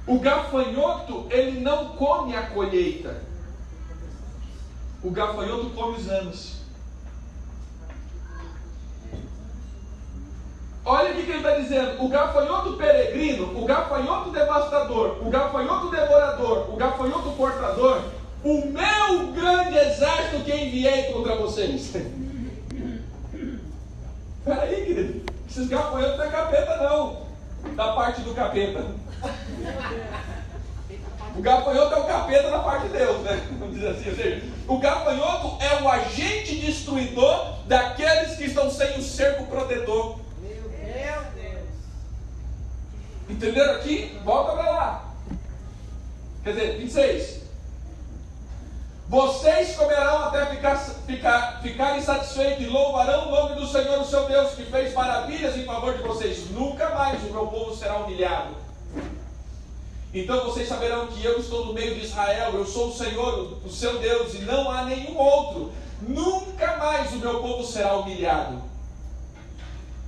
O 0.05 0.19
gafanhoto, 0.19 1.27
ele 1.29 1.61
não 1.61 1.89
come 1.89 2.35
a 2.35 2.47
colheita. 2.47 3.21
O 5.01 5.09
gafanhoto 5.09 5.69
come 5.69 5.97
os 5.97 6.09
anos. 6.09 6.60
Olha 10.83 11.11
o 11.11 11.13
que 11.13 11.21
ele 11.21 11.37
está 11.37 11.51
dizendo: 11.51 12.03
o 12.03 12.09
gafanhoto 12.09 12.73
peregrino, 12.73 13.61
o 13.61 13.65
gafanhoto 13.65 14.31
devastador, 14.31 15.17
o 15.21 15.29
gafanhoto 15.29 15.89
devorador, 15.89 16.73
o 16.73 16.75
gafanhoto 16.75 17.31
portador, 17.31 18.01
o 18.43 18.65
meu 18.65 19.31
grande 19.33 19.77
exército 19.77 20.43
que 20.43 20.51
enviei 20.51 21.13
contra 21.13 21.35
vocês. 21.35 21.93
Peraí, 24.43 24.85
querido, 24.85 25.31
esses 25.47 25.69
gafanhotos 25.69 26.17
não 26.17 26.25
é 26.25 26.29
capeta, 26.29 26.77
não, 26.77 27.21
da 27.75 27.93
parte 27.93 28.21
do 28.21 28.33
capeta. 28.33 28.83
O 31.35 31.41
gafanhoto 31.41 31.93
é 31.93 31.97
o 31.97 32.05
capeta 32.05 32.49
da 32.49 32.59
parte 32.59 32.87
de 32.87 32.97
Deus, 32.97 33.21
né? 33.21 33.47
Vamos 33.59 33.75
dizer 33.75 33.89
assim. 33.89 34.09
Ou 34.09 34.15
seja, 34.15 34.43
o 34.67 34.77
gafanhoto 34.79 35.63
é 35.63 35.81
o 35.81 35.87
agente 35.87 36.55
destruidor 36.55 37.59
daqueles 37.67 38.35
que 38.35 38.45
estão 38.45 38.69
sem 38.69 38.97
o 38.97 39.01
cerco 39.01 39.45
protetor. 39.45 40.19
Meu 40.41 40.63
Deus! 41.35 43.30
Entenderam 43.41 43.73
aqui? 43.73 44.19
Volta 44.23 44.51
para 44.51 44.69
lá. 44.69 45.13
Quer 46.43 46.53
dizer, 46.53 46.77
26. 46.77 47.41
Vocês 49.09 49.75
comerão 49.75 50.25
até 50.25 50.45
ficar, 50.45 50.75
ficar, 50.77 51.59
ficarem 51.63 52.03
satisfeitos 52.03 52.63
e 52.63 52.69
louvarão 52.69 53.29
o 53.29 53.31
nome 53.31 53.55
do 53.55 53.65
Senhor, 53.65 53.99
o 53.99 54.05
seu 54.05 54.27
Deus, 54.27 54.51
que 54.51 54.65
fez 54.65 54.93
maravilhas 54.93 55.57
em 55.57 55.65
favor 55.65 55.97
de 55.97 56.03
vocês. 56.03 56.51
Nunca 56.51 56.91
mais 56.91 57.19
o 57.23 57.31
meu 57.31 57.47
povo 57.47 57.75
será 57.75 57.95
humilhado. 57.95 58.55
Então 60.13 60.45
vocês 60.45 60.67
saberão 60.67 61.07
que 61.07 61.25
eu 61.25 61.39
estou 61.39 61.65
no 61.65 61.73
meio 61.73 61.95
de 61.95 62.05
Israel, 62.05 62.51
eu 62.53 62.65
sou 62.67 62.89
o 62.89 62.93
Senhor, 62.93 63.57
o 63.65 63.69
seu 63.71 63.97
Deus, 63.97 64.35
e 64.35 64.43
não 64.43 64.69
há 64.69 64.83
nenhum 64.83 65.17
outro. 65.17 65.73
Nunca 65.99 66.77
mais 66.77 67.11
o 67.11 67.17
meu 67.17 67.41
povo 67.41 67.65
será 67.65 67.95
humilhado. 67.95 68.61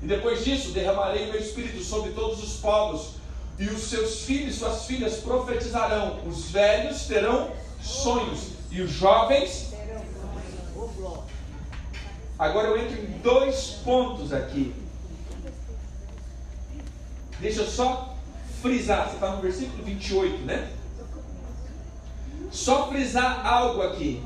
E 0.03 0.05
depois 0.05 0.45
disso, 0.45 0.69
derramarei 0.69 1.31
meu 1.31 1.41
espírito 1.41 1.83
sobre 1.83 2.11
todos 2.11 2.43
os 2.43 2.57
povos, 2.57 3.22
e 3.59 3.67
os 3.67 3.83
seus 3.83 4.21
filhos 4.21 4.55
suas 4.55 4.85
filhas 4.85 5.17
profetizarão, 5.17 6.25
os 6.27 6.49
velhos 6.49 7.05
terão 7.05 7.51
sonhos, 7.81 8.53
e 8.73 8.81
os 8.81 8.91
jovens. 8.91 9.71
Agora 12.39 12.69
eu 12.69 12.77
entro 12.79 12.99
em 12.99 13.19
dois 13.19 13.79
pontos 13.83 14.33
aqui. 14.33 14.73
Deixa 17.39 17.61
eu 17.61 17.67
só 17.67 18.15
frisar, 18.61 19.07
você 19.07 19.15
está 19.15 19.35
no 19.35 19.41
versículo 19.41 19.83
28, 19.83 20.43
né? 20.45 20.71
Só 22.51 22.89
frisar 22.89 23.45
algo 23.45 23.81
aqui. 23.81 24.23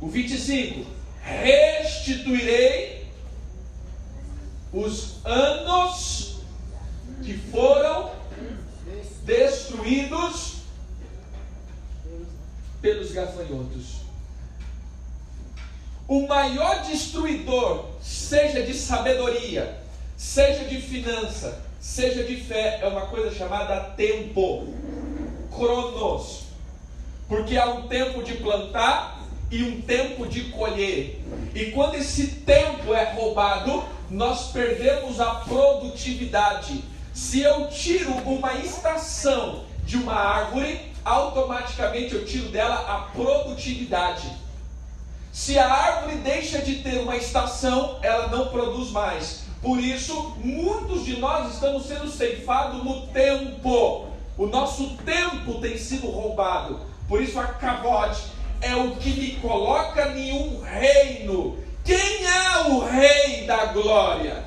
O 0.00 0.08
25: 0.08 0.95
Restituirei 1.26 3.06
os 4.72 5.24
anos 5.24 6.36
que 7.22 7.36
foram 7.36 8.10
destruídos 9.24 10.56
pelos 12.80 13.12
gafanhotos 13.12 14.06
o 16.08 16.26
maior 16.26 16.82
destruidor, 16.82 17.86
seja 18.00 18.62
de 18.62 18.74
sabedoria, 18.74 19.76
seja 20.16 20.64
de 20.64 20.80
finança, 20.80 21.60
seja 21.80 22.22
de 22.22 22.36
fé, 22.36 22.78
é 22.80 22.86
uma 22.86 23.06
coisa 23.06 23.34
chamada 23.34 23.80
tempo, 23.96 24.72
cronos. 25.50 26.44
Porque 27.28 27.56
há 27.56 27.66
um 27.70 27.88
tempo 27.88 28.22
de 28.22 28.34
plantar 28.34 29.15
e 29.50 29.62
um 29.62 29.80
tempo 29.80 30.26
de 30.26 30.44
colher. 30.50 31.22
E 31.54 31.66
quando 31.66 31.94
esse 31.94 32.26
tempo 32.26 32.92
é 32.92 33.12
roubado, 33.12 33.84
nós 34.10 34.50
perdemos 34.50 35.20
a 35.20 35.36
produtividade. 35.36 36.82
Se 37.14 37.40
eu 37.40 37.68
tiro 37.68 38.12
uma 38.24 38.54
estação 38.54 39.64
de 39.84 39.96
uma 39.96 40.14
árvore, 40.14 40.80
automaticamente 41.04 42.14
eu 42.14 42.24
tiro 42.24 42.48
dela 42.48 42.74
a 42.74 43.12
produtividade. 43.12 44.30
Se 45.32 45.58
a 45.58 45.70
árvore 45.70 46.16
deixa 46.16 46.60
de 46.60 46.76
ter 46.76 46.98
uma 47.00 47.16
estação, 47.16 47.98
ela 48.02 48.28
não 48.28 48.48
produz 48.48 48.90
mais. 48.90 49.44
Por 49.62 49.78
isso, 49.80 50.36
muitos 50.42 51.04
de 51.04 51.18
nós 51.18 51.54
estamos 51.54 51.86
sendo 51.86 52.08
ceifados 52.08 52.82
no 52.82 53.06
tempo. 53.08 54.06
O 54.36 54.46
nosso 54.46 54.96
tempo 54.98 55.60
tem 55.60 55.78
sido 55.78 56.08
roubado. 56.08 56.80
Por 57.08 57.22
isso, 57.22 57.38
a 57.38 57.46
cavote 57.46 58.35
é 58.60 58.74
o 58.76 58.96
que 58.96 59.10
me 59.10 59.36
coloca 59.36 60.08
em 60.16 60.32
um 60.32 60.60
reino. 60.60 61.58
Quem 61.84 62.26
é 62.26 62.68
o 62.68 62.80
rei 62.80 63.46
da 63.46 63.66
glória? 63.66 64.44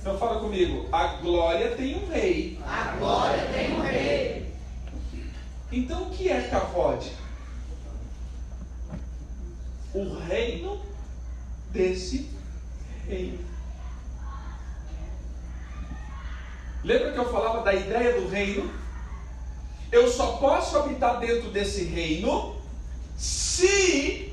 Então 0.00 0.18
fala 0.18 0.40
comigo, 0.40 0.88
a 0.90 1.06
glória 1.16 1.76
tem 1.76 1.96
um 1.96 2.08
rei. 2.08 2.58
A 2.66 2.96
glória 2.98 3.46
tem 3.52 3.72
um 3.74 3.82
rei. 3.82 4.54
Então 5.70 6.04
o 6.04 6.10
que 6.10 6.30
é 6.30 6.48
cavode? 6.48 7.12
O 9.92 10.18
reino 10.20 10.80
desse 11.70 12.30
rei. 13.06 13.38
Lembra 16.82 17.12
que 17.12 17.18
eu 17.18 17.30
falava 17.30 17.62
da 17.62 17.74
ideia 17.74 18.18
do 18.18 18.28
reino? 18.28 18.79
Eu 19.90 20.10
só 20.10 20.32
posso 20.32 20.78
habitar 20.78 21.18
dentro 21.18 21.50
desse 21.50 21.84
reino 21.84 22.56
se 23.16 24.32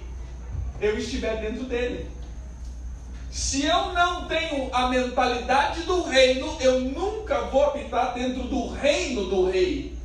eu 0.79 0.97
estiver 0.97 1.41
dentro 1.41 1.65
dele. 1.65 2.09
Se 3.31 3.65
eu 3.65 3.93
não 3.93 4.27
tenho 4.27 4.69
a 4.73 4.87
mentalidade 4.87 5.81
do 5.83 6.03
reino, 6.03 6.57
eu 6.59 6.81
nunca 6.81 7.41
vou 7.41 7.65
habitar 7.65 8.13
dentro 8.13 8.43
do 8.43 8.69
reino 8.69 9.25
do 9.25 9.49
rei. 9.49 9.97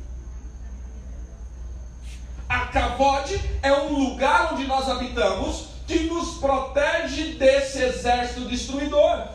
A 2.47 2.67
Cavode 2.67 3.39
é 3.61 3.73
um 3.73 3.97
lugar 3.97 4.53
onde 4.53 4.65
nós 4.65 4.87
habitamos 4.87 5.69
que 5.87 5.99
nos 6.01 6.37
protege 6.37 7.33
desse 7.33 7.81
exército 7.81 8.47
destruidor. 8.47 9.27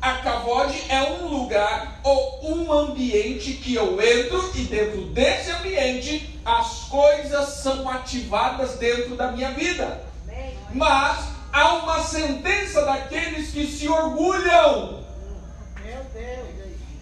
A 0.00 0.14
Cavode 0.14 0.82
é 0.88 1.02
um 1.02 1.26
lugar 1.26 2.00
ou 2.02 2.40
um 2.42 2.72
ambiente 2.72 3.52
que 3.52 3.74
eu 3.74 4.00
entro 4.00 4.50
e 4.54 4.62
dentro 4.62 5.02
desse 5.06 5.50
ambiente 5.50 6.40
as 6.42 6.84
coisas 6.84 7.48
são 7.48 7.86
ativadas 7.88 8.76
dentro 8.78 9.14
da 9.14 9.30
minha 9.30 9.50
vida. 9.50 10.02
Mas 10.72 11.26
há 11.52 11.74
uma 11.74 12.02
sentença 12.02 12.82
daqueles 12.84 13.50
que 13.50 13.66
se 13.66 13.88
orgulham. 13.88 15.00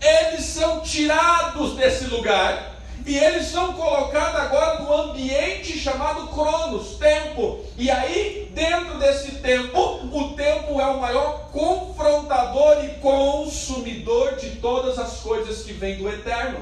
Eles 0.00 0.44
são 0.44 0.80
tirados 0.80 1.76
desse 1.76 2.06
lugar 2.06 2.77
e 3.06 3.16
eles 3.16 3.46
são 3.46 3.72
colocados 3.72 4.40
agora 4.40 4.82
no 4.82 4.92
ambiente 4.92 5.78
chamado 5.78 6.28
Cronos, 6.28 6.96
tempo. 6.96 7.64
E 7.76 7.90
aí, 7.90 8.50
dentro 8.54 8.98
desse 8.98 9.36
tempo, 9.36 9.78
o 10.12 10.34
tempo 10.34 10.80
é 10.80 10.86
o 10.86 11.00
maior 11.00 11.50
confrontador 11.50 12.84
e 12.84 12.88
consumidor 13.00 14.36
de 14.36 14.56
todas 14.56 14.98
as 14.98 15.20
coisas 15.20 15.62
que 15.62 15.72
vêm 15.72 15.98
do 15.98 16.08
eterno. 16.08 16.60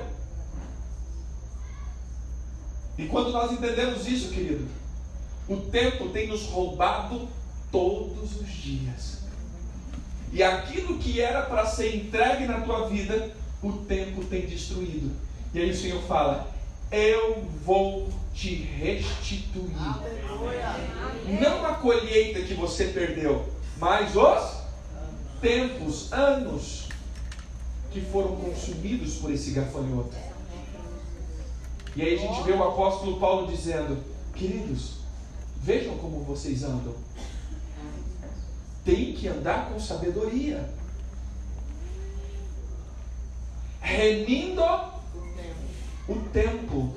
E 2.99 3.07
quando 3.07 3.31
nós 3.31 3.53
entendemos 3.53 4.07
isso, 4.07 4.31
querido, 4.31 4.69
o 5.49 5.57
tempo 5.57 6.09
tem 6.11 6.29
nos 6.29 6.47
roubado 6.47 7.29
todos 7.71 8.41
os 8.41 8.49
dias. 8.49 9.19
E 10.33 10.43
aquilo 10.43 10.99
que 10.99 11.21
era 11.21 11.43
para 11.43 11.67
ser 11.67 11.95
entregue 11.95 12.47
na 12.47 12.61
tua 12.61 12.89
vida, 12.89 13.35
o 13.63 13.73
tempo 13.73 14.25
tem 14.25 14.47
destruído. 14.47 15.26
E 15.57 15.61
aí 15.61 15.71
o 15.71 15.77
Senhor 15.77 16.03
fala: 16.03 16.53
Eu 16.93 17.43
vou 17.65 18.11
te 18.35 18.55
restituir. 18.57 19.73
Não 21.41 21.65
a 21.65 21.77
colheita 21.77 22.43
que 22.43 22.53
você 22.53 22.89
perdeu, 22.89 23.49
mas 23.79 24.15
os 24.15 24.57
tempos, 25.41 26.13
anos 26.13 26.89
que 27.91 28.03
foram 28.03 28.37
consumidos 28.37 29.15
por 29.15 29.33
esse 29.33 29.53
gafanhoto. 29.53 30.15
E 31.97 32.03
aí 32.03 32.15
a 32.17 32.19
gente 32.19 32.43
vê 32.43 32.53
o 32.53 32.63
apóstolo 32.63 33.19
Paulo 33.19 33.47
dizendo: 33.47 34.05
Queridos, 34.35 34.97
vejam 35.63 35.97
como 35.97 36.21
vocês 36.21 36.65
andam 36.65 36.95
tem 38.85 39.15
que 39.15 39.27
andar 39.27 39.69
com 39.69 39.81
sabedoria. 39.81 40.71
Remindo 43.81 44.63
o 46.09 46.15
tempo, 46.33 46.95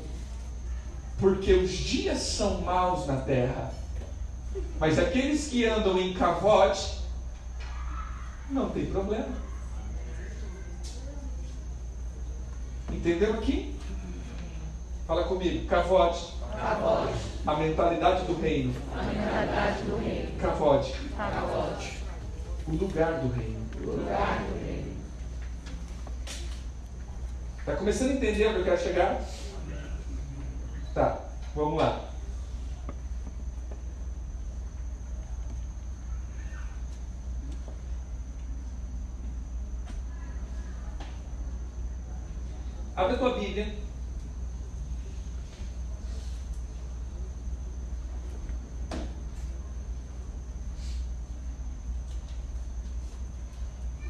porque 1.20 1.54
os 1.54 1.72
dias 1.72 2.20
são 2.20 2.62
maus 2.62 3.08
na 3.08 3.18
terra, 3.18 3.74
mas 4.80 4.98
aqueles 4.98 5.48
que 5.48 5.66
andam 5.66 5.98
em 6.00 6.14
cavote, 6.14 7.00
não 8.50 8.70
tem 8.70 8.86
problema. 8.86 9.28
Entendeu 12.92 13.34
aqui? 13.34 13.76
Fala 15.06 15.24
comigo, 15.24 15.68
cavote. 15.68 16.34
Cavote. 16.60 17.14
A 17.46 17.56
mentalidade 17.56 18.26
do 18.26 18.40
reino. 18.40 18.74
A 18.94 19.04
mentalidade 19.04 19.84
do 19.84 19.98
reino. 19.98 20.38
Cavote. 20.40 20.94
Cavote. 21.16 22.00
O 22.68 22.72
lugar 22.72 23.14
do 23.20 23.34
reino. 23.34 23.66
O 23.82 23.92
lugar 23.92 24.44
do 24.44 24.66
reino. 24.66 24.89
Tá 27.70 27.76
começando 27.76 28.10
a 28.10 28.14
entender 28.14 28.48
onde 28.48 28.58
eu 28.58 28.64
quero 28.64 28.82
chegar? 28.82 29.22
Tá, 30.92 31.22
vamos 31.54 31.78
lá. 31.78 32.04
Abre 42.96 43.14
a 43.14 43.18
tua 43.20 43.38
Bíblia. 43.38 43.76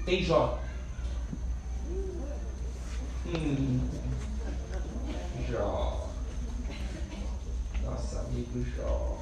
Em 0.07 0.24
Jó. 0.24 0.68
Hum. 3.32 3.88
Jó. 5.51 6.09
Nosso 7.84 8.17
amigo 8.17 8.59
Jó. 8.75 9.19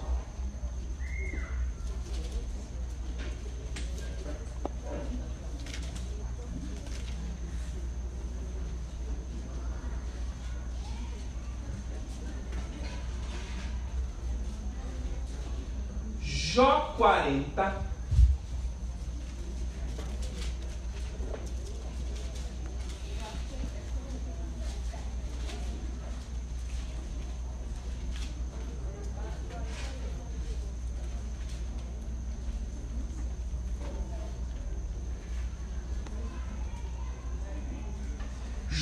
Jó 16.56 16.94
40. 16.98 17.88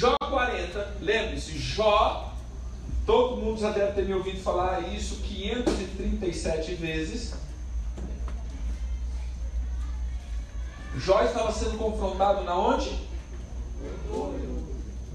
Jó 0.01 0.13
40, 0.29 0.95
lembre-se, 1.01 1.51
Jó, 1.75 2.31
todo 3.05 3.37
mundo 3.37 3.61
já 3.61 3.71
deve 3.71 3.93
ter 3.93 4.05
me 4.05 4.13
ouvido 4.13 4.34
falar 4.45 4.93
isso 4.93 5.15
537 5.23 6.75
vezes. 6.75 7.33
Jó 10.97 11.23
estava 11.23 11.51
sendo 11.51 11.79
confrontado 11.79 12.43
na 12.43 12.55
onde? 12.55 13.07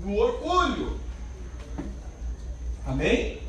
No 0.01 0.16
orgulho. 0.16 0.99
Amém? 2.85 3.41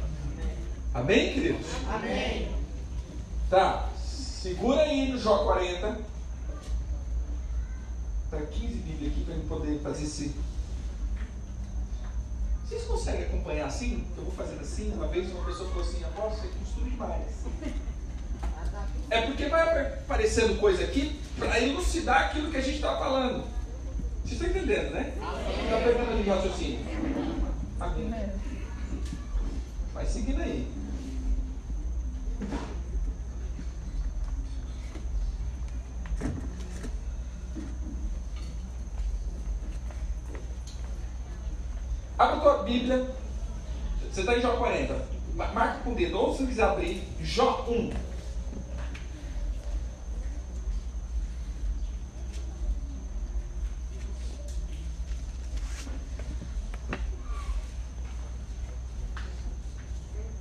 Amém, 0.94 1.34
queridos? 1.34 1.68
Amém. 1.90 2.56
Tá, 3.50 3.90
segura 3.98 4.82
aí 4.82 5.12
no 5.12 5.18
Jó 5.18 5.46
40. 5.46 6.00
Tá 8.30 8.38
15 8.38 8.68
Bíblias 8.76 9.12
aqui 9.12 9.24
para 9.26 9.34
eu 9.34 9.42
poder 9.42 9.80
fazer 9.80 10.04
esse. 10.04 10.36
Vocês 12.64 12.84
conseguem 12.84 13.28
acompanhar 13.52 13.66
assim? 13.66 14.04
Eu 14.18 14.24
vou 14.24 14.34
fazendo 14.34 14.62
assim. 14.62 14.92
Uma 14.94 15.08
vez 15.08 15.32
uma 15.32 15.44
pessoa 15.46 15.70
falou 15.70 15.84
assim: 15.84 16.04
Apóstolo, 16.04 16.42
você 16.42 16.60
costura 16.60 16.90
demais. 16.90 17.28
É 19.10 19.22
porque 19.22 19.46
vai 19.48 19.62
aparecendo 19.62 20.60
coisa 20.60 20.84
aqui 20.84 21.20
para 21.38 21.60
elucidar 21.60 22.28
aquilo 22.28 22.50
que 22.50 22.58
a 22.58 22.62
gente 22.62 22.76
está 22.76 22.98
falando. 22.98 23.44
Vocês 24.24 24.42
estão 24.42 24.48
entendendo, 24.48 24.92
né? 24.92 25.14
Está 25.64 25.78
pegando 25.78 26.12
ali 26.12 26.30
o 26.30 26.34
raciocínio? 26.34 26.80
Amém. 27.80 28.32
Vai 29.94 30.06
seguindo 30.06 30.42
aí. 30.42 30.72
Abra 42.18 42.40
tua 42.40 42.64
Bíblia. 42.64 43.21
Está 44.32 44.40
em 44.40 44.42
Jó 44.44 44.56
40. 44.58 45.06
Ma- 45.36 45.48
Marca 45.52 45.80
com 45.84 45.92
o 45.92 45.96
dedo. 45.96 46.18
Ou 46.18 46.32
se 46.34 46.44
você 46.44 46.48
quiser 46.48 46.64
abrir, 46.64 47.04
Jó 47.22 47.66
1. 47.68 47.92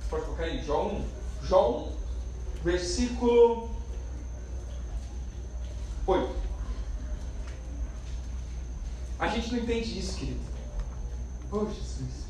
Pode 0.09 0.23
colocar 0.25 0.43
aí, 0.43 0.63
Jó 0.65 0.87
1. 0.87 1.05
Jó 1.43 1.69
1, 1.69 1.91
versículo 2.63 3.69
8. 6.05 6.35
A 9.19 9.27
gente 9.27 9.51
não 9.53 9.59
entende 9.59 9.99
isso, 9.99 10.17
querido. 10.17 10.39
Oh, 11.51 11.65
Jesus. 11.65 12.21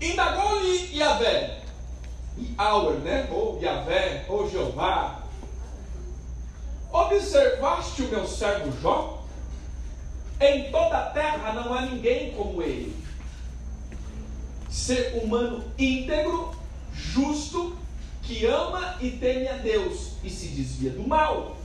Indagou-lhe 0.00 0.96
Yahvé, 0.96 1.62
Yahweh, 2.58 2.98
né? 3.00 3.28
Ou 3.30 3.60
Yahvé, 3.62 4.24
ou 4.28 4.50
Jeová. 4.50 5.22
Observaste 6.90 8.02
o 8.02 8.08
meu 8.08 8.26
servo 8.42 8.72
Jó? 8.82 9.22
Em 10.40 10.72
toda 10.72 10.98
a 10.98 11.10
terra 11.10 11.52
não 11.52 11.72
há 11.72 11.82
ninguém 11.82 12.32
como 12.32 12.60
ele. 12.60 12.96
Ser 14.68 15.22
humano 15.22 15.62
íntegro, 15.78 16.52
justo, 16.92 17.76
que 18.22 18.44
ama 18.46 18.96
e 19.00 19.12
teme 19.12 19.46
a 19.46 19.58
Deus 19.58 20.14
e 20.24 20.30
se 20.30 20.48
desvia 20.48 20.90
do 20.90 21.06
mal. 21.06 21.56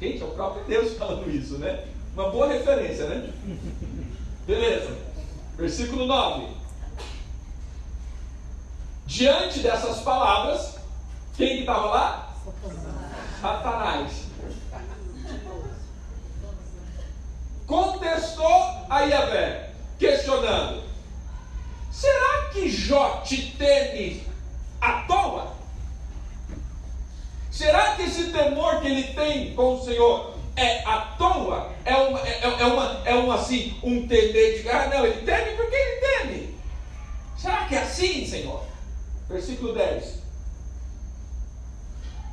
Gente, 0.00 0.22
é 0.22 0.24
o 0.24 0.30
próprio 0.30 0.64
Deus 0.66 0.96
falando 0.96 1.28
isso, 1.28 1.58
né? 1.58 1.84
Uma 2.14 2.30
boa 2.30 2.46
referência, 2.46 3.08
né? 3.08 3.32
Beleza. 4.46 4.96
Versículo 5.56 6.06
9. 6.06 6.46
Diante 9.06 9.60
dessas 9.60 10.00
palavras, 10.02 10.76
quem 11.36 11.56
que 11.56 11.60
estava 11.60 11.86
lá? 11.86 12.34
Satanás. 13.40 14.23
Contestou 18.14 18.86
a 18.88 19.00
Yahvé, 19.00 19.70
questionando: 19.98 20.84
Será 21.90 22.48
que 22.52 22.70
Jó 22.70 23.22
te 23.24 23.56
teme 23.58 24.24
à 24.80 25.02
toa? 25.02 25.52
Será 27.50 27.96
que 27.96 28.02
esse 28.02 28.30
temor 28.30 28.80
que 28.80 28.86
ele 28.86 29.14
tem 29.14 29.54
com 29.54 29.74
o 29.74 29.84
Senhor 29.84 30.34
é 30.54 30.84
à 30.84 31.00
toa? 31.18 31.72
É 31.84 31.96
uma, 31.96 32.20
é, 32.20 32.40
é 32.44 32.66
uma, 32.66 33.02
é 33.04 33.14
uma 33.14 33.34
assim, 33.34 33.78
um 33.82 34.06
temer 34.06 34.62
de 34.62 34.70
ah, 34.70 34.88
não, 34.88 35.04
ele 35.04 35.22
teme 35.22 35.56
porque 35.56 35.74
ele 35.74 36.00
teme. 36.00 36.58
Será 37.36 37.64
que 37.66 37.74
é 37.74 37.82
assim, 37.82 38.24
Senhor? 38.26 38.64
Versículo 39.28 39.74
10. 39.74 40.22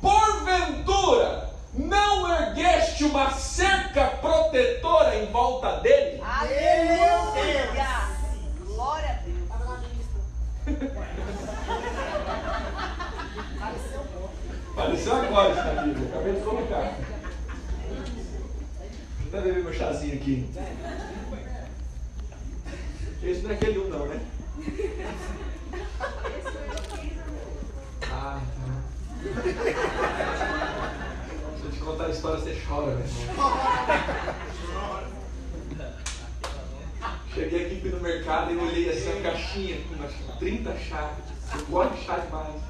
Porventura, 0.00 1.51
não 1.74 2.30
ergueste 2.30 3.04
uma 3.04 3.30
cerca 3.32 4.06
protetora 4.06 5.16
em 5.16 5.26
volta 5.30 5.80
dele? 5.80 6.20
Aleluia! 6.22 7.72
Glória 8.66 9.10
a 9.10 9.14
Deus. 9.24 9.42
Apareceu 14.72 15.16
agora 15.16 15.50
isso 15.50 15.82
Bíblia, 15.82 16.08
acabei 16.08 16.34
de 16.34 16.40
colocar. 16.40 16.96
Deixa 19.18 19.36
eu 19.36 19.42
beber 19.42 19.64
meu 19.64 19.72
chazinho 19.72 20.14
aqui. 20.14 20.50
Esse 23.22 23.42
não 23.42 23.50
é 23.50 23.54
aquele 23.54 23.78
um 23.78 23.88
não, 23.88 24.06
né? 24.06 24.20
Ah, 28.10 28.40
tá. 28.40 28.72
Contar 31.84 32.06
a 32.06 32.10
história, 32.10 32.38
você 32.38 32.62
chora, 32.66 32.94
meu 32.94 33.04
irmão. 33.04 33.22
Cheguei 37.34 37.66
aqui 37.66 37.88
no 37.88 38.00
mercado 38.00 38.52
e 38.52 38.56
olhei 38.56 38.88
assim 38.88 39.18
a 39.18 39.22
caixinha 39.22 39.80
com 39.88 39.96
que 40.06 40.38
30 40.38 40.76
chaves. 40.78 41.24
Eu 41.54 41.66
gosto 41.66 41.94
de 41.94 42.04
chá 42.04 42.18
demais. 42.18 42.62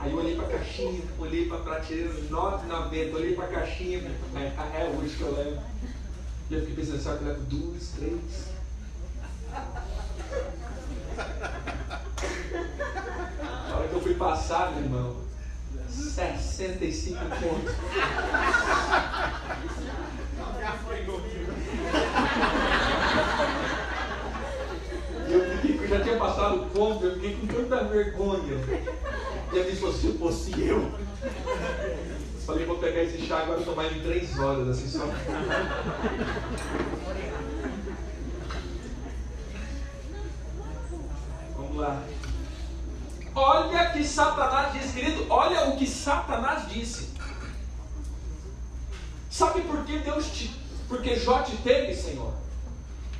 Aí 0.00 0.10
eu 0.10 0.18
olhei 0.18 0.34
pra 0.34 0.46
caixinha, 0.46 1.02
olhei 1.18 1.46
pra 1.46 1.58
prateleira 1.58 2.10
9,90, 2.10 3.14
olhei 3.14 3.34
pra 3.34 3.46
caixinha, 3.46 3.98
é, 4.34 4.80
é 4.80 4.96
hoje 4.98 5.16
que 5.16 5.22
eu 5.22 5.34
levo. 5.36 5.62
E 6.50 6.54
eu 6.54 6.60
fiquei 6.60 6.76
pensando, 6.76 7.00
será 7.00 7.18
que 7.18 7.24
eu 7.24 7.28
levo 7.28 7.44
duas, 7.44 7.88
três? 7.90 8.48
Na 13.68 13.76
hora 13.76 13.88
que 13.88 13.94
eu 13.94 14.00
fui 14.00 14.14
passar, 14.14 14.72
meu 14.72 14.82
irmão, 14.82 15.29
65 16.00 17.18
pontos. 17.24 17.74
E 25.28 25.32
eu 25.32 25.56
fiquei, 25.56 25.78
eu 25.84 25.88
já 25.88 26.00
tinha 26.00 26.16
passado 26.16 26.62
o 26.62 26.66
ponto, 26.70 27.04
eu 27.04 27.14
fiquei 27.14 27.36
com 27.36 27.46
tanta 27.46 27.84
vergonha. 27.84 28.58
E 29.52 29.58
minha 29.58 29.76
falou, 29.76 29.94
se 29.94 30.12
fosse 30.12 30.60
eu. 30.60 30.92
Falei, 32.46 32.66
vou 32.66 32.78
pegar 32.78 33.02
esse 33.02 33.26
chá 33.26 33.38
agora 33.40 33.60
tomar 33.62 33.92
em 33.92 34.00
três 34.00 34.38
horas, 34.38 34.68
assim 34.68 34.88
só. 34.88 35.06
Vamos 41.56 41.76
lá. 41.76 42.02
Olha 43.34 43.90
que 43.90 44.04
Satanás 44.04 44.72
disse, 44.72 44.92
querido, 44.92 45.26
olha 45.30 45.68
o 45.68 45.76
que 45.76 45.86
Satanás 45.86 46.68
disse. 46.68 47.10
Sabe 49.30 49.60
por 49.62 49.84
que 49.84 49.98
Deus 49.98 50.26
te. 50.26 50.50
Porque 50.88 51.16
Jó 51.16 51.42
te 51.42 51.56
teve, 51.58 51.94
Senhor? 51.94 52.34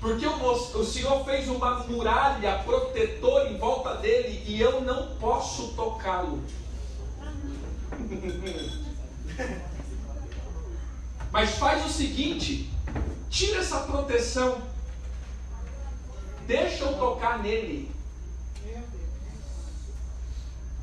Porque 0.01 0.27
o, 0.27 0.53
o 0.53 0.85
Senhor 0.85 1.25
fez 1.25 1.49
uma 1.49 1.85
muralha 1.85 2.59
protetora 2.65 3.51
em 3.51 3.59
volta 3.59 3.95
dele 3.97 4.43
e 4.47 4.61
eu 4.61 4.81
não 4.81 5.15
posso 5.17 5.69
tocá-lo. 5.75 6.43
Mas 11.31 11.51
faz 11.51 11.87
o 11.87 11.89
seguinte: 11.89 12.69
tira 13.29 13.61
essa 13.61 13.81
proteção, 13.81 14.61
deixa 16.47 16.85
eu 16.85 16.99
tocar 16.99 17.39
nele. 17.39 18.00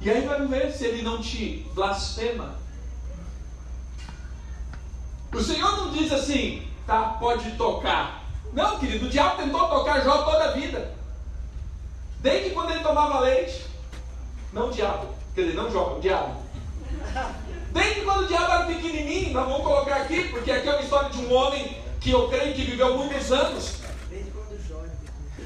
E 0.01 0.09
aí 0.09 0.25
vai 0.25 0.45
ver 0.45 0.71
se 0.71 0.85
ele 0.85 1.01
não 1.01 1.21
te 1.21 1.65
blasfema. 1.73 2.55
O 5.33 5.41
Senhor 5.41 5.77
não 5.77 5.91
diz 5.91 6.11
assim, 6.11 6.67
tá, 6.85 7.17
pode 7.19 7.51
tocar. 7.51 8.23
Não, 8.53 8.79
querido, 8.79 9.05
o 9.05 9.09
diabo 9.09 9.41
tentou 9.41 9.67
tocar 9.67 10.01
Jó 10.01 10.23
toda 10.23 10.45
a 10.45 10.51
vida. 10.51 10.93
Desde 12.19 12.51
quando 12.51 12.71
ele 12.71 12.79
tomava 12.79 13.19
leite. 13.19 13.65
Não 14.53 14.69
o 14.69 14.71
diabo, 14.71 15.13
quer 15.35 15.41
dizer, 15.41 15.55
não 15.55 15.71
Jó, 15.71 15.97
o 15.97 15.99
diabo. 15.99 16.41
Desde 17.71 18.01
quando 18.01 18.23
o 18.23 18.27
diabo 18.27 18.51
era 18.51 18.65
pequenininho, 18.65 19.33
nós 19.33 19.47
vamos 19.47 19.63
colocar 19.63 19.97
aqui, 19.97 20.29
porque 20.29 20.51
aqui 20.51 20.67
é 20.67 20.71
uma 20.71 20.81
história 20.81 21.09
de 21.09 21.19
um 21.19 21.33
homem 21.33 21.77
que 21.99 22.11
eu 22.11 22.29
creio 22.29 22.55
que 22.55 22.63
viveu 22.63 22.97
muitos 22.97 23.31
anos. 23.31 23.81
Desde 24.09 24.31
quando 24.31 24.51
o 24.53 24.67
Jó 24.67 24.81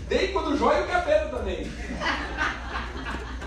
Desde 0.07 0.27
quando 0.33 0.47
o 0.51 0.57
Jó 0.57 0.73
e 0.73 0.83
o 0.83 0.87
capeta 0.87 1.29
também. 1.29 1.71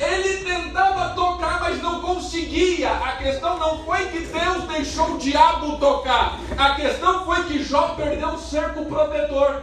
Ele 0.09 0.45
tentava 0.45 1.15
tocar, 1.15 1.61
mas 1.61 1.83
não 1.83 2.01
conseguia. 2.01 2.91
A 2.91 3.13
questão 3.13 3.59
não 3.59 3.85
foi 3.85 4.07
que 4.07 4.21
Deus 4.21 4.65
deixou 4.65 5.13
o 5.13 5.19
diabo 5.19 5.79
tocar. 5.79 6.39
A 6.57 6.75
questão 6.75 7.25
foi 7.25 7.45
que 7.45 7.63
Jó 7.63 7.95
perdeu 7.97 8.29
o 8.29 8.39
cerco 8.39 8.85
protetor. 8.85 9.63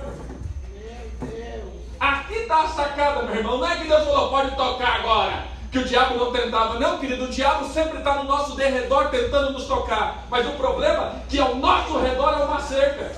Aqui 1.99 2.33
está 2.33 2.61
a 2.63 2.67
sacada, 2.67 3.23
meu 3.23 3.35
irmão. 3.35 3.59
Não 3.59 3.67
é 3.69 3.75
que 3.75 3.87
Deus 3.87 4.03
falou, 4.05 4.29
pode 4.29 4.55
tocar 4.55 4.95
agora. 4.95 5.45
Que 5.71 5.79
o 5.79 5.85
diabo 5.85 6.17
não 6.17 6.31
tentava. 6.31 6.79
Não, 6.79 6.97
querido, 6.97 7.25
o 7.25 7.29
diabo 7.29 7.65
sempre 7.65 7.99
está 7.99 8.15
no 8.15 8.23
nosso 8.23 8.55
derredor 8.55 9.09
tentando 9.09 9.53
nos 9.53 9.65
tocar. 9.65 10.25
Mas 10.29 10.47
o 10.47 10.51
problema 10.51 11.15
é 11.15 11.21
que 11.29 11.39
ao 11.39 11.55
nosso 11.55 11.99
redor 11.99 12.39
é 12.39 12.43
uma 12.43 12.59
cerca. 12.59 13.11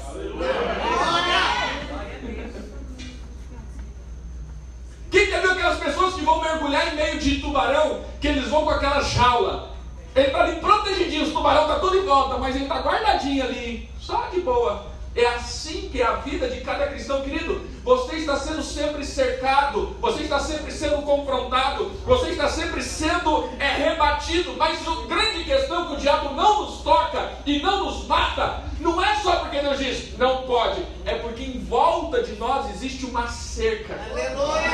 Quem 5.14 5.30
já 5.30 5.42
viu 5.42 5.52
aquelas 5.52 5.78
pessoas 5.78 6.16
que 6.16 6.22
vão 6.22 6.42
mergulhar 6.42 6.92
em 6.92 6.96
meio 6.96 7.20
de 7.20 7.40
tubarão, 7.40 8.04
que 8.20 8.28
eles 8.28 8.50
vão 8.50 8.64
com 8.64 8.72
aquela 8.72 9.00
jaula? 9.00 9.70
Ele 10.16 10.26
está 10.26 10.42
ali 10.42 10.56
protegidinho, 10.56 11.22
os 11.22 11.32
tubarão 11.32 11.68
tá 11.68 11.78
tudo 11.78 11.98
em 11.98 12.04
volta, 12.04 12.40
mas 12.40 12.56
ele 12.56 12.66
está 12.66 12.80
guardadinho 12.80 13.44
ali, 13.44 13.88
só 14.00 14.24
de 14.34 14.42
boa. 14.42 14.88
É 15.16 15.28
assim 15.28 15.90
que 15.92 16.02
é 16.02 16.06
a 16.06 16.16
vida 16.16 16.50
de 16.50 16.62
cada 16.62 16.88
cristão, 16.88 17.22
querido. 17.22 17.62
Você 17.84 18.16
está 18.16 18.36
sendo 18.36 18.64
sempre 18.64 19.06
cercado, 19.06 19.96
você 20.02 20.24
está 20.24 20.40
sempre 20.40 20.72
sendo 20.72 21.04
confrontado, 21.04 21.92
você 22.06 22.30
está 22.30 22.50
sempre 22.50 22.82
sendo 22.82 23.50
é, 23.60 23.90
rebatido. 23.90 24.56
Mas 24.58 24.80
a 24.88 25.08
grande 25.08 25.44
questão 25.44 25.84
é 25.84 25.88
que 25.88 25.94
o 25.94 25.98
diabo 25.98 26.34
não 26.34 26.64
nos 26.66 26.82
toca 26.82 27.34
e 27.46 27.62
não 27.62 27.86
nos 27.86 28.08
mata, 28.08 28.64
não 28.80 29.04
é 29.04 29.16
só 29.18 29.36
porque 29.38 29.60
Deus 29.60 29.78
diz 29.78 30.18
não 30.18 30.44
pode, 30.44 30.84
é 31.06 31.16
porque 31.16 31.44
em 31.44 31.64
volta 31.64 32.24
de 32.24 32.34
nós 32.38 32.72
existe 32.72 33.06
uma 33.06 33.28
cerca. 33.28 33.94
Aleluia! 34.12 34.72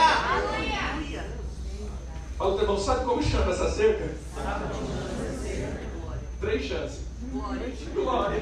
Fala, 2.37 2.53
teu 2.53 2.61
irmão, 2.61 2.77
sabe 2.77 3.03
como 3.03 3.21
chama 3.21 3.51
essa 3.51 3.69
cerca? 3.69 4.15
Três 6.39 6.65
chances. 6.65 7.01
Glória. 7.93 8.41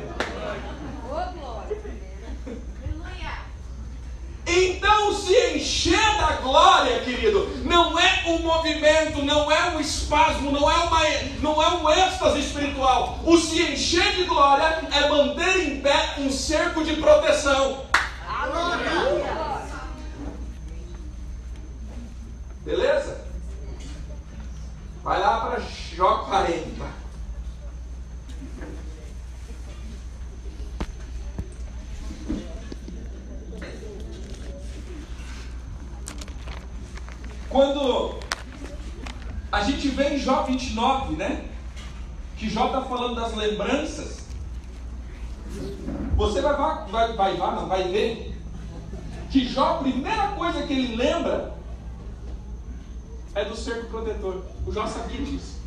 Então 4.49 5.13
se 5.13 5.55
encher 5.55 6.17
da 6.17 6.37
glória, 6.37 7.01
querido, 7.01 7.47
não 7.65 7.99
é 7.99 8.23
um 8.27 8.39
movimento, 8.39 9.21
não 9.21 9.51
é 9.51 9.75
um 9.75 9.79
espasmo, 9.79 10.51
não 10.51 10.71
é, 10.71 10.75
uma, 10.75 10.99
não 11.41 11.61
é 11.61 11.69
um 11.75 11.89
êxtase 11.89 12.39
espiritual. 12.39 13.19
O 13.25 13.37
se 13.37 13.61
encher 13.61 14.15
de 14.15 14.23
glória 14.23 14.87
é 14.89 15.09
manter 15.09 15.67
em 15.67 15.81
pé 15.81 16.15
um 16.19 16.31
cerco 16.31 16.83
de 16.83 16.95
proteção. 16.95 17.85
Beleza? 22.63 23.25
Vai 25.03 25.19
lá 25.19 25.41
para 25.41 25.59
Jó 25.93 26.25
40. 26.29 26.96
Quando 37.49 38.19
a 39.51 39.63
gente 39.63 39.87
vê 39.89 40.15
em 40.15 40.19
Jó 40.19 40.43
29, 40.43 41.15
né? 41.15 41.45
Que 42.37 42.49
Jó 42.49 42.67
está 42.67 42.81
falando 42.81 43.15
das 43.15 43.35
lembranças. 43.35 44.25
Você 46.15 46.41
vai, 46.41 46.55
vai, 46.55 47.13
vai, 47.13 47.37
vai, 47.37 47.55
não, 47.55 47.67
vai 47.67 47.83
ver 47.83 48.37
que 49.29 49.47
Jó, 49.47 49.75
a 49.75 49.77
primeira 49.79 50.29
coisa 50.29 50.63
que 50.63 50.73
ele 50.73 50.95
lembra 50.95 51.55
é 53.35 53.45
do 53.45 53.55
cerco 53.55 53.87
protetor. 53.87 54.43
O 54.65 54.71
Jó 54.71 54.87
sabia 54.87 55.21
disso. 55.21 55.57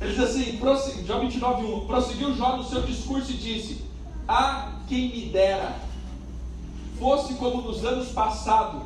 Ele 0.00 0.12
diz 0.12 0.22
assim, 0.22 0.58
Jó 1.06 1.20
29, 1.20 1.64
1, 1.64 1.86
prosseguiu 1.86 2.34
Jó 2.36 2.56
no 2.56 2.64
seu 2.64 2.82
discurso 2.82 3.30
e 3.30 3.36
disse, 3.36 3.84
ah, 4.28 4.72
quem 4.88 5.10
me 5.10 5.26
dera, 5.30 5.76
fosse 6.98 7.34
como 7.34 7.62
nos 7.62 7.84
anos 7.84 8.08
passados, 8.08 8.82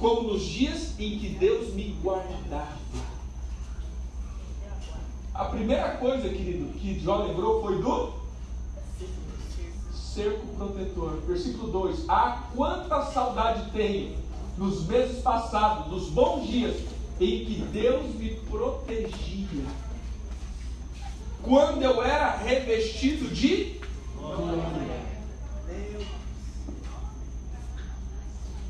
como 0.00 0.32
nos 0.32 0.42
dias 0.42 0.98
em 0.98 1.18
que 1.18 1.28
Deus 1.28 1.74
me 1.74 1.94
guardava. 2.02 2.80
A 5.34 5.44
primeira 5.44 5.96
coisa, 5.96 6.28
querido, 6.28 6.72
que 6.78 6.98
Jó 6.98 7.24
lembrou 7.24 7.60
foi 7.62 7.80
do 7.80 8.12
cerco 9.92 10.46
protetor. 10.56 11.20
Versículo 11.26 11.70
2: 11.70 12.06
Ah, 12.08 12.48
quanta 12.56 13.04
saudade 13.04 13.70
tenho 13.72 14.16
nos 14.56 14.86
meses 14.86 15.22
passados, 15.22 15.92
nos 15.92 16.08
bons 16.08 16.46
dias 16.48 16.76
em 17.20 17.44
que 17.44 17.62
Deus 17.70 18.14
me 18.14 18.30
protegia. 18.50 19.64
Quando 21.42 21.82
eu 21.82 22.02
era 22.02 22.36
revestido 22.36 23.28
de 23.28 23.80
glória. 24.16 25.00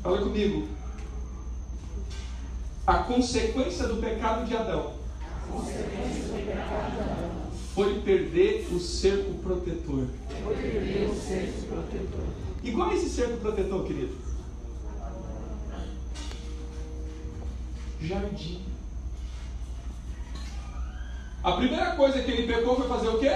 Fala 0.03 0.17
comigo. 0.17 0.80
A 2.85 2.95
consequência 2.95 3.87
do 3.87 4.01
pecado 4.01 4.45
de 4.45 4.55
Adão 4.55 4.93
foi 7.75 8.01
perder 8.01 8.67
o 8.71 8.79
cerco 8.79 9.33
protetor. 9.35 10.07
E 12.63 12.71
qual 12.71 12.91
é 12.91 12.95
esse 12.95 13.09
cerco 13.09 13.37
protetor, 13.37 13.85
querido? 13.85 14.17
Jardim. 18.01 18.61
A 21.43 21.51
primeira 21.53 21.95
coisa 21.95 22.21
que 22.21 22.31
ele 22.31 22.51
pecou 22.51 22.75
foi 22.75 22.87
fazer 22.87 23.09
o 23.09 23.19
quê? 23.19 23.31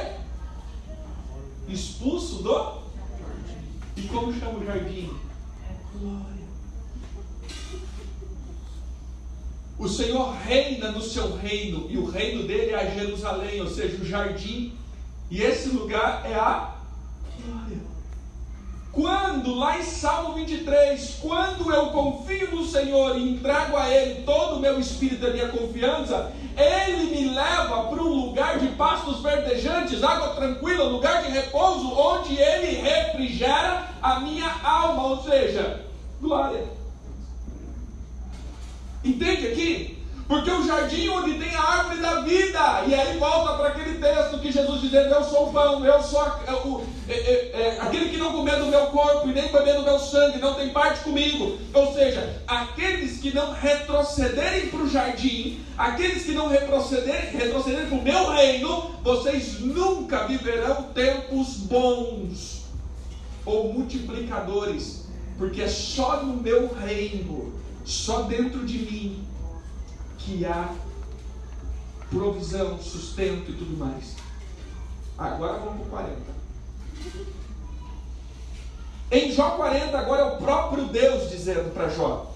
Expulso 1.68 2.44
do. 2.44 2.82
E 3.96 4.04
como 4.08 4.34
chama 4.34 4.60
o 4.60 4.66
jardim? 4.66 5.12
Glória. 5.98 6.35
O 9.78 9.90
Senhor 9.90 10.34
reina 10.34 10.90
no 10.92 11.02
seu 11.02 11.36
reino, 11.36 11.88
e 11.90 11.98
o 11.98 12.06
reino 12.06 12.44
dele 12.44 12.72
é 12.72 12.76
a 12.76 12.90
Jerusalém, 12.90 13.60
ou 13.62 13.68
seja, 13.68 14.02
o 14.02 14.06
jardim. 14.06 14.74
E 15.30 15.42
esse 15.42 15.70
lugar 15.70 16.22
é 16.26 16.34
a 16.34 16.76
glória. 17.46 17.96
Quando, 18.94 19.54
lá 19.54 19.78
em 19.78 19.84
Salmo 19.84 20.36
23, 20.36 21.18
quando 21.22 21.74
eu 21.74 21.88
confio 21.88 22.56
no 22.56 22.66
Senhor 22.66 23.18
e 23.18 23.32
entrego 23.32 23.76
a 23.76 23.90
Ele 23.90 24.22
todo 24.22 24.56
o 24.56 24.60
meu 24.62 24.80
espírito 24.80 25.26
e 25.26 25.30
a 25.30 25.34
minha 25.34 25.50
confiança, 25.50 26.32
Ele 26.56 27.08
me 27.08 27.36
leva 27.36 27.84
para 27.84 28.02
um 28.02 28.28
lugar 28.28 28.58
de 28.58 28.70
pastos 28.70 29.22
verdejantes, 29.22 30.02
água 30.02 30.30
tranquila, 30.36 30.86
lugar 30.86 31.24
de 31.24 31.32
repouso, 31.32 31.92
onde 31.94 32.40
Ele 32.40 32.78
refrigera 32.78 33.90
a 34.02 34.22
minha 34.22 34.50
alma, 34.64 35.08
ou 35.08 35.24
seja, 35.24 35.84
glória. 36.22 36.85
Entende 39.06 39.48
aqui? 39.48 39.96
Porque 40.28 40.50
o 40.50 40.66
jardim 40.66 41.08
onde 41.10 41.38
tem 41.38 41.56
a 41.56 41.62
árvore 41.62 42.02
da 42.02 42.22
vida, 42.22 42.84
e 42.88 42.96
aí 42.96 43.16
volta 43.20 43.54
para 43.54 43.68
aquele 43.68 44.00
texto 44.00 44.40
que 44.40 44.52
Jesus 44.52 44.82
dizendo: 44.82 45.14
Eu 45.14 45.24
sou 45.24 45.50
o 45.50 45.54
pão, 45.54 45.86
eu 45.86 46.02
sou 46.02 46.20
a, 46.20 46.40
o, 46.66 46.84
é, 47.08 47.14
é, 47.14 47.52
é, 47.54 47.78
aquele 47.80 48.10
que 48.10 48.18
não 48.18 48.34
comer 48.34 48.58
do 48.58 48.66
meu 48.66 48.88
corpo 48.88 49.30
e 49.30 49.34
nem 49.34 49.52
beber 49.52 49.76
do 49.76 49.84
meu 49.84 50.00
sangue, 50.00 50.40
não 50.40 50.56
tem 50.56 50.70
parte 50.70 51.02
comigo. 51.02 51.60
Ou 51.72 51.94
seja, 51.94 52.42
aqueles 52.48 53.20
que 53.20 53.36
não 53.36 53.54
retrocederem 53.54 54.70
para 54.70 54.80
o 54.80 54.90
jardim, 54.90 55.60
aqueles 55.78 56.24
que 56.24 56.32
não 56.32 56.48
retrocederem, 56.48 57.30
retrocederem 57.30 57.86
para 57.86 57.98
o 58.00 58.02
meu 58.02 58.32
reino, 58.32 58.96
vocês 59.04 59.60
nunca 59.60 60.26
viverão 60.26 60.90
tempos 60.96 61.58
bons 61.58 62.64
ou 63.46 63.72
multiplicadores, 63.72 65.06
porque 65.38 65.62
é 65.62 65.68
só 65.68 66.24
no 66.24 66.42
meu 66.42 66.74
reino 66.74 67.54
só 67.86 68.24
dentro 68.24 68.66
de 68.66 68.80
mim 68.80 69.28
que 70.18 70.46
há 70.46 70.74
provisão, 72.10 72.80
sustento 72.82 73.52
e 73.52 73.54
tudo 73.54 73.78
mais. 73.78 74.16
Agora 75.18 75.60
vamos 75.60 75.88
para 75.88 75.88
o 75.88 75.90
40. 75.90 76.36
Em 79.12 79.32
Jó 79.32 79.52
40, 79.52 79.98
agora 79.98 80.22
é 80.22 80.26
o 80.26 80.38
próprio 80.38 80.88
Deus 80.88 81.30
dizendo 81.30 81.74
para 81.74 81.90
Jó. 81.90 82.34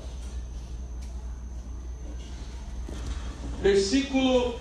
Versículo 3.62 4.60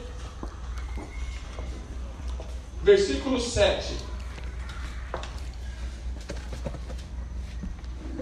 Versículo 2.83 3.39
7. 3.39 4.08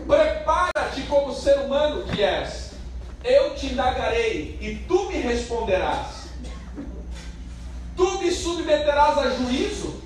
Prepara-te 0.07 1.03
como 1.03 1.35
ser 1.35 1.59
humano 1.59 2.05
que 2.05 2.23
és. 2.23 2.73
Eu 3.25 3.55
te 3.55 3.67
indagarei 3.67 4.57
e 4.61 4.77
tu 4.87 5.09
me 5.09 5.19
responderás. 5.19 6.29
Tu 7.97 8.19
me 8.19 8.31
submeterás 8.31 9.19
a 9.19 9.31
juízo? 9.31 10.03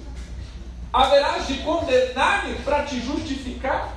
Haverás 0.93 1.47
de 1.47 1.59
condenar-me 1.59 2.55
para 2.65 2.85
te 2.85 3.01
justificar? 3.01 3.93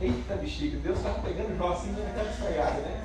Eita 0.00 0.36
bexiga, 0.36 0.78
Deus 0.78 0.98
está 0.98 1.10
pegando 1.10 1.56
Jó 1.58 1.72
assim 1.72 1.92
naquela 1.92 2.30
estragada, 2.30 2.80
né? 2.80 3.00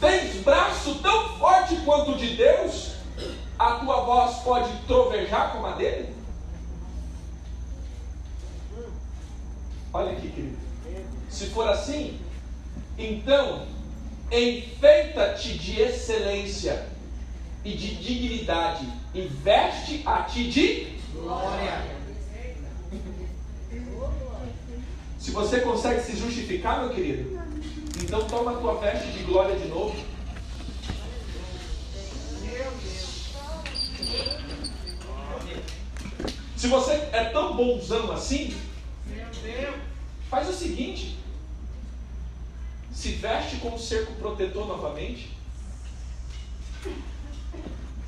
Tens 0.00 0.36
braço 0.42 0.94
tão 0.96 1.38
forte 1.38 1.76
quanto 1.84 2.12
o 2.12 2.16
de 2.16 2.36
Deus? 2.36 2.96
A 3.58 3.72
tua 3.72 4.00
voz 4.00 4.36
pode 4.38 4.72
trovejar 4.86 5.52
como 5.52 5.66
a 5.66 5.72
dele? 5.72 6.19
Olha 9.92 10.12
aqui, 10.12 10.28
querido. 10.28 10.56
Se 11.28 11.46
for 11.46 11.68
assim, 11.68 12.18
então 12.96 13.66
enfeita-te 14.30 15.58
de 15.58 15.80
excelência 15.80 16.86
e 17.64 17.72
de 17.72 17.96
dignidade 17.96 18.86
e 19.12 19.22
veste 19.22 20.02
a 20.06 20.22
ti 20.22 20.48
de 20.48 20.98
glória. 21.12 22.00
Se 25.18 25.32
você 25.32 25.60
consegue 25.60 26.02
se 26.02 26.16
justificar, 26.16 26.80
meu 26.80 26.94
querido, 26.94 27.40
então 28.02 28.26
toma 28.28 28.52
a 28.52 28.56
tua 28.56 28.74
veste 28.74 29.10
de 29.12 29.24
glória 29.24 29.56
de 29.58 29.68
novo. 29.68 29.96
Se 36.56 36.66
você 36.68 36.92
é 37.12 37.24
tão 37.32 37.56
bonzão 37.56 38.12
assim, 38.12 38.54
faz 40.28 40.48
o 40.48 40.52
seguinte: 40.52 41.18
se 42.92 43.12
veste 43.12 43.56
com 43.56 43.74
um 43.74 43.78
cerco 43.78 44.12
protetor 44.14 44.66
novamente. 44.66 45.30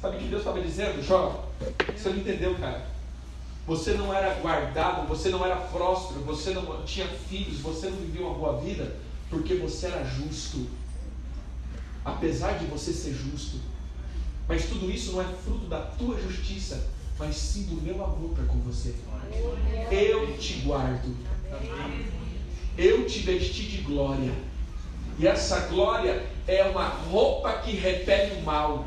Sabe 0.00 0.16
o 0.16 0.18
que 0.20 0.26
Deus 0.26 0.42
estava 0.42 0.60
dizendo, 0.60 1.02
Jó? 1.02 1.48
Você 1.96 2.08
não 2.08 2.18
entendeu, 2.18 2.56
cara. 2.56 2.86
Você 3.66 3.92
não 3.92 4.12
era 4.12 4.34
guardado, 4.34 5.06
você 5.06 5.28
não 5.28 5.44
era 5.44 5.54
próspero, 5.54 6.20
você 6.20 6.50
não 6.50 6.84
tinha 6.84 7.06
filhos, 7.06 7.60
você 7.60 7.88
não 7.88 7.98
vivia 7.98 8.26
uma 8.26 8.34
boa 8.34 8.60
vida, 8.60 8.96
porque 9.30 9.54
você 9.54 9.86
era 9.86 10.04
justo. 10.04 10.68
Apesar 12.04 12.58
de 12.58 12.66
você 12.66 12.92
ser 12.92 13.14
justo. 13.14 13.58
Mas 14.48 14.66
tudo 14.66 14.90
isso 14.90 15.12
não 15.12 15.22
é 15.22 15.24
fruto 15.24 15.66
da 15.66 15.80
tua 15.80 16.20
justiça, 16.20 16.88
mas 17.16 17.36
sim 17.36 17.66
do 17.66 17.80
meu 17.80 18.04
amor 18.04 18.30
para 18.30 18.44
com 18.46 18.58
você. 18.58 18.96
Eu 19.90 20.36
te 20.36 20.54
guardo. 20.54 21.14
Eu 22.76 23.06
te 23.06 23.18
vesti 23.20 23.62
de 23.64 23.78
glória. 23.78 24.32
E 25.18 25.26
essa 25.26 25.60
glória 25.68 26.22
é 26.48 26.64
uma 26.64 26.88
roupa 26.88 27.52
que 27.54 27.72
repele 27.72 28.40
o 28.40 28.42
mal. 28.42 28.86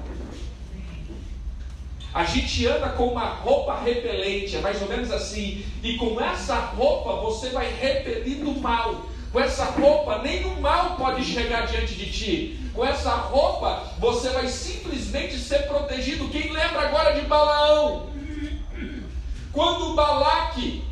A 2.13 2.23
gente 2.23 2.65
anda 2.65 2.89
com 2.89 3.07
uma 3.07 3.25
roupa 3.25 3.81
repelente, 3.81 4.55
é 4.55 4.61
mais 4.61 4.81
ou 4.81 4.87
menos 4.87 5.11
assim. 5.11 5.65
E 5.83 5.97
com 5.97 6.19
essa 6.19 6.55
roupa 6.55 7.17
você 7.17 7.49
vai 7.49 7.71
repelindo 7.73 8.51
o 8.51 8.61
mal. 8.61 9.05
Com 9.31 9.39
essa 9.41 9.65
roupa, 9.65 10.19
nenhum 10.19 10.61
mal 10.61 10.95
pode 10.95 11.25
chegar 11.25 11.67
diante 11.67 11.93
de 11.93 12.09
ti. 12.09 12.59
Com 12.73 12.85
essa 12.85 13.11
roupa, 13.11 13.91
você 13.99 14.29
vai 14.29 14.47
simplesmente 14.47 15.37
ser 15.37 15.67
protegido. 15.67 16.29
Quem 16.29 16.53
lembra 16.53 16.87
agora 16.87 17.19
de 17.19 17.27
Balaão? 17.27 18.07
Quando 19.51 19.93
Balaque, 19.93 20.83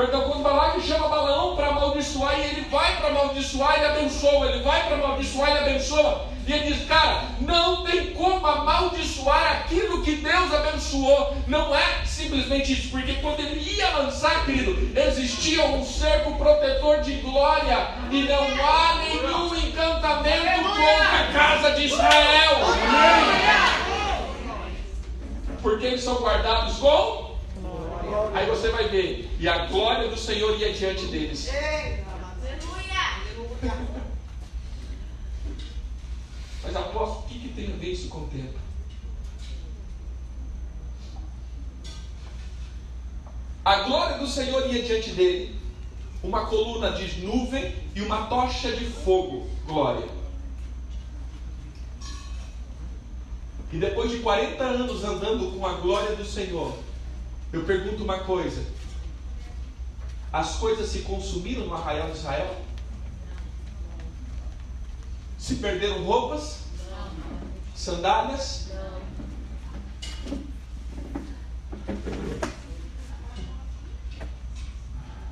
perdão, 0.00 0.22
quando 0.22 0.42
Balaque 0.42 0.80
chama 0.80 1.08
Balaão 1.08 1.56
para 1.56 1.68
amaldiçoar 1.68 2.38
e 2.38 2.42
ele 2.44 2.66
vai 2.70 2.96
para 2.96 3.08
amaldiçoar, 3.08 3.76
ele 3.76 3.86
abençoa, 3.86 4.46
ele 4.46 4.62
vai 4.62 4.82
para 4.86 4.94
amaldiçoar, 4.96 5.50
ele 5.50 5.58
abençoa. 5.58 6.26
E 6.46 6.52
ele 6.52 6.72
diz, 6.72 6.86
cara, 6.88 7.24
não 7.40 7.84
tem 7.84 8.14
como 8.14 8.46
amaldiçoar 8.46 9.60
aquilo 9.60 10.02
que 10.02 10.16
Deus 10.16 10.54
abençoou. 10.54 11.36
Não 11.46 11.74
é 11.74 12.04
simplesmente 12.06 12.72
isso, 12.72 12.88
porque 12.90 13.12
quando 13.16 13.40
ele 13.40 13.60
ia 13.60 13.90
lançar, 13.90 14.46
querido, 14.46 14.98
existia 14.98 15.66
um 15.66 15.84
cerco 15.84 16.34
protetor 16.36 17.02
de 17.02 17.12
glória. 17.16 17.88
E 18.10 18.22
não 18.22 18.42
há 18.42 18.94
nenhum 18.96 19.54
encantamento 19.54 20.62
contra 20.62 21.20
a 21.20 21.32
casa 21.32 21.70
de 21.72 21.84
Israel. 21.84 22.56
Porque 25.60 25.86
eles 25.86 26.02
são 26.02 26.14
guardados 26.22 26.78
com 26.78 27.29
Aí 28.34 28.46
você 28.46 28.70
vai 28.70 28.88
ver, 28.88 29.30
e 29.38 29.48
a 29.48 29.66
glória 29.66 30.08
do 30.08 30.16
Senhor 30.16 30.58
ia 30.58 30.72
diante 30.72 31.06
deles. 31.06 31.48
Mas 36.62 36.76
apóstolo, 36.76 37.20
o 37.20 37.28
que, 37.28 37.38
que 37.38 37.48
tem 37.48 37.72
a 37.72 37.76
ver 37.76 37.92
isso 37.92 38.08
com 38.08 38.18
o 38.18 38.28
tempo? 38.28 38.58
A 43.64 43.80
glória 43.80 44.18
do 44.18 44.26
Senhor 44.26 44.66
ia 44.72 44.82
diante 44.82 45.10
dele, 45.10 45.54
uma 46.22 46.46
coluna 46.46 46.92
de 46.92 47.20
nuvem 47.20 47.74
e 47.94 48.00
uma 48.02 48.26
tocha 48.26 48.72
de 48.72 48.84
fogo, 48.84 49.48
glória. 49.66 50.08
E 53.72 53.78
depois 53.78 54.10
de 54.10 54.18
40 54.18 54.64
anos 54.64 55.04
andando 55.04 55.56
com 55.56 55.64
a 55.64 55.74
glória 55.74 56.16
do 56.16 56.24
Senhor, 56.24 56.76
eu 57.52 57.64
pergunto 57.64 58.04
uma 58.04 58.20
coisa: 58.20 58.64
as 60.32 60.56
coisas 60.56 60.88
se 60.88 61.00
consumiram 61.00 61.66
no 61.66 61.74
arraial 61.74 62.10
de 62.10 62.18
Israel? 62.18 62.56
Se 65.38 65.56
perderam 65.56 66.04
roupas? 66.04 66.60
Sandálias? 67.74 68.68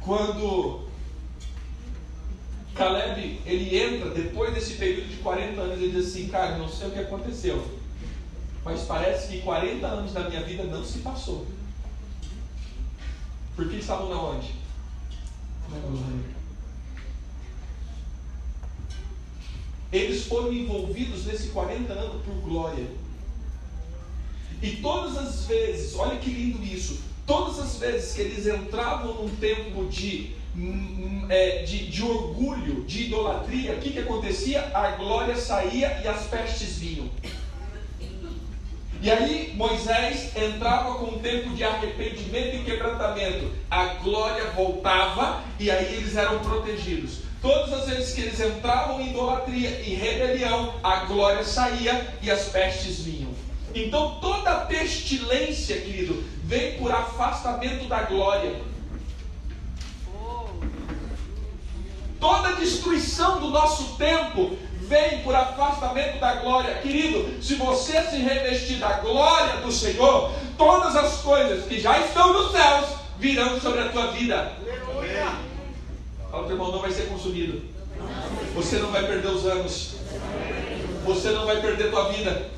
Quando 0.00 0.88
Caleb 2.74 3.42
ele 3.44 3.76
entra 3.76 4.10
depois 4.10 4.54
desse 4.54 4.74
período 4.74 5.08
de 5.08 5.16
40 5.16 5.60
anos, 5.60 5.78
ele 5.78 5.92
diz 5.92 6.08
assim, 6.08 6.28
cara, 6.28 6.56
não 6.56 6.68
sei 6.68 6.88
o 6.88 6.90
que 6.92 7.00
aconteceu, 7.00 7.78
mas 8.64 8.84
parece 8.84 9.28
que 9.28 9.42
40 9.42 9.86
anos 9.86 10.12
da 10.14 10.28
minha 10.28 10.42
vida 10.42 10.64
não 10.64 10.82
se 10.82 11.00
passou. 11.00 11.46
Porque 13.59 13.78
estavam 13.78 14.09
na 14.09 14.22
onde? 14.22 14.54
Eles 19.90 20.26
foram 20.26 20.52
envolvidos 20.52 21.26
nesse 21.26 21.48
40 21.48 21.92
anos 21.92 22.22
por 22.24 22.34
glória. 22.34 22.86
E 24.62 24.76
todas 24.76 25.18
as 25.18 25.46
vezes, 25.46 25.96
olha 25.96 26.20
que 26.20 26.30
lindo 26.30 26.64
isso, 26.64 27.00
todas 27.26 27.59
as 27.59 27.76
vezes 27.78 28.14
que 28.14 28.20
eles 28.20 28.46
entravam 28.46 29.24
num 29.24 29.36
tempo 29.36 29.88
de, 29.88 30.36
hum, 30.54 31.26
é, 31.28 31.64
de, 31.64 31.88
de, 31.88 32.02
orgulho, 32.04 32.84
de 32.84 33.06
idolatria, 33.06 33.72
o 33.72 33.80
que, 33.80 33.90
que 33.90 33.98
acontecia? 33.98 34.70
A 34.72 34.92
glória 34.92 35.34
saía 35.34 36.00
e 36.00 36.06
as 36.06 36.28
pestes 36.28 36.78
vinham. 36.78 37.11
E 39.01 39.11
aí 39.11 39.53
Moisés 39.55 40.36
entrava 40.36 40.94
com 40.94 41.14
um 41.14 41.18
tempo 41.20 41.51
de 41.51 41.62
arrependimento 41.62 42.57
e 42.57 42.64
quebrantamento. 42.64 43.51
A 43.70 43.84
glória 43.94 44.51
voltava 44.51 45.40
e 45.59 45.70
aí 45.70 45.94
eles 45.94 46.16
eram 46.16 46.40
protegidos. 46.40 47.20
Todas 47.40 47.72
as 47.72 47.88
vezes 47.88 48.14
que 48.14 48.22
eles 48.22 48.40
entravam 48.40 49.01
em 49.01 49.11
idolatria 49.11 49.80
e 49.86 49.94
rebelião, 49.94 50.74
a 50.82 51.05
glória 51.05 51.44
saía 51.44 52.14
e 52.20 52.28
as 52.28 52.46
pestes 52.46 53.01
vinham. 53.01 53.30
Então 53.72 54.18
toda 54.20 54.62
pestilência, 54.62 55.80
querido, 55.80 56.24
vem 56.42 56.76
por 56.78 56.90
afastamento 56.90 57.86
da 57.86 58.03
glória. 58.03 58.61
Toda 62.18 62.57
destruição 62.57 63.38
do 63.38 63.51
nosso 63.51 63.96
tempo 63.96 64.59
vem 64.89 65.20
por 65.20 65.34
afastamento 65.34 66.18
da 66.18 66.36
glória. 66.36 66.74
Querido, 66.76 67.43
se 67.43 67.55
você 67.55 68.03
se 68.05 68.16
revestir 68.16 68.76
da 68.76 68.95
glória 68.95 69.59
do 69.59 69.70
Senhor, 69.70 70.32
todas 70.57 70.97
as 70.97 71.20
coisas 71.20 71.66
que 71.66 71.78
já 71.78 71.99
estão 72.01 72.32
nos 72.32 72.53
céus 72.53 72.86
virão 73.18 73.61
sobre 73.61 73.80
a 73.80 73.89
tua 73.91 74.09
vida. 74.12 74.53
Aleluia. 74.61 75.28
Fala 76.30 76.45
teu 76.45 76.53
irmão, 76.53 76.72
não 76.72 76.80
vai 76.80 76.91
ser 76.91 77.09
consumido. 77.09 77.62
Você 78.55 78.78
não 78.78 78.91
vai 78.91 79.07
perder 79.07 79.28
os 79.28 79.45
anos. 79.45 79.97
Você 81.05 81.30
não 81.30 81.47
vai 81.47 81.61
perder 81.61 81.91
tua 81.91 82.11
vida. 82.11 82.51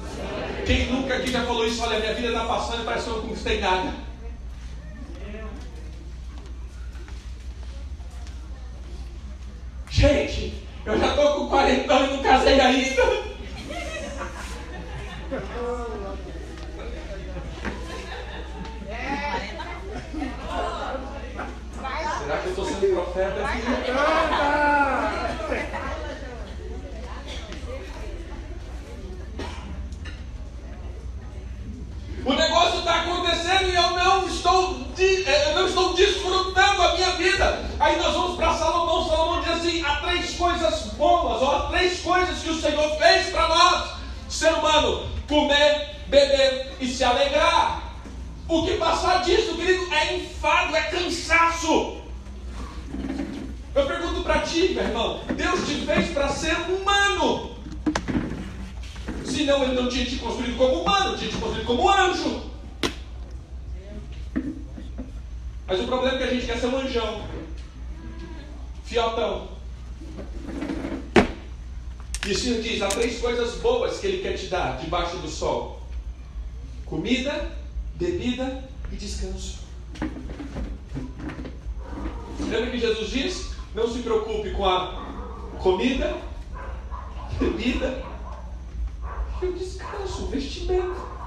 Quem 0.66 0.86
nunca 0.86 1.16
aqui 1.16 1.32
já 1.32 1.44
falou 1.44 1.66
isso? 1.66 1.82
Olha, 1.82 1.98
minha 1.98 2.14
vida 2.14 2.28
está 2.28 2.44
passando 2.44 2.82
e 2.82 2.84
parece 2.84 3.04
que 3.04 3.10
eu 3.10 3.16
não 3.16 3.22
conquistei 3.22 3.60
nada. 3.60 3.92
Gente, 9.90 10.69
eu 10.86 10.98
já 10.98 11.06
estou 11.08 11.34
com 11.34 11.48
40 11.48 11.92
anos 11.92 12.10
e 12.10 12.12
não 12.16 12.22
casei 12.22 12.60
ainda. 12.60 13.30
Será 22.18 22.38
que 22.38 22.46
eu 22.46 22.50
estou 22.50 22.64
sendo 22.64 22.94
profeta 22.94 23.44
aqui? 23.44 23.60
O 32.24 32.32
negócio 32.34 32.79
estou, 34.40 34.76
eu 34.98 35.54
não 35.54 35.66
estou 35.66 35.94
desfrutando 35.94 36.82
a 36.82 36.94
minha 36.94 37.10
vida. 37.12 37.70
Aí 37.78 37.96
nós 37.98 38.14
vamos 38.14 38.36
para 38.36 38.54
Salomão. 38.54 39.06
Salomão 39.06 39.40
diz 39.42 39.50
assim: 39.50 39.84
há 39.84 39.96
três 39.96 40.34
coisas 40.36 40.86
boas, 40.94 41.42
ó, 41.42 41.56
há 41.56 41.60
três 41.68 42.00
coisas 42.00 42.38
que 42.38 42.50
o 42.50 42.60
Senhor 42.60 42.96
fez 42.96 43.28
para 43.28 43.48
nós, 43.48 43.90
ser 44.28 44.52
humano: 44.54 45.06
comer, 45.28 45.96
beber 46.08 46.72
e 46.80 46.88
se 46.88 47.04
alegrar. 47.04 47.82
O 48.48 48.64
que 48.64 48.78
passar 48.78 49.22
disso, 49.22 49.54
querido, 49.54 49.92
é 49.94 50.16
enfado, 50.16 50.74
é 50.74 50.82
cansaço. 50.82 51.98
Eu 53.72 53.86
pergunto 53.86 54.22
para 54.22 54.40
ti, 54.40 54.72
meu 54.74 54.82
irmão: 54.84 55.20
Deus 55.36 55.68
te 55.68 55.74
fez 55.86 56.10
para 56.12 56.28
ser 56.28 56.56
humano. 56.68 57.56
Senão 59.24 59.62
Ele 59.62 59.80
não 59.80 59.88
tinha 59.88 60.04
te 60.04 60.16
construído 60.16 60.56
como 60.56 60.80
humano, 60.80 61.16
tinha 61.16 61.30
te 61.30 61.36
construído 61.36 61.66
como 61.66 61.88
anjo. 61.88 62.49
Mas 65.70 65.78
o 65.78 65.86
problema 65.86 66.16
é 66.16 66.18
que 66.18 66.24
a 66.24 66.34
gente 66.34 66.46
quer 66.46 66.58
ser 66.58 66.66
um 66.66 66.78
anjão, 66.78 67.24
fiotão. 68.84 69.50
E 72.26 72.32
o 72.32 72.36
Senhor 72.36 72.60
diz: 72.60 72.82
há 72.82 72.88
três 72.88 73.20
coisas 73.20 73.60
boas 73.60 74.00
que 74.00 74.08
Ele 74.08 74.20
quer 74.20 74.36
te 74.36 74.46
dar 74.46 74.78
debaixo 74.78 75.18
do 75.18 75.28
sol: 75.28 75.80
comida, 76.84 77.52
bebida 77.94 78.68
e 78.90 78.96
descanso. 78.96 79.60
Lembra 82.40 82.70
que 82.72 82.80
Jesus 82.80 83.08
diz? 83.08 83.50
Não 83.72 83.88
se 83.88 84.00
preocupe 84.00 84.50
com 84.50 84.66
a 84.66 85.46
comida, 85.60 86.16
bebida 87.38 88.02
e 89.40 89.46
o 89.46 89.52
descanso, 89.52 90.24
o 90.24 90.26
vestimento. 90.26 91.19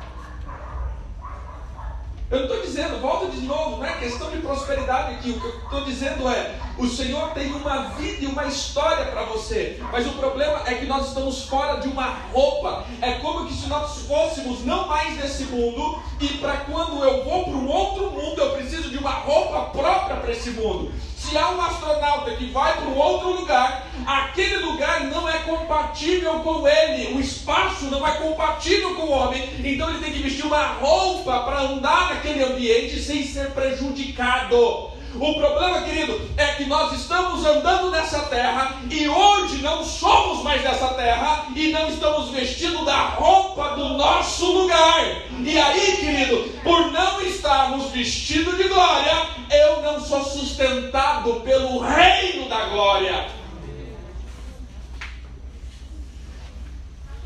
Eu 2.33 2.39
não 2.39 2.45
estou 2.45 2.61
dizendo, 2.61 2.99
volta 2.99 3.27
de 3.27 3.41
novo, 3.41 3.77
não 3.77 3.85
é 3.85 3.93
questão 3.93 4.31
de 4.31 4.39
prosperidade 4.39 5.13
aqui. 5.13 5.29
O 5.29 5.39
que 5.39 5.45
eu 5.45 5.59
estou 5.65 5.85
dizendo 5.85 6.27
é: 6.27 6.55
o 6.79 6.87
Senhor 6.87 7.29
tem 7.29 7.53
uma 7.53 7.89
vida 7.89 8.25
e 8.25 8.25
uma 8.25 8.45
história 8.45 9.05
para 9.05 9.21
você. 9.25 9.79
Mas 9.91 10.07
o 10.07 10.13
problema 10.13 10.63
é 10.65 10.73
que 10.73 10.87
nós 10.87 11.09
estamos 11.09 11.43
fora 11.43 11.79
de 11.79 11.87
uma 11.87 12.07
roupa. 12.31 12.85
É 13.01 13.19
como 13.19 13.45
que 13.45 13.53
se 13.53 13.67
nós 13.67 14.07
fôssemos 14.07 14.65
não 14.65 14.87
mais 14.87 15.15
desse 15.15 15.43
mundo. 15.43 16.01
E 16.19 16.27
para 16.39 16.57
quando 16.61 17.03
eu 17.03 17.23
vou 17.23 17.43
para 17.43 17.53
um 17.53 17.67
outro 17.67 18.09
mundo, 18.09 18.41
eu 18.41 18.49
preciso 18.53 18.89
de 18.89 18.97
uma 18.97 19.11
roupa 19.11 19.69
própria 19.77 20.15
para 20.15 20.31
esse 20.31 20.49
mundo. 20.49 20.91
Se 21.15 21.37
há 21.37 21.51
um 21.51 21.61
astronauta 21.61 22.31
que 22.31 22.49
vai 22.49 22.77
para 22.77 22.87
um 22.87 22.97
outro 22.97 23.29
lugar, 23.29 23.85
aquele 24.05 24.57
lugar 24.57 25.05
não 25.05 25.27
é 25.27 25.39
compatível 25.39 26.39
com 26.39 26.67
ele, 26.67 27.15
o 27.15 27.19
espaço 27.19 27.85
não 27.85 28.05
é 28.05 28.11
compatível 28.11 28.95
com 28.95 29.03
o 29.03 29.11
homem, 29.11 29.49
então 29.63 29.89
ele 29.89 29.99
tem 29.99 30.13
que 30.13 30.23
vestir 30.23 30.45
uma 30.45 30.67
roupa 30.67 31.39
para 31.41 31.61
andar 31.61 32.13
naquele 32.13 32.43
ambiente 32.43 32.99
sem 32.99 33.25
ser 33.25 33.51
prejudicado. 33.51 34.93
O 35.15 35.35
problema, 35.35 35.81
querido, 35.81 36.19
é 36.37 36.53
que 36.53 36.65
nós 36.65 36.91
estamos 36.93 37.45
andando 37.45 37.91
nessa 37.91 38.19
terra 38.21 38.77
e 38.89 39.07
hoje 39.07 39.57
não 39.57 39.85
somos 39.85 40.43
mais 40.43 40.63
dessa 40.63 40.87
terra 40.95 41.45
e 41.55 41.67
não 41.67 41.87
estamos 41.87 42.29
vestindo 42.29 42.83
da 42.83 43.09
roupa 43.09 43.75
do 43.75 43.89
nosso 43.89 44.51
lugar. 44.51 45.05
E 45.39 45.59
aí, 45.59 45.97
querido, 45.97 46.49
por 46.63 46.91
não 46.91 47.21
estarmos 47.21 47.91
vestidos 47.91 48.57
de 48.57 48.63
glória, 48.63 49.27
eu 49.51 49.83
não 49.83 50.01
sou 50.01 50.23
sustentado 50.23 51.41
pelo 51.41 51.79
reino 51.79 52.49
da 52.49 52.65
glória. 52.65 53.42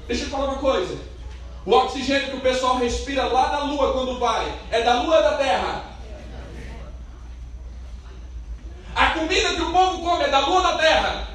Deixa 0.08 0.24
eu 0.24 0.30
falar 0.30 0.46
uma 0.46 0.60
coisa. 0.60 0.98
O 1.66 1.72
oxigênio 1.72 2.30
que 2.32 2.38
o 2.38 2.42
pessoal 2.42 2.78
respira 2.78 3.26
lá 3.26 3.52
na 3.52 3.60
lua 3.66 3.92
quando 3.92 4.18
vai, 4.20 4.54
é 4.72 4.82
da 4.84 5.02
lua 5.02 5.18
ou 5.18 5.24
da 5.24 5.38
terra? 5.38 5.84
A 8.96 9.08
comida 9.08 9.54
que 9.54 9.62
o 9.62 9.72
povo 9.72 10.02
come 10.02 10.24
é 10.24 10.30
da 10.30 10.40
lua 10.48 10.64
da 10.64 10.78
terra. 10.78 11.28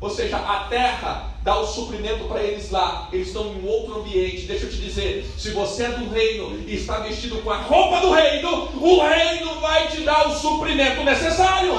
Ou 0.00 0.10
seja, 0.10 0.38
a 0.38 0.64
terra 0.68 1.34
dá 1.42 1.56
o 1.56 1.66
suprimento 1.66 2.24
para 2.24 2.42
eles 2.42 2.70
lá. 2.70 3.08
Eles 3.12 3.28
estão 3.28 3.46
em 3.46 3.66
outro 3.66 4.00
ambiente. 4.00 4.46
Deixa 4.46 4.64
eu 4.64 4.70
te 4.70 4.78
dizer: 4.78 5.24
se 5.38 5.50
você 5.50 5.84
é 5.84 5.88
do 5.90 6.10
reino 6.10 6.58
e 6.66 6.74
está 6.74 6.98
vestido 6.98 7.42
com 7.42 7.50
a 7.50 7.58
roupa 7.58 8.00
do 8.00 8.12
reino, 8.12 8.68
o 8.80 9.06
reino 9.06 9.60
vai 9.60 9.88
te 9.88 10.00
dar 10.00 10.26
o 10.26 10.34
suprimento 10.34 11.04
necessário. 11.04 11.72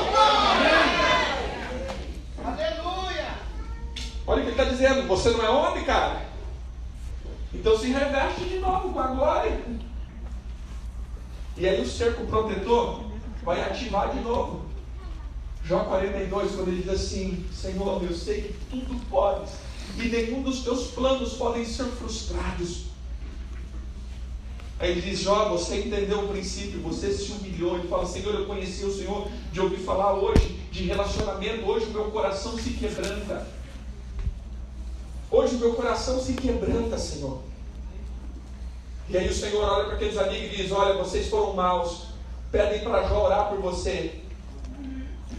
Aleluia! 2.46 2.85
Olha 4.28 4.40
o 4.40 4.44
que 4.44 4.52
ele 4.52 4.62
está 4.62 4.64
dizendo: 4.64 5.08
você 5.08 5.30
não 5.32 5.44
é 5.44 5.50
homem, 5.50 5.84
cara. 5.84 6.26
Então 7.54 7.78
se 7.78 7.88
reveste 7.88 8.46
de 8.46 8.60
novo 8.60 8.92
com 8.92 9.00
a 9.00 9.08
glória. 9.08 9.62
E 11.58 11.68
aí 11.68 11.82
o 11.82 11.88
cerco 11.88 12.26
protetor 12.26 13.06
vai 13.44 13.62
ativar 13.62 14.12
de 14.12 14.20
novo. 14.20 14.66
Jó 15.64 15.80
42, 15.86 16.52
quando 16.56 16.68
ele 16.68 16.82
diz 16.82 16.92
assim: 16.92 17.46
Senhor, 17.54 18.04
eu 18.04 18.14
sei 18.14 18.42
que 18.44 18.54
tudo 18.70 19.00
podes, 19.10 19.54
e 19.98 20.04
nenhum 20.04 20.44
dos 20.44 20.64
teus 20.64 20.88
planos 20.88 21.34
podem 21.34 21.66
ser 21.66 21.86
frustrados. 21.86 22.86
Aí 24.78 24.92
ele 24.92 25.02
diz: 25.02 25.20
Jó, 25.20 25.50
você 25.50 25.80
entendeu 25.80 26.26
o 26.26 26.28
princípio, 26.28 26.82
você 26.82 27.12
se 27.14 27.32
humilhou. 27.32 27.78
Ele 27.78 27.88
fala: 27.88 28.06
Senhor, 28.06 28.36
eu 28.36 28.46
conheci 28.46 28.84
o 28.84 28.94
Senhor 28.94 29.28
de 29.52 29.62
ouvir 29.62 29.78
falar 29.78 30.14
hoje 30.14 30.60
de 30.72 30.84
relacionamento. 30.84 31.66
Hoje 31.66 31.86
meu 31.88 32.06
coração 32.12 32.58
se 32.58 32.72
quebranta. 32.72 33.48
Hoje 35.36 35.58
meu 35.58 35.74
coração 35.74 36.18
se 36.22 36.32
quebranta, 36.32 36.98
Senhor. 36.98 37.42
E 39.10 39.18
aí 39.18 39.28
o 39.28 39.34
Senhor 39.34 39.62
olha 39.62 39.84
para 39.84 39.96
aqueles 39.96 40.18
amigos 40.18 40.54
e 40.54 40.64
diz: 40.64 40.72
Olha, 40.72 40.94
vocês 40.94 41.28
foram 41.28 41.54
maus 41.54 42.06
pedem 42.56 42.80
para 42.80 43.04
Jó 43.04 43.26
orar 43.26 43.50
por 43.50 43.60
você. 43.60 44.22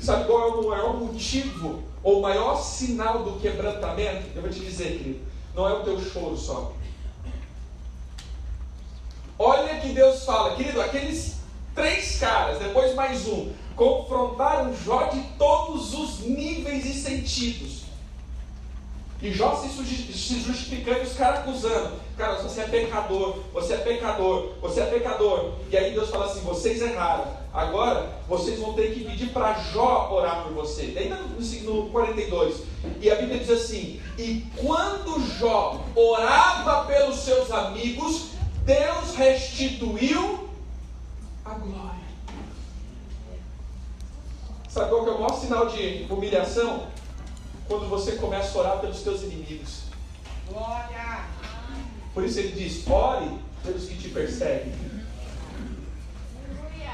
Sabe 0.02 0.26
qual 0.26 0.40
é 0.42 0.52
o 0.52 0.68
maior 0.68 0.96
motivo 0.98 1.82
ou 2.02 2.18
o 2.18 2.22
maior 2.22 2.56
sinal 2.62 3.24
do 3.24 3.40
quebrantamento? 3.40 4.26
Eu 4.34 4.42
vou 4.42 4.50
te 4.50 4.60
dizer, 4.60 4.98
querido, 4.98 5.20
não 5.54 5.66
é 5.66 5.72
o 5.72 5.82
teu 5.82 5.98
choro 5.98 6.36
só. 6.36 6.74
Olha 9.38 9.80
que 9.80 9.94
Deus 9.94 10.24
fala, 10.24 10.56
querido, 10.56 10.82
aqueles 10.82 11.36
três 11.74 12.18
caras, 12.18 12.58
depois 12.58 12.94
mais 12.94 13.26
um, 13.26 13.50
confrontaram 13.74 14.76
Jó 14.76 15.04
de 15.04 15.22
todos 15.38 15.94
os 15.94 16.20
níveis 16.20 16.84
e 16.84 16.92
sentidos. 16.92 17.85
E 19.22 19.32
Jó 19.32 19.56
se, 19.56 19.68
justificando 20.40 20.98
e 20.98 21.02
os 21.02 21.14
caras 21.14 21.40
acusando. 21.40 21.96
Cara, 22.18 22.42
você 22.42 22.60
é 22.60 22.64
pecador, 22.64 23.38
você 23.52 23.72
é 23.72 23.76
pecador, 23.78 24.52
você 24.60 24.80
é 24.80 24.86
pecador. 24.86 25.52
E 25.70 25.76
aí 25.76 25.92
Deus 25.92 26.10
fala 26.10 26.26
assim: 26.26 26.40
vocês 26.40 26.82
erraram. 26.82 27.24
Agora 27.52 28.10
vocês 28.28 28.60
vão 28.60 28.74
ter 28.74 28.92
que 28.92 29.04
pedir 29.04 29.30
para 29.30 29.54
Jó 29.54 30.10
orar 30.12 30.42
por 30.42 30.52
você. 30.52 30.88
Daí 30.88 31.08
no, 31.08 31.16
no 31.64 31.90
42. 31.90 32.62
E 33.00 33.10
a 33.10 33.14
Bíblia 33.14 33.38
diz 33.38 33.50
assim: 33.50 34.00
E 34.18 34.46
quando 34.56 35.20
Jó 35.38 35.82
orava 35.94 36.84
pelos 36.84 37.16
seus 37.20 37.50
amigos, 37.50 38.32
Deus 38.64 39.14
restituiu 39.16 40.50
a 41.44 41.54
glória. 41.54 41.96
Sabe 44.68 44.90
qual 44.90 45.04
que 45.04 45.10
é 45.10 45.12
o 45.14 45.20
maior 45.20 45.40
sinal 45.40 45.66
de 45.68 46.06
humilhação? 46.10 46.86
Quando 47.68 47.88
você 47.88 48.12
começa 48.12 48.56
a 48.56 48.60
orar 48.60 48.80
pelos 48.80 49.02
teus 49.02 49.22
inimigos. 49.22 49.82
Glória! 50.48 51.26
Por 52.14 52.24
isso 52.24 52.38
ele 52.38 52.52
diz: 52.52 52.86
ore 52.88 53.38
pelos 53.62 53.86
que 53.86 53.96
te 53.96 54.08
perseguem. 54.08 54.72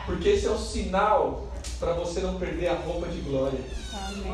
Porque 0.07 0.31
esse 0.31 0.47
é 0.47 0.51
o 0.51 0.59
sinal 0.59 1.49
para 1.79 1.93
você 1.95 2.21
não 2.21 2.39
perder 2.39 2.69
a 2.69 2.75
roupa 2.75 3.09
de 3.09 3.21
glória. 3.21 3.61
Amém. 3.93 4.33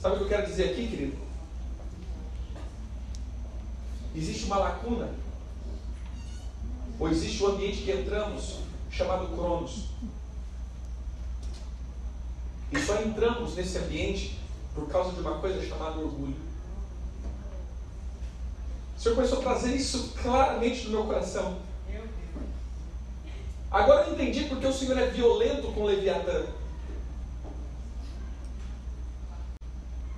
Sabe 0.00 0.14
o 0.14 0.18
que 0.18 0.24
eu 0.24 0.28
quero 0.28 0.46
dizer 0.46 0.70
aqui, 0.70 0.86
querido? 0.86 1.16
Existe 4.14 4.44
uma 4.44 4.58
lacuna, 4.58 5.10
ou 6.98 7.08
existe 7.08 7.42
um 7.42 7.48
ambiente 7.48 7.82
que 7.82 7.92
entramos 7.92 8.60
chamado 8.90 9.34
Cronos. 9.34 9.88
E 12.70 12.78
só 12.78 13.00
entramos 13.02 13.54
nesse 13.54 13.78
ambiente 13.78 14.38
por 14.74 14.88
causa 14.88 15.12
de 15.12 15.20
uma 15.20 15.38
coisa 15.38 15.66
chamada 15.66 15.98
orgulho. 15.98 16.36
O 18.96 19.00
Senhor 19.00 19.14
começou 19.14 19.38
a 19.38 19.42
trazer 19.42 19.74
isso 19.74 20.12
claramente 20.20 20.84
no 20.84 20.90
meu 20.90 21.04
coração. 21.04 21.58
Agora 23.70 24.06
eu 24.06 24.14
entendi 24.14 24.44
porque 24.44 24.66
o 24.66 24.72
Senhor 24.72 24.98
é 24.98 25.06
violento 25.06 25.72
com 25.72 25.84
Leviatã. 25.84 26.46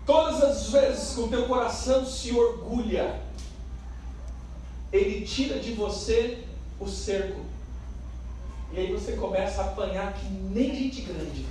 Todas 0.07 0.43
as 0.43 0.71
vezes 0.71 1.15
que 1.15 1.21
o 1.21 1.29
teu 1.29 1.47
coração 1.47 2.07
se 2.07 2.33
orgulha, 2.33 3.21
ele 4.93 5.27
tira 5.27 5.59
de 5.59 5.73
você 5.73 6.45
o 6.81 6.89
cerco. 6.89 7.41
E 8.73 8.79
aí 8.79 8.93
você 8.93 9.13
começa 9.13 9.63
a 9.63 9.67
apanhar 9.67 10.15
que 10.15 10.27
nem 10.27 10.75
gente 10.75 11.03
grande. 11.03 11.45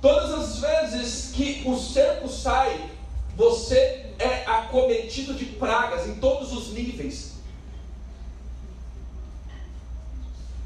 Todas 0.00 0.32
as 0.32 0.58
vezes 0.58 1.30
que 1.32 1.62
o 1.66 1.78
cerco 1.78 2.28
sai, 2.28 2.90
você 3.36 4.06
é 4.18 4.44
acometido 4.46 5.34
de 5.34 5.44
pragas 5.44 6.06
em 6.06 6.14
todos 6.14 6.52
os 6.52 6.72
níveis. 6.72 7.32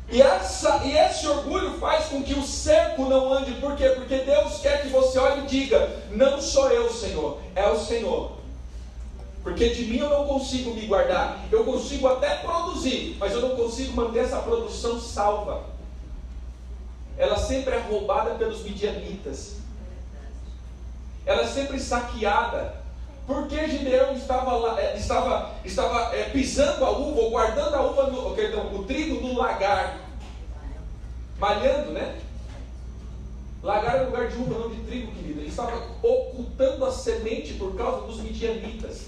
E, 0.08 0.22
essa, 0.22 0.82
e 0.84 0.96
esse 0.96 1.26
orgulho 1.26 1.78
faz 1.78 2.06
com 2.06 2.22
que 2.22 2.34
o 2.34 2.46
cerco 2.46 3.06
não 3.06 3.32
ande. 3.32 3.54
Por 3.54 3.74
quê? 3.76 3.88
Porque 3.88 4.18
Deus 4.18 4.58
quer 4.60 4.82
que 4.82 4.88
você 4.88 5.18
olhe 5.18 5.42
e 5.42 5.46
diga: 5.46 5.90
Não 6.12 6.40
sou 6.40 6.70
eu, 6.70 6.92
Senhor, 6.92 7.40
é 7.56 7.66
o 7.68 7.80
Senhor. 7.80 8.32
Porque 9.42 9.70
de 9.70 9.84
mim 9.86 9.98
eu 9.98 10.08
não 10.08 10.26
consigo 10.26 10.72
me 10.72 10.86
guardar. 10.86 11.44
Eu 11.50 11.64
consigo 11.64 12.06
até 12.06 12.36
produzir, 12.36 13.16
mas 13.18 13.32
eu 13.32 13.40
não 13.40 13.56
consigo 13.56 13.94
manter 13.94 14.20
essa 14.20 14.38
produção 14.38 15.00
salva 15.00 15.73
ela 17.16 17.36
sempre 17.36 17.74
é 17.74 17.78
roubada 17.78 18.34
pelos 18.34 18.62
midianitas. 18.62 19.56
Ela 21.24 21.42
é 21.42 21.46
sempre 21.46 21.78
saqueada. 21.78 22.82
Porque 23.26 23.66
Gideão 23.68 24.12
estava, 24.14 24.52
lá, 24.52 24.80
eh, 24.80 24.96
estava, 24.98 25.54
estava 25.64 26.14
é, 26.14 26.24
pisando 26.24 26.84
a 26.84 26.90
uva, 26.90 27.20
ou 27.22 27.30
guardando 27.30 27.74
a 27.74 27.80
uva, 27.80 28.06
no, 28.08 28.34
perdão, 28.34 28.74
o 28.74 28.84
trigo 28.84 29.26
no 29.26 29.38
lagar. 29.38 29.98
Malhando, 31.38 31.92
né? 31.92 32.20
Lagar 33.62 33.96
é 33.96 34.02
lugar 34.02 34.28
de 34.28 34.36
uva, 34.36 34.58
não 34.58 34.68
de 34.68 34.82
trigo, 34.82 35.10
querida. 35.12 35.40
Ele 35.40 35.48
estava 35.48 35.74
ocultando 36.02 36.84
a 36.84 36.92
semente 36.92 37.54
por 37.54 37.74
causa 37.74 38.06
dos 38.06 38.20
midianitas. 38.20 39.06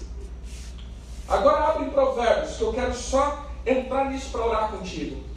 Agora 1.27 1.65
abre 1.67 1.91
Provérbios, 1.91 2.57
que 2.57 2.61
eu 2.63 2.73
quero 2.73 2.95
só 2.95 3.45
entrar 3.65 4.09
nisso 4.09 4.31
para 4.31 4.45
orar 4.47 4.71
contigo. 4.71 5.27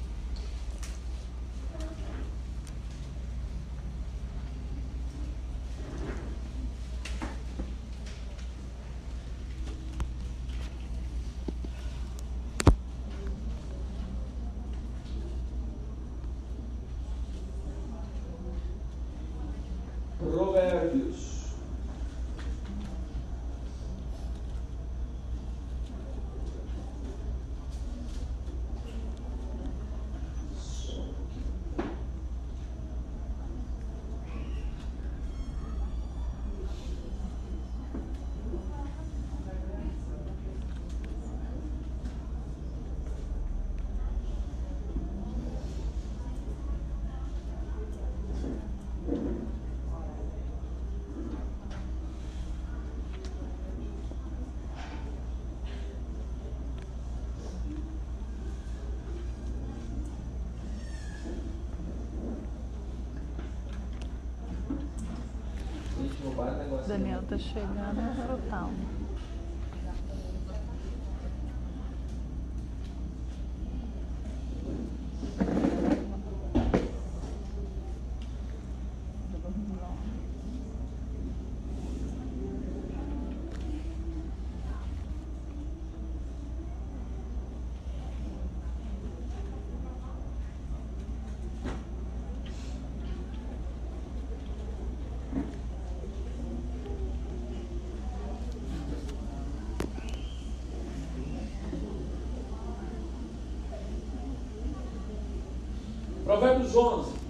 Provérbios. 20.18 21.40
Gente, 66.00 66.24
não 66.24 66.30
vai 66.32 66.50
negócio. 66.50 66.59
Daniel 66.86 67.22
tá 67.22 67.38
chegando 67.38 68.02
no 68.02 68.16
total. 68.16 68.80
Provérbios 106.70 106.76
11. 106.76 107.20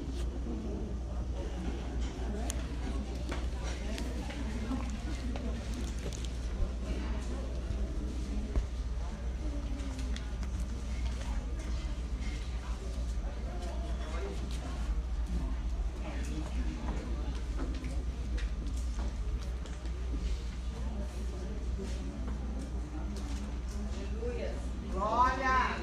Glória! 24.92 25.76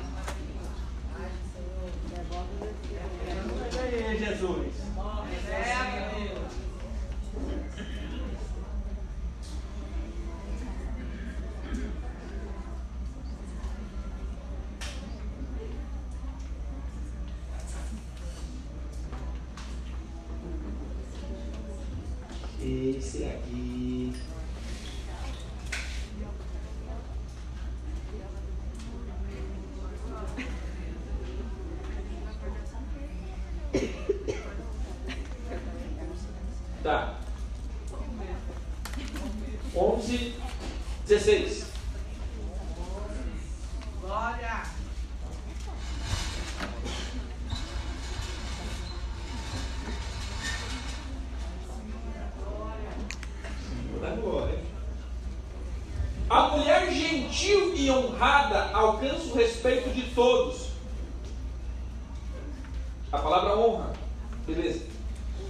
Ei, 3.89 4.18
Jesus. 4.18 4.68
É, 5.49 6.16
Deus. 6.16 6.53
Esse 22.60 23.24
aqui. 23.24 24.14
Tá. 36.88 37.18
11, 39.76 40.36
16. 41.05 41.66
Glória! 43.99 44.64
Vou 53.91 53.99
dar 53.99 54.16
glória. 54.16 54.60
A 56.30 56.47
mulher 56.47 56.89
gentil 56.89 57.76
e 57.76 57.91
honrada 57.91 58.67
alcança 58.78 59.26
o 59.26 59.36
respeito 59.36 59.90
de 59.90 60.04
todos. 60.14 60.68
A 63.12 63.18
palavra 63.18 63.58
honra. 63.58 63.94
Beleza. 64.46 64.86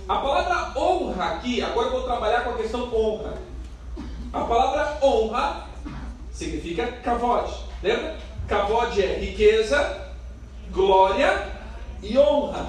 A 0.08 0.16
palavra 0.16 0.80
honra 0.80 1.26
aqui, 1.26 1.62
agora 1.62 1.88
eu 1.88 1.92
vou 1.92 2.04
trabalhar 2.04 2.44
com 2.44 2.52
a 2.52 2.58
questão 2.58 2.94
honra. 2.94 3.38
A 4.32 4.40
palavra 4.42 4.98
honra 5.02 5.68
significa 6.32 6.88
kavod. 7.04 7.52
Lembra? 7.84 8.18
Kavod 8.48 9.02
é 9.02 9.20
riqueza, 9.20 10.14
glória 10.72 11.52
e 12.02 12.18
honra. 12.18 12.68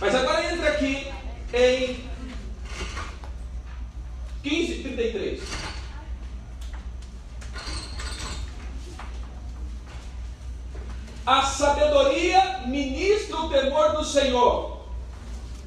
Mas 0.00 0.14
agora 0.14 0.52
entra 0.52 0.68
aqui 0.70 1.10
em 1.54 2.04
15, 4.42 4.82
A 11.26 11.42
sabedoria 11.42 12.66
ministra 12.66 13.36
o 13.36 13.48
temor 13.48 13.92
do 13.92 14.04
Senhor, 14.04 14.84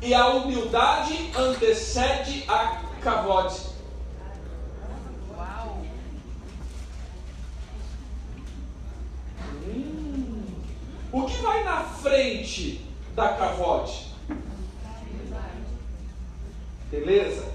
e 0.02 0.14
a 0.14 0.28
humildade 0.28 1.32
antecede 1.36 2.44
a 2.48 2.84
cavote. 3.02 3.68
Uau! 5.36 5.84
O 11.12 11.26
que 11.26 11.38
vai 11.38 11.64
na 11.64 11.84
frente 11.84 12.86
da 13.16 13.34
cavote? 13.34 14.14
Beleza? 16.92 17.52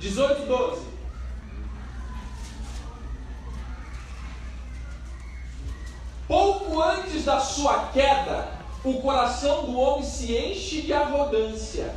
18, 0.00 0.46
12. 0.46 0.97
Pouco 6.28 6.82
antes 6.82 7.24
da 7.24 7.40
sua 7.40 7.86
queda, 7.86 8.52
o 8.84 9.00
coração 9.00 9.64
do 9.64 9.78
homem 9.78 10.04
se 10.04 10.36
enche 10.36 10.82
de 10.82 10.92
arrogância. 10.92 11.94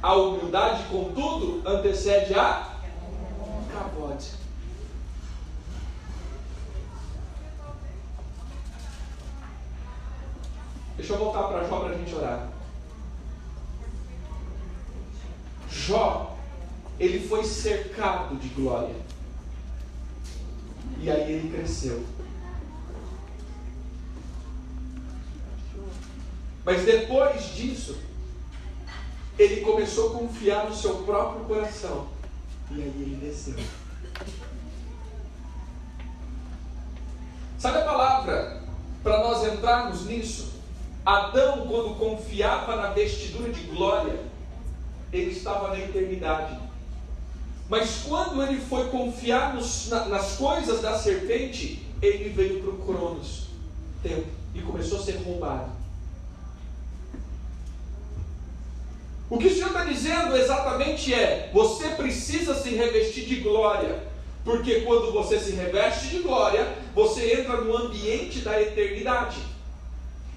A 0.00 0.14
humildade, 0.14 0.84
contudo, 0.84 1.68
antecede 1.68 2.32
a 2.34 2.70
cavote. 3.72 4.30
Deixa 10.96 11.12
eu 11.12 11.18
voltar 11.18 11.48
para 11.48 11.64
Jó 11.64 11.80
para 11.80 11.94
a 11.94 11.98
gente 11.98 12.14
orar. 12.14 12.48
Jó, 15.68 16.36
ele 16.98 17.26
foi 17.28 17.44
cercado 17.44 18.36
de 18.36 18.48
glória. 18.50 18.94
E 21.00 21.10
aí 21.10 21.32
ele 21.32 21.50
cresceu. 21.50 22.15
Mas 26.66 26.84
depois 26.84 27.54
disso, 27.54 27.96
ele 29.38 29.60
começou 29.60 30.08
a 30.08 30.18
confiar 30.18 30.68
no 30.68 30.74
seu 30.74 30.96
próprio 31.04 31.44
coração. 31.44 32.08
E 32.72 32.82
aí 32.82 32.88
ele 32.88 33.18
desceu. 33.22 33.54
Sabe 37.56 37.78
a 37.78 37.84
palavra 37.84 38.62
para 39.00 39.20
nós 39.20 39.44
entrarmos 39.46 40.06
nisso? 40.06 40.54
Adão, 41.04 41.68
quando 41.68 41.96
confiava 42.00 42.74
na 42.74 42.90
vestidura 42.90 43.52
de 43.52 43.62
glória, 43.68 44.18
ele 45.12 45.30
estava 45.30 45.68
na 45.68 45.78
eternidade. 45.78 46.58
Mas 47.68 48.02
quando 48.08 48.42
ele 48.42 48.60
foi 48.60 48.88
confiar 48.88 49.54
nos, 49.54 49.88
na, 49.88 50.06
nas 50.06 50.34
coisas 50.34 50.82
da 50.82 50.98
serpente, 50.98 51.86
ele 52.02 52.30
veio 52.30 52.60
para 52.60 52.70
o 52.70 52.78
Cronos, 52.78 53.50
tempo, 54.02 54.26
e 54.52 54.60
começou 54.62 54.98
a 54.98 55.02
ser 55.02 55.22
roubado. 55.22 55.75
O 59.28 59.38
que 59.38 59.48
o 59.48 59.54
Senhor 59.54 59.68
está 59.68 59.84
dizendo 59.84 60.36
exatamente 60.36 61.12
é: 61.12 61.50
você 61.52 61.88
precisa 61.90 62.54
se 62.54 62.70
revestir 62.70 63.24
de 63.24 63.36
glória, 63.36 64.02
porque 64.44 64.82
quando 64.82 65.12
você 65.12 65.38
se 65.38 65.52
reveste 65.52 66.08
de 66.08 66.18
glória, 66.20 66.66
você 66.94 67.40
entra 67.40 67.56
no 67.56 67.76
ambiente 67.76 68.40
da 68.40 68.60
eternidade. 68.60 69.38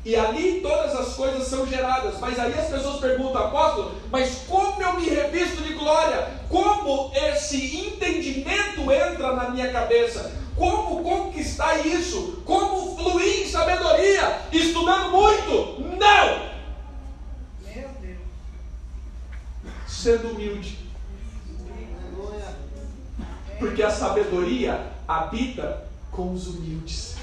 E 0.06 0.16
ali 0.16 0.62
todas 0.62 0.96
as 0.96 1.14
coisas 1.16 1.48
são 1.48 1.68
geradas. 1.68 2.20
Mas 2.20 2.40
aí 2.40 2.54
as 2.58 2.70
pessoas 2.70 3.00
perguntam, 3.00 3.44
apóstolo, 3.44 3.92
mas 4.10 4.44
como 4.48 4.82
eu 4.82 4.94
me 4.94 5.10
revisto 5.10 5.62
de 5.62 5.74
glória? 5.74 6.28
Como 6.50 7.12
esse 7.14 7.78
entendimento 7.78 8.92
entra 8.92 9.36
na 9.36 9.50
minha 9.50 9.72
cabeça? 9.72 10.34
Como 10.56 11.04
conquistar 11.04 11.86
isso? 11.86 12.42
Como 12.46 12.96
fluir 12.98 13.44
em 13.44 13.50
sabedoria? 13.50 14.42
Estudando 14.52 15.12
muito? 15.12 15.82
Não! 15.98 16.50
Meu 17.66 17.90
Deus. 18.02 18.18
Sendo 20.00 20.30
humilde. 20.30 20.80
Porque 23.60 23.84
a 23.84 23.92
sabedoria 23.92 24.94
habita 25.06 25.90
com 26.10 26.32
os 26.32 26.48
humildes. 26.48 27.18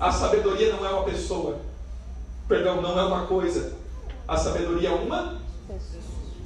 A 0.00 0.10
sabedoria 0.10 0.72
não 0.72 0.86
é 0.86 0.88
uma 0.88 1.04
pessoa. 1.04 1.60
Perdão, 2.48 2.80
não 2.80 2.98
é 2.98 3.04
uma 3.04 3.26
coisa. 3.26 3.76
A 4.26 4.38
sabedoria 4.38 4.88
é 4.88 4.92
uma 4.92 5.38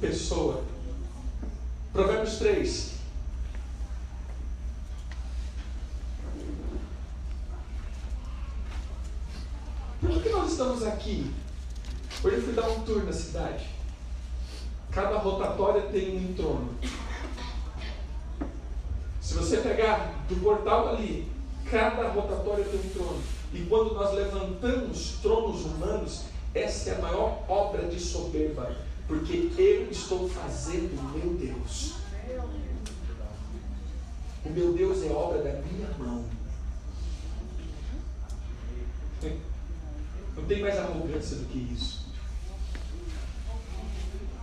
pessoa. 0.01 0.65
Provérbios 1.93 2.35
3. 2.35 2.91
Por 10.01 10.21
que 10.21 10.27
nós 10.27 10.51
estamos 10.51 10.83
aqui? 10.83 11.33
Hoje 12.21 12.35
eu 12.35 12.41
fui 12.41 12.51
dar 12.51 12.67
um 12.67 12.81
tour 12.81 13.05
na 13.05 13.13
cidade. 13.13 13.82
Cada 14.93 15.17
rotatória 15.17 15.81
tem 15.83 16.17
um 16.17 16.33
trono. 16.33 16.69
Se 19.19 19.33
você 19.33 19.57
pegar 19.57 20.23
do 20.29 20.35
portal 20.35 20.89
ali, 20.89 21.27
cada 21.69 22.09
rotatória 22.09 22.63
tem 22.65 22.79
um 22.79 22.89
trono. 22.89 23.21
E 23.51 23.61
quando 23.65 23.95
nós 23.95 24.13
levantamos 24.13 25.17
tronos 25.21 25.65
humanos, 25.65 26.25
essa 26.53 26.91
é 26.91 26.95
a 26.95 27.01
maior 27.01 27.43
obra 27.47 27.87
de 27.87 27.99
soberba, 27.99 28.75
porque 29.07 29.51
eu 29.57 29.89
estou 29.89 30.29
fazendo 30.29 30.99
o 30.99 31.17
meu 31.17 31.33
Deus. 31.33 31.93
O 34.45 34.49
meu 34.49 34.73
Deus 34.73 35.03
é 35.03 35.09
obra 35.09 35.41
da 35.41 35.61
minha 35.61 35.89
mão. 35.97 36.25
Não 40.35 40.45
tem 40.45 40.61
mais 40.61 40.77
arrogância 40.77 41.37
do 41.37 41.45
que 41.45 41.73
isso. 41.73 42.02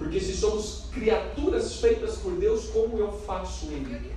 Porque 0.01 0.19
se 0.19 0.35
somos 0.35 0.87
criaturas 0.91 1.77
feitas 1.77 2.17
por 2.17 2.33
Deus, 2.33 2.71
como 2.71 2.97
eu 2.97 3.13
faço 3.13 3.67
Ele? 3.67 4.15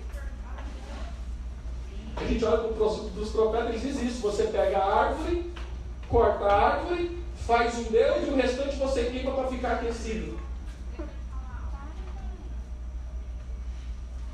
A 2.16 2.24
gente 2.24 2.46
olha 2.46 2.70
para 2.70 2.86
os 2.86 3.30
profetas, 3.32 3.70
eles 3.70 3.82
dizem 3.82 4.08
isso: 4.08 4.22
você 4.22 4.44
pega 4.44 4.78
a 4.78 5.08
árvore, 5.08 5.52
corta 6.08 6.46
a 6.46 6.68
árvore, 6.68 7.22
faz 7.46 7.78
um 7.80 7.84
Deus 7.92 8.26
e 8.26 8.32
o 8.32 8.36
restante 8.38 8.78
você 8.78 9.04
queima 9.12 9.32
para 9.32 9.50
ficar 9.50 9.74
aquecido. 9.74 10.40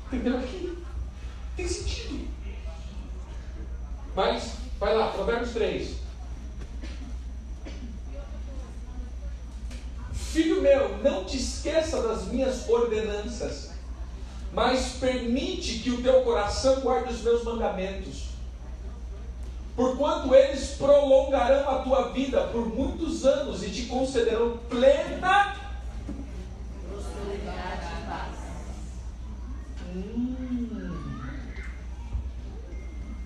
Entendeu 0.06 0.38
aqui? 0.38 0.78
Tem 1.56 1.66
sentido. 1.66 2.28
Mas, 4.14 4.52
vai 4.78 4.96
lá, 4.96 5.08
Provérbios 5.08 5.50
3. 5.50 5.96
Filho 10.32 10.62
meu, 10.62 10.96
não 10.98 11.24
te 11.24 11.36
esqueça 11.36 12.00
das 12.02 12.26
minhas 12.26 12.68
ordenanças, 12.68 13.70
mas 14.52 14.92
permite 15.00 15.80
que 15.80 15.90
o 15.90 16.02
teu 16.02 16.22
coração 16.22 16.80
guarde 16.82 17.12
os 17.12 17.22
meus 17.22 17.42
mandamentos. 17.42 18.30
Porquanto 19.74 20.32
eles 20.32 20.76
prolongarão 20.78 21.68
a 21.68 21.82
tua 21.82 22.10
vida 22.10 22.42
por 22.48 22.68
muitos 22.68 23.26
anos 23.26 23.64
e 23.64 23.70
te 23.70 23.86
concederão 23.86 24.56
plena 24.68 25.56
Prosperidade 26.88 27.86
e 27.98 28.06
paz. 28.06 28.36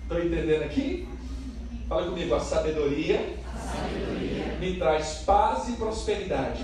Estão 0.01 0.19
entendendo 0.19 0.63
aqui? 0.63 1.07
Fala 1.87 2.07
comigo, 2.07 2.33
a 2.33 2.39
sabedoria, 2.39 3.44
me 4.59 4.77
traz 4.77 5.23
paz 5.25 5.69
e 5.69 5.73
prosperidade. 5.73 6.63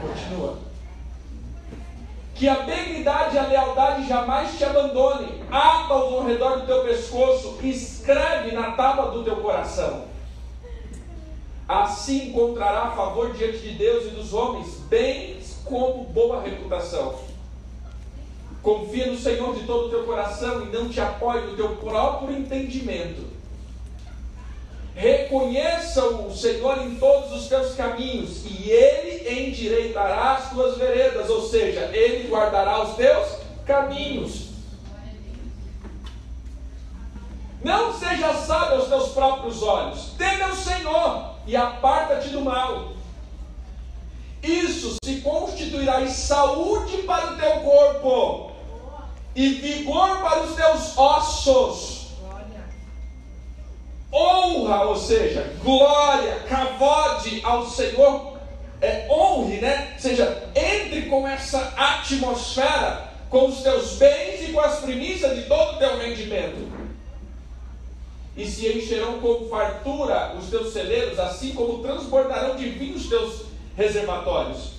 Continua. 0.00 0.58
Que 2.34 2.48
a 2.48 2.56
benignidade 2.56 3.36
e 3.36 3.38
a 3.38 3.46
lealdade 3.46 4.06
jamais 4.06 4.56
te 4.58 4.64
abandone. 4.64 5.42
Ata-os 5.50 6.12
ao 6.12 6.26
redor 6.26 6.60
do 6.60 6.66
teu 6.66 6.84
pescoço, 6.84 7.58
escreve 7.62 8.52
na 8.52 8.72
tábua 8.72 9.10
do 9.10 9.24
teu 9.24 9.36
coração. 9.36 10.04
Assim 11.66 12.28
encontrará 12.28 12.90
favor 12.90 13.32
diante 13.32 13.58
de 13.58 13.70
Deus 13.72 14.04
e 14.04 14.10
dos 14.10 14.32
homens, 14.32 14.76
bens 14.88 15.58
como 15.64 16.04
boa 16.04 16.42
reputação. 16.42 17.14
Confia 18.62 19.06
no 19.06 19.16
Senhor 19.16 19.54
de 19.54 19.64
todo 19.64 19.86
o 19.86 19.90
teu 19.90 20.04
coração 20.04 20.62
e 20.62 20.70
não 20.70 20.88
te 20.88 21.00
apoie 21.00 21.40
no 21.40 21.56
teu 21.56 21.76
próprio 21.76 22.36
entendimento. 22.36 23.35
Reconheça 24.96 26.02
o 26.06 26.34
Senhor 26.34 26.78
em 26.78 26.94
todos 26.94 27.30
os 27.30 27.48
teus 27.48 27.74
caminhos 27.74 28.46
e 28.46 28.70
Ele 28.70 29.46
endireitará 29.46 30.36
as 30.36 30.48
tuas 30.48 30.78
veredas, 30.78 31.28
ou 31.28 31.46
seja, 31.46 31.90
Ele 31.92 32.26
guardará 32.30 32.82
os 32.82 32.96
teus 32.96 33.28
caminhos. 33.66 34.46
Não 37.62 37.92
seja 37.92 38.32
sábio 38.32 38.76
aos 38.76 38.88
teus 38.88 39.08
próprios 39.10 39.62
olhos, 39.62 40.14
teme 40.16 40.40
ao 40.40 40.54
Senhor 40.54 41.34
e 41.46 41.54
aparta-te 41.54 42.30
do 42.30 42.40
mal. 42.40 42.92
Isso 44.42 44.96
se 45.04 45.20
constituirá 45.20 46.00
em 46.00 46.08
saúde 46.08 47.02
para 47.02 47.32
o 47.32 47.36
teu 47.36 47.60
corpo 47.60 48.52
e 49.34 49.46
vigor 49.50 50.22
para 50.22 50.42
os 50.44 50.56
teus 50.56 50.96
ossos 50.96 52.05
honra, 54.16 54.84
ou 54.84 54.96
seja, 54.96 55.52
glória, 55.62 56.36
cavode 56.48 57.40
ao 57.44 57.66
Senhor, 57.66 58.38
é, 58.80 59.06
honre, 59.10 59.58
né? 59.58 59.92
Ou 59.94 60.00
seja, 60.00 60.50
entre 60.54 61.02
com 61.02 61.28
essa 61.28 61.74
atmosfera, 61.76 63.10
com 63.28 63.46
os 63.46 63.60
teus 63.60 63.96
bens 63.96 64.48
e 64.48 64.52
com 64.52 64.60
as 64.60 64.80
primícias 64.80 65.36
de 65.36 65.42
todo 65.42 65.74
o 65.74 65.78
teu 65.78 65.98
rendimento. 65.98 66.66
E 68.36 68.46
se 68.46 68.68
encherão 68.68 69.18
com 69.20 69.48
fartura 69.48 70.34
os 70.38 70.48
teus 70.48 70.72
celeiros, 70.72 71.18
assim 71.18 71.52
como 71.52 71.82
transbordarão 71.82 72.56
de 72.56 72.68
vinho 72.70 72.96
os 72.96 73.08
teus 73.08 73.46
reservatórios. 73.76 74.72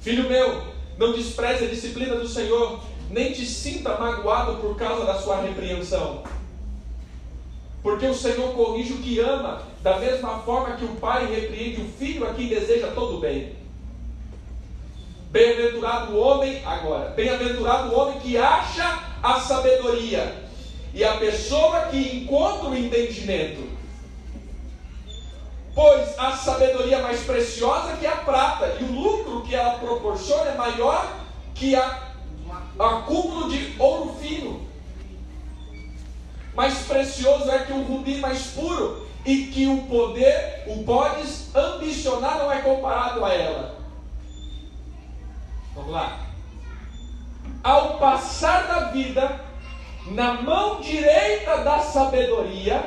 Filho 0.00 0.28
meu, 0.28 0.62
não 0.98 1.12
despreze 1.12 1.64
a 1.64 1.68
disciplina 1.68 2.16
do 2.16 2.28
Senhor, 2.28 2.80
nem 3.10 3.32
te 3.32 3.44
sinta 3.46 3.96
magoado 3.96 4.56
por 4.56 4.76
causa 4.76 5.04
da 5.04 5.18
sua 5.18 5.40
repreensão 5.40 6.22
porque 7.84 8.06
o 8.06 8.14
Senhor 8.14 8.54
corrige 8.54 8.94
o 8.94 9.02
que 9.02 9.20
ama, 9.20 9.60
da 9.82 9.98
mesma 9.98 10.38
forma 10.38 10.74
que 10.74 10.86
o 10.86 10.96
pai 10.96 11.26
repreende 11.26 11.82
o 11.82 11.88
filho 11.98 12.26
a 12.26 12.32
quem 12.32 12.48
deseja 12.48 12.88
todo 12.94 13.20
bem. 13.20 13.54
Bem-aventurado 15.30 16.14
o 16.14 16.18
homem, 16.18 16.64
agora, 16.64 17.10
bem-aventurado 17.10 17.90
o 17.90 18.00
homem 18.00 18.20
que 18.20 18.38
acha 18.38 19.00
a 19.22 19.38
sabedoria 19.38 20.34
e 20.94 21.04
a 21.04 21.18
pessoa 21.18 21.88
que 21.90 21.98
encontra 22.16 22.70
o 22.70 22.74
entendimento. 22.74 23.68
Pois 25.74 26.18
a 26.18 26.32
sabedoria 26.32 27.02
mais 27.02 27.20
preciosa 27.24 27.98
que 27.98 28.06
a 28.06 28.16
prata, 28.16 28.78
e 28.80 28.84
o 28.84 28.92
lucro 28.92 29.42
que 29.42 29.54
ela 29.54 29.78
proporciona 29.78 30.52
é 30.52 30.56
maior 30.56 31.18
que 31.54 31.76
a 31.76 32.14
acúmulo 32.78 33.50
de 33.50 33.74
ouro 33.78 34.14
fino 34.14 34.63
mais 36.54 36.78
precioso 36.82 37.50
é 37.50 37.60
que 37.60 37.72
o 37.72 37.82
rubi 37.82 38.18
mais 38.18 38.46
puro 38.48 39.06
e 39.24 39.46
que 39.46 39.66
o 39.66 39.82
poder, 39.82 40.64
o 40.66 40.84
podes 40.84 41.54
ambicionar 41.54 42.38
não 42.38 42.52
é 42.52 42.60
comparado 42.60 43.24
a 43.24 43.32
ela. 43.32 43.74
Vamos 45.74 45.90
lá. 45.90 46.20
ao 47.62 47.98
passar 47.98 48.66
da 48.66 48.80
vida, 48.90 49.40
na 50.06 50.34
mão 50.34 50.80
direita 50.80 51.58
da 51.64 51.80
sabedoria, 51.80 52.84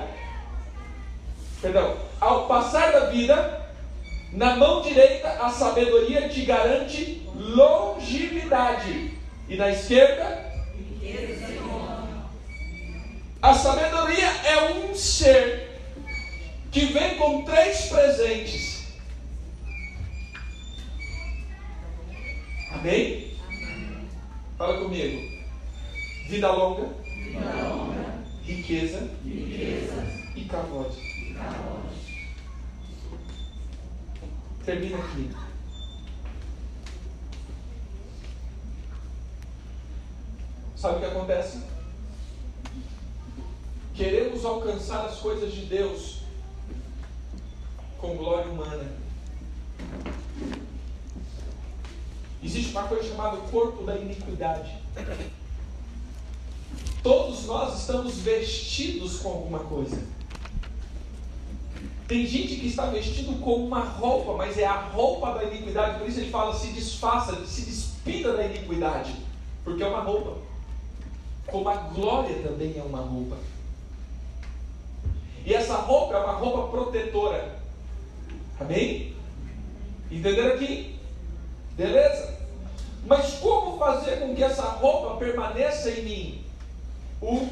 perdão, 1.61 1.97
ao 2.21 2.47
passar 2.47 2.91
da 2.91 3.07
vida, 3.07 3.67
na 4.31 4.55
mão 4.55 4.81
direita 4.81 5.29
a 5.43 5.49
sabedoria 5.49 6.29
te 6.29 6.41
garante 6.41 7.27
longevidade 7.35 9.17
e 9.49 9.55
na 9.55 9.69
esquerda 9.69 10.45
a 13.41 13.53
sabedoria 13.53 14.25
é 14.25 14.71
um 14.73 14.95
ser 14.95 15.79
que 16.71 16.85
vem 16.87 17.17
com 17.17 17.43
três 17.43 17.87
presentes. 17.87 18.87
Amém? 22.71 23.35
Fala 24.57 24.79
comigo. 24.79 25.37
Vida 26.27 26.51
longa, 26.51 26.87
Vida 27.03 27.63
longa. 27.63 28.17
Riqueza, 28.43 29.09
riqueza. 29.23 30.05
e 30.35 30.45
cavote. 30.45 31.35
Termina 34.65 34.97
aqui. 34.97 35.31
Sabe 40.75 40.97
o 40.97 40.99
que 40.99 41.05
acontece? 41.05 41.76
Queremos 43.97 44.45
alcançar 44.45 45.05
as 45.07 45.17
coisas 45.17 45.51
de 45.51 45.61
Deus 45.61 46.19
com 47.97 48.15
glória 48.15 48.51
humana. 48.51 48.87
Existe 52.43 52.73
uma 52.73 52.83
coisa 52.83 53.09
chamada 53.09 53.37
corpo 53.49 53.83
da 53.83 53.95
iniquidade. 53.97 54.77
Todos 57.01 57.45
nós 57.47 57.79
estamos 57.79 58.19
vestidos 58.19 59.17
com 59.17 59.29
alguma 59.29 59.59
coisa. 59.61 59.99
Tem 62.07 62.23
gente 62.27 62.55
que 62.55 62.67
está 62.67 62.85
vestido 62.85 63.41
com 63.41 63.65
uma 63.65 63.79
roupa, 63.79 64.33
mas 64.33 64.59
é 64.59 64.65
a 64.65 64.79
roupa 64.79 65.33
da 65.33 65.43
iniquidade. 65.45 65.97
Por 65.97 66.07
isso 66.07 66.19
ele 66.19 66.29
fala: 66.29 66.53
se 66.53 66.67
desfaça, 66.67 67.43
se 67.47 67.61
despida 67.61 68.37
da 68.37 68.45
iniquidade, 68.45 69.15
porque 69.63 69.81
é 69.81 69.87
uma 69.87 70.01
roupa. 70.01 70.37
Como 71.47 71.67
a 71.67 71.75
glória 71.75 72.43
também 72.43 72.77
é 72.77 72.83
uma 72.83 72.99
roupa. 72.99 73.37
E 75.47 75.53
essa 75.53 75.75
roupa 75.75 76.13
é 76.13 76.17
uma 76.17 76.33
roupa 76.33 76.67
protetora. 76.67 77.55
Amém? 78.59 79.15
Entenderam 80.11 80.55
aqui? 80.55 80.99
Beleza? 81.71 82.37
Mas 83.05 83.35
como 83.35 83.79
fazer 83.79 84.19
com 84.19 84.35
que 84.35 84.43
essa 84.43 84.63
roupa 84.63 85.15
permaneça 85.15 85.89
em 85.89 86.03
mim? 86.03 86.45
Humildade. 87.21 87.47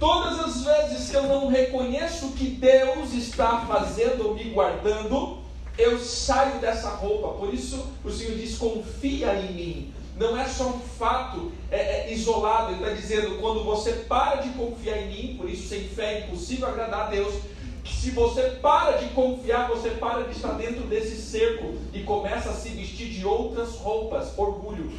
Todas 0.00 0.40
as 0.40 0.64
vezes 0.64 1.10
que 1.10 1.16
eu 1.16 1.22
não 1.22 1.46
reconheço 1.46 2.32
que 2.32 2.48
Deus 2.48 3.12
está 3.12 3.64
fazendo 3.64 4.26
ou 4.26 4.34
me 4.34 4.50
guardando, 4.50 5.41
eu 5.78 5.98
saio 5.98 6.58
dessa 6.60 6.90
roupa. 6.90 7.38
Por 7.38 7.52
isso 7.52 7.86
o 8.04 8.10
Senhor 8.10 8.36
diz: 8.36 8.56
confia 8.56 9.34
em 9.34 9.52
mim. 9.52 9.94
Não 10.16 10.38
é 10.38 10.46
só 10.46 10.68
um 10.68 10.78
fato 10.78 11.52
é, 11.70 12.10
é, 12.10 12.12
isolado, 12.12 12.72
Ele 12.72 12.82
está 12.82 12.94
dizendo: 12.94 13.38
quando 13.38 13.64
você 13.64 13.92
para 14.08 14.36
de 14.36 14.50
confiar 14.50 14.98
em 14.98 15.08
mim, 15.08 15.36
por 15.36 15.48
isso 15.48 15.68
sem 15.68 15.88
fé 15.88 16.14
é 16.14 16.20
impossível 16.26 16.68
agradar 16.68 17.06
a 17.06 17.10
Deus. 17.10 17.34
Que 17.82 17.92
se 17.92 18.10
você 18.10 18.42
para 18.62 18.98
de 18.98 19.06
confiar, 19.08 19.68
você 19.68 19.90
para 19.90 20.22
de 20.22 20.30
estar 20.30 20.52
dentro 20.52 20.82
desse 20.86 21.16
cerco 21.20 21.74
e 21.92 22.04
começa 22.04 22.50
a 22.50 22.54
se 22.54 22.68
vestir 22.68 23.08
de 23.08 23.26
outras 23.26 23.76
roupas, 23.76 24.38
orgulho. 24.38 24.92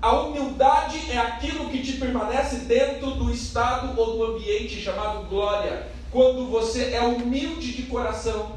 A 0.00 0.20
humildade 0.20 1.10
é 1.10 1.16
aquilo 1.16 1.68
que 1.68 1.80
te 1.80 1.92
permanece 1.92 2.56
dentro 2.56 3.12
do 3.12 3.32
estado 3.32 3.98
ou 3.98 4.16
do 4.16 4.24
ambiente 4.24 4.80
chamado 4.80 5.28
glória. 5.28 5.91
Quando 6.12 6.46
você 6.50 6.92
é 6.92 7.00
humilde 7.00 7.72
de 7.72 7.84
coração. 7.84 8.52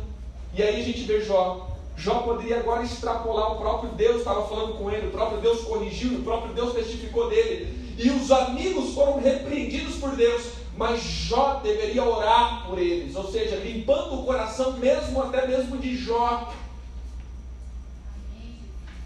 E 0.53 0.61
aí 0.61 0.81
a 0.81 0.83
gente 0.83 1.03
vê 1.03 1.21
Jó. 1.21 1.69
Jó 1.97 2.15
poderia 2.19 2.59
agora 2.59 2.83
extrapolar 2.83 3.53
o 3.53 3.57
próprio 3.57 3.91
Deus, 3.91 4.17
estava 4.17 4.45
falando 4.47 4.77
com 4.77 4.91
ele, 4.91 5.07
o 5.07 5.11
próprio 5.11 5.39
Deus 5.39 5.61
corrigiu, 5.61 6.19
o 6.19 6.23
próprio 6.23 6.53
Deus 6.53 6.73
testificou 6.73 7.29
dele. 7.29 7.95
E 7.97 8.09
os 8.09 8.29
amigos 8.29 8.93
foram 8.93 9.21
repreendidos 9.21 9.95
por 9.95 10.13
Deus, 10.17 10.51
mas 10.77 11.01
Jó 11.01 11.61
deveria 11.63 12.03
orar 12.03 12.67
por 12.67 12.77
eles, 12.77 13.15
ou 13.15 13.31
seja, 13.31 13.55
limpando 13.55 14.19
o 14.19 14.25
coração 14.25 14.73
mesmo 14.73 15.23
até 15.23 15.47
mesmo 15.47 15.77
de 15.77 15.95
Jó. 15.95 16.53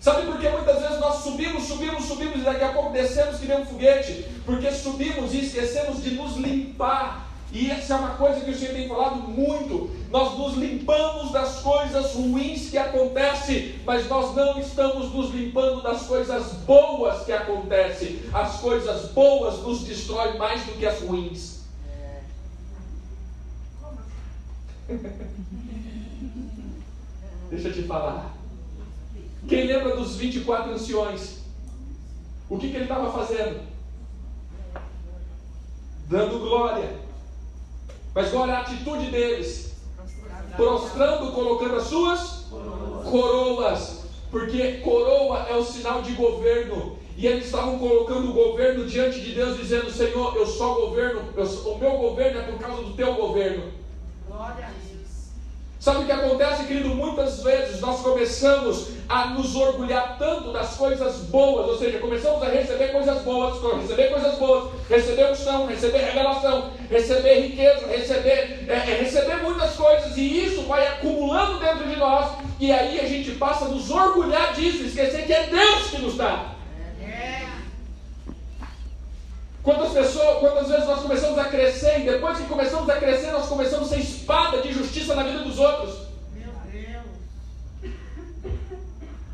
Sabe 0.02 0.26
por 0.26 0.40
que 0.40 0.50
muitas 0.50 0.82
vezes 0.82 1.00
nós 1.00 1.18
subimos, 1.24 1.66
subimos, 1.66 2.06
subimos 2.06 2.40
e 2.40 2.44
daqui 2.44 2.64
a 2.64 2.72
pouco 2.72 2.94
descemos 2.94 3.38
que 3.40 3.46
nem 3.46 3.60
um 3.60 3.66
foguete? 3.66 4.26
Porque 4.46 4.72
subimos 4.72 5.34
e 5.34 5.42
esquecemos 5.42 6.02
de 6.02 6.12
nos 6.12 6.38
limpar. 6.38 7.29
E 7.52 7.72
essa 7.72 7.96
é 7.96 7.98
uma 7.98 8.12
coisa 8.16 8.42
que 8.42 8.52
o 8.52 8.58
Senhor 8.58 8.76
tem 8.76 8.88
falado 8.88 9.28
muito. 9.28 9.90
Nós 10.12 10.38
nos 10.38 10.56
limpamos 10.56 11.32
das 11.32 11.62
coisas 11.62 12.14
ruins 12.14 12.70
que 12.70 12.78
acontecem, 12.78 13.76
mas 13.86 14.08
nós 14.08 14.36
não 14.36 14.60
estamos 14.60 15.12
nos 15.12 15.34
limpando 15.34 15.82
das 15.82 16.04
coisas 16.04 16.54
boas 16.66 17.26
que 17.26 17.32
acontecem. 17.32 18.22
As 18.32 18.60
coisas 18.60 19.10
boas 19.12 19.64
nos 19.64 19.84
destroem 19.84 20.38
mais 20.38 20.64
do 20.66 20.74
que 20.74 20.86
as 20.86 21.02
ruins. 21.02 21.60
Deixa 27.50 27.70
eu 27.70 27.74
te 27.74 27.82
falar. 27.84 28.36
Quem 29.48 29.66
lembra 29.66 29.96
dos 29.96 30.16
24 30.18 30.72
anciões? 30.74 31.40
O 32.48 32.60
que, 32.60 32.70
que 32.70 32.76
ele 32.76 32.84
estava 32.84 33.12
fazendo? 33.12 33.62
Dando 36.08 36.40
glória. 36.40 37.09
Mas 38.20 38.34
era 38.34 38.58
a 38.58 38.60
atitude 38.60 39.06
deles? 39.12 39.76
Prostrando, 40.58 41.32
colocando 41.32 41.76
as 41.78 41.84
suas 41.84 42.48
coroas. 43.10 44.04
Porque 44.30 44.80
coroa 44.80 45.48
é 45.48 45.56
o 45.56 45.64
sinal 45.64 46.02
de 46.02 46.12
governo. 46.12 46.98
E 47.16 47.26
eles 47.26 47.46
estavam 47.46 47.80
colocando 47.80 48.30
o 48.30 48.34
governo 48.34 48.86
diante 48.86 49.22
de 49.22 49.34
Deus, 49.34 49.58
dizendo: 49.58 49.90
Senhor, 49.90 50.36
eu 50.36 50.46
só 50.46 50.74
governo, 50.74 51.34
eu, 51.34 51.46
o 51.46 51.78
meu 51.78 51.92
governo 51.92 52.40
é 52.40 52.44
por 52.44 52.60
causa 52.60 52.84
do 52.84 52.94
teu 52.94 53.14
governo. 53.14 53.72
Glória 54.28 54.66
a 54.66 54.70
Deus. 54.70 54.89
Sabe 55.80 56.04
o 56.04 56.06
que 56.06 56.12
acontece, 56.12 56.66
querido? 56.66 56.90
Muitas 56.90 57.42
vezes 57.42 57.80
nós 57.80 58.02
começamos 58.02 58.88
a 59.08 59.28
nos 59.28 59.56
orgulhar 59.56 60.18
tanto 60.20 60.52
das 60.52 60.76
coisas 60.76 61.20
boas, 61.30 61.70
ou 61.70 61.78
seja, 61.78 62.00
começamos 62.00 62.44
a 62.44 62.50
receber 62.50 62.92
coisas 62.92 63.22
boas, 63.22 63.82
receber 63.82 64.10
coisas 64.10 64.38
boas, 64.38 64.72
receber 64.90 65.32
unção, 65.32 65.68
receber 65.68 66.00
revelação, 66.00 66.72
receber 66.90 67.48
riqueza, 67.48 67.88
receber, 67.88 68.66
é, 68.68 68.74
é, 68.74 69.02
receber 69.02 69.38
muitas 69.38 69.74
coisas, 69.78 70.18
e 70.18 70.46
isso 70.46 70.64
vai 70.64 70.86
acumulando 70.86 71.60
dentro 71.60 71.88
de 71.88 71.96
nós, 71.96 72.30
e 72.60 72.74
aí 72.74 73.00
a 73.00 73.08
gente 73.08 73.32
passa 73.32 73.64
a 73.64 73.70
nos 73.70 73.90
orgulhar 73.90 74.54
disso, 74.54 74.84
esquecer 74.84 75.26
que 75.26 75.34
é 75.34 75.48
Deus 75.48 75.92
que 75.92 76.02
nos 76.02 76.18
dá. 76.18 76.59
Quantas 79.70 79.94
pessoas, 79.94 80.40
quantas 80.40 80.68
vezes 80.68 80.88
nós 80.88 81.04
começamos 81.04 81.38
a 81.38 81.44
crescer 81.44 82.00
e 82.00 82.04
depois 82.10 82.40
que 82.40 82.46
começamos 82.46 82.90
a 82.90 82.96
crescer, 82.96 83.32
nós 83.32 83.48
começamos 83.48 83.86
a 83.86 83.96
ser 83.96 84.02
espada 84.02 84.64
de 84.64 84.74
justiça 84.74 85.14
na 85.14 85.22
vida 85.22 85.44
dos 85.44 85.60
outros? 85.60 86.08
Meu 86.34 86.52
Deus! 86.72 87.94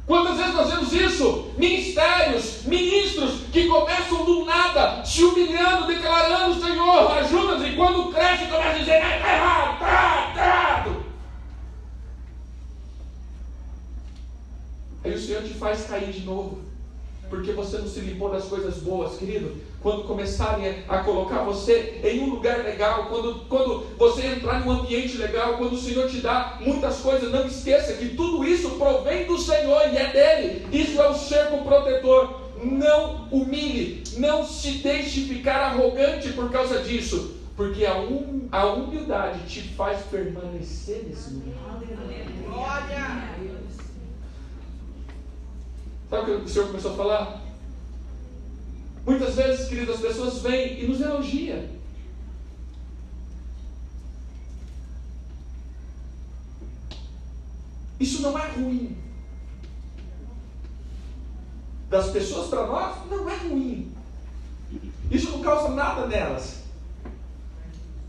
Quantas 0.06 0.36
vezes 0.36 0.54
nós 0.54 0.70
vemos 0.70 0.92
isso? 0.92 1.54
Ministérios, 1.58 2.64
ministros 2.66 3.44
que 3.50 3.66
começam 3.66 4.26
do 4.26 4.44
nada, 4.44 5.06
se 5.06 5.24
humilhando, 5.24 5.88
declarando: 5.88 6.62
Senhor, 6.62 7.12
ajuda-nos, 7.14 7.66
e 7.70 7.76
quando 7.78 8.12
cresce, 8.12 8.48
começa 8.48 8.70
a 8.72 8.78
dizer: 8.78 8.96
está 8.96 9.34
errado, 9.34 9.74
está 9.74 9.88
errado. 10.36 11.06
Aí 15.02 15.14
o 15.14 15.22
Senhor 15.22 15.44
te 15.44 15.54
faz 15.54 15.86
cair 15.86 16.12
de 16.12 16.26
novo 16.26 16.66
porque 17.30 17.52
você 17.52 17.78
não 17.78 17.88
se 17.88 18.00
limpou 18.02 18.30
das 18.30 18.46
coisas 18.46 18.78
boas, 18.78 19.18
querido. 19.18 19.56
Quando 19.86 20.06
começarem 20.06 20.84
a 20.90 20.98
colocar 21.04 21.44
você 21.44 22.02
em 22.04 22.20
um 22.22 22.32
lugar 22.32 22.64
legal, 22.64 23.06
quando, 23.06 23.46
quando 23.48 23.86
você 24.00 24.26
entrar 24.26 24.60
em 24.60 24.68
um 24.68 24.72
ambiente 24.72 25.16
legal, 25.16 25.60
quando 25.60 25.74
o 25.74 25.78
Senhor 25.78 26.10
te 26.10 26.22
dá 26.22 26.58
muitas 26.60 27.02
coisas, 27.02 27.32
não 27.32 27.46
esqueça 27.46 27.94
que 27.94 28.16
tudo 28.16 28.44
isso 28.44 28.72
provém 28.80 29.28
do 29.28 29.38
Senhor 29.38 29.94
e 29.94 29.96
é 29.96 30.12
dele. 30.12 30.66
Isso 30.72 31.00
é 31.00 31.08
o 31.08 31.14
cerco 31.14 31.64
protetor. 31.64 32.42
Não 32.64 33.28
humilhe, 33.30 34.04
não 34.18 34.44
se 34.44 34.80
deixe 34.80 35.22
ficar 35.26 35.58
arrogante 35.58 36.34
por 36.34 36.52
causa 36.52 36.82
disso, 36.82 37.36
porque 37.56 37.86
a, 37.86 37.96
hum, 37.96 38.48
a 38.52 38.66
humildade 38.66 39.48
te 39.48 39.62
faz 39.76 40.02
permanecer 40.10 41.06
nesse 41.08 41.30
lugar. 41.30 41.80
Glória! 42.44 43.36
Sabe 46.10 46.32
o 46.32 46.40
que 46.40 46.46
o 46.46 46.50
Senhor 46.50 46.68
começou 46.70 46.94
a 46.94 46.96
falar? 46.96 47.45
Muitas 49.06 49.36
vezes, 49.36 49.68
queridas, 49.68 49.96
as 49.96 50.02
pessoas 50.02 50.42
vêm 50.42 50.84
e 50.84 50.88
nos 50.88 51.00
elogiam. 51.00 51.70
Isso 58.00 58.22
não 58.22 58.38
é 58.38 58.48
ruim. 58.52 59.06
das 61.96 62.10
pessoas 62.10 62.50
para 62.50 62.68
nós 62.68 63.10
não 63.10 63.30
é 63.30 63.38
ruim. 63.38 63.92
Isso 65.10 65.32
não 65.32 65.42
causa 65.42 65.74
nada 65.74 66.08
nelas, 66.08 66.64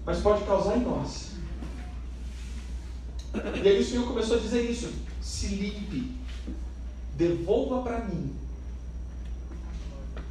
mas 0.05 0.21
pode 0.21 0.45
causar 0.45 0.77
em 0.77 0.81
nós. 0.81 1.33
E 3.63 3.69
aí 3.69 3.81
o 3.81 3.85
Senhor 3.85 4.07
começou 4.09 4.39
a 4.39 4.41
dizer 4.41 4.69
isso: 4.69 4.93
se 5.21 5.49
limpe, 5.49 6.17
devolva 7.17 7.83
para 7.83 8.05
mim. 8.07 8.35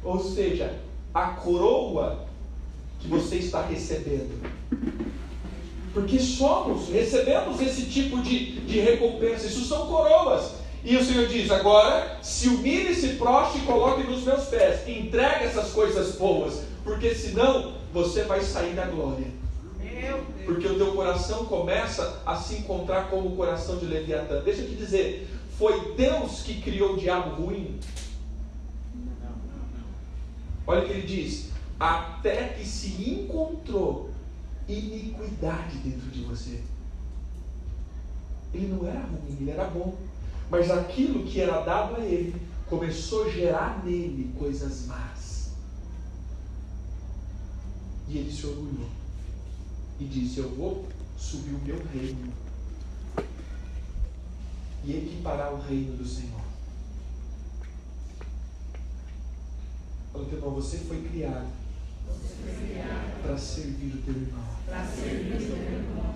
Ou 0.06 0.20
seja, 0.20 0.72
a 1.12 1.26
coroa 1.30 2.24
que 3.00 3.08
você 3.08 3.36
está 3.36 3.60
recebendo. 3.62 4.40
Porque 5.92 6.20
somos, 6.20 6.88
recebemos 6.88 7.60
esse 7.60 7.86
tipo 7.86 8.22
de, 8.22 8.60
de 8.60 8.78
recompensa, 8.78 9.46
isso 9.46 9.64
são 9.64 9.86
coroas. 9.88 10.52
E 10.84 10.96
o 10.96 11.04
Senhor 11.04 11.26
diz: 11.26 11.50
agora, 11.50 12.18
se 12.22 12.48
humilhe, 12.48 12.94
se 12.94 13.14
proste 13.14 13.58
e 13.58 13.62
coloque 13.62 14.04
nos 14.04 14.22
meus 14.22 14.44
pés, 14.44 14.86
entregue 14.86 15.46
essas 15.46 15.72
coisas 15.72 16.14
boas, 16.14 16.62
porque 16.84 17.12
senão 17.12 17.72
você 17.92 18.22
vai 18.22 18.40
sair 18.42 18.74
da 18.74 18.84
glória. 18.84 19.26
Porque 20.44 20.68
o 20.68 20.76
teu 20.76 20.92
coração 20.92 21.46
começa 21.46 22.22
a 22.24 22.36
se 22.36 22.56
encontrar 22.56 23.10
com 23.10 23.20
o 23.20 23.34
coração 23.34 23.78
de 23.78 23.86
Leviatã. 23.86 24.40
Deixa 24.44 24.60
eu 24.60 24.68
te 24.68 24.74
dizer, 24.76 25.28
foi 25.58 25.94
Deus 25.96 26.42
que 26.42 26.60
criou 26.60 26.92
o 26.92 26.96
diabo 26.96 27.42
ruim? 27.42 27.80
Olha 30.66 30.82
o 30.82 30.86
que 30.86 30.92
ele 30.92 31.06
diz: 31.06 31.50
até 31.78 32.48
que 32.48 32.66
se 32.66 32.88
encontrou 33.10 34.10
iniquidade 34.68 35.78
dentro 35.78 36.10
de 36.10 36.22
você. 36.22 36.60
Ele 38.52 38.68
não 38.68 38.86
era 38.86 39.00
ruim, 39.00 39.36
ele 39.40 39.50
era 39.50 39.64
bom. 39.64 39.96
Mas 40.50 40.70
aquilo 40.70 41.24
que 41.24 41.40
era 41.40 41.60
dado 41.60 41.96
a 41.96 42.04
ele 42.04 42.40
começou 42.66 43.24
a 43.24 43.30
gerar 43.30 43.84
nele 43.84 44.32
coisas 44.38 44.86
más. 44.86 45.50
E 48.08 48.18
ele 48.18 48.32
se 48.32 48.46
orgulhou 48.46 48.88
e 50.00 50.04
disse: 50.04 50.38
Eu 50.38 50.48
vou 50.50 50.86
subir 51.16 51.54
o 51.54 51.64
meu 51.64 51.82
reino 51.92 52.32
e 54.84 54.96
equiparar 54.96 55.52
o 55.52 55.60
reino 55.60 55.96
do 55.96 56.06
Senhor. 56.06 56.45
Falou 60.16 60.30
que 60.30 60.36
você 60.36 60.78
foi 60.78 61.02
criado, 61.02 61.46
criado. 62.70 63.22
para 63.22 63.36
servir 63.36 63.96
o 63.96 64.02
teu 64.02 64.14
irmão. 64.14 64.44
Para 64.64 64.86
servir 64.86 65.34
o 65.34 65.38
teu 65.38 65.56
irmão. 65.56 66.14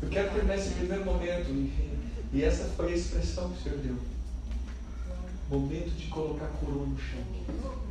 Eu 0.00 0.08
quero 0.08 0.32
terminar 0.32 0.56
esse 0.56 0.70
primeiro 0.70 1.04
momento, 1.04 1.70
e 2.32 2.42
essa 2.42 2.64
foi 2.64 2.94
a 2.94 2.96
expressão 2.96 3.50
que 3.50 3.58
o 3.58 3.62
Senhor 3.62 3.78
deu. 3.80 3.98
Momento 5.50 5.90
de 5.90 6.06
colocar 6.06 6.46
a 6.46 6.48
coroa 6.48 6.86
no 6.86 6.98
chão. 6.98 7.85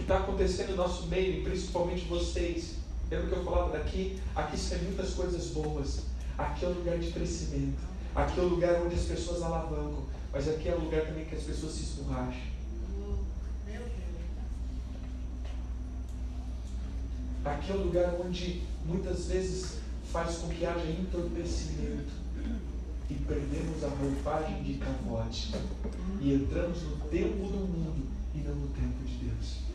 Que 0.00 0.04
está 0.04 0.18
acontecendo 0.18 0.70
no 0.70 0.76
nosso 0.76 1.06
meio, 1.06 1.44
principalmente 1.44 2.06
vocês, 2.06 2.76
lembra 3.10 3.28
que 3.28 3.36
eu 3.36 3.44
falava 3.44 3.76
daqui? 3.76 4.18
Aqui 4.34 4.58
são 4.58 4.78
muitas 4.78 5.10
coisas 5.14 5.48
boas. 5.48 6.00
Aqui 6.38 6.64
é 6.64 6.68
um 6.68 6.72
lugar 6.72 6.98
de 6.98 7.10
crescimento. 7.10 7.78
Aqui 8.14 8.40
é 8.40 8.42
o 8.42 8.48
lugar 8.48 8.82
onde 8.82 8.94
as 8.94 9.04
pessoas 9.04 9.42
alavancam. 9.42 10.04
Mas 10.32 10.48
aqui 10.48 10.68
é 10.68 10.74
o 10.74 10.80
lugar 10.80 11.04
também 11.04 11.26
que 11.26 11.34
as 11.34 11.42
pessoas 11.42 11.72
se 11.72 11.82
esborracham. 11.82 12.50
Aqui 17.44 17.72
é 17.72 17.74
um 17.74 17.84
lugar 17.84 18.14
onde 18.24 18.62
muitas 18.86 19.26
vezes 19.26 19.78
faz 20.12 20.38
com 20.38 20.48
que 20.48 20.64
haja 20.64 20.90
entorpecimento 20.90 22.12
e 23.08 23.14
perdemos 23.14 23.84
a 23.84 23.88
roupagem 23.88 24.62
de 24.62 24.74
cavote 24.74 25.52
e 26.20 26.34
entramos 26.34 26.82
no 26.82 26.96
tempo 27.08 27.48
do 27.48 27.66
mundo 27.66 28.08
e 28.34 28.38
não 28.38 28.54
no 28.54 28.68
tempo 28.68 29.04
de 29.04 29.14
Deus. 29.24 29.70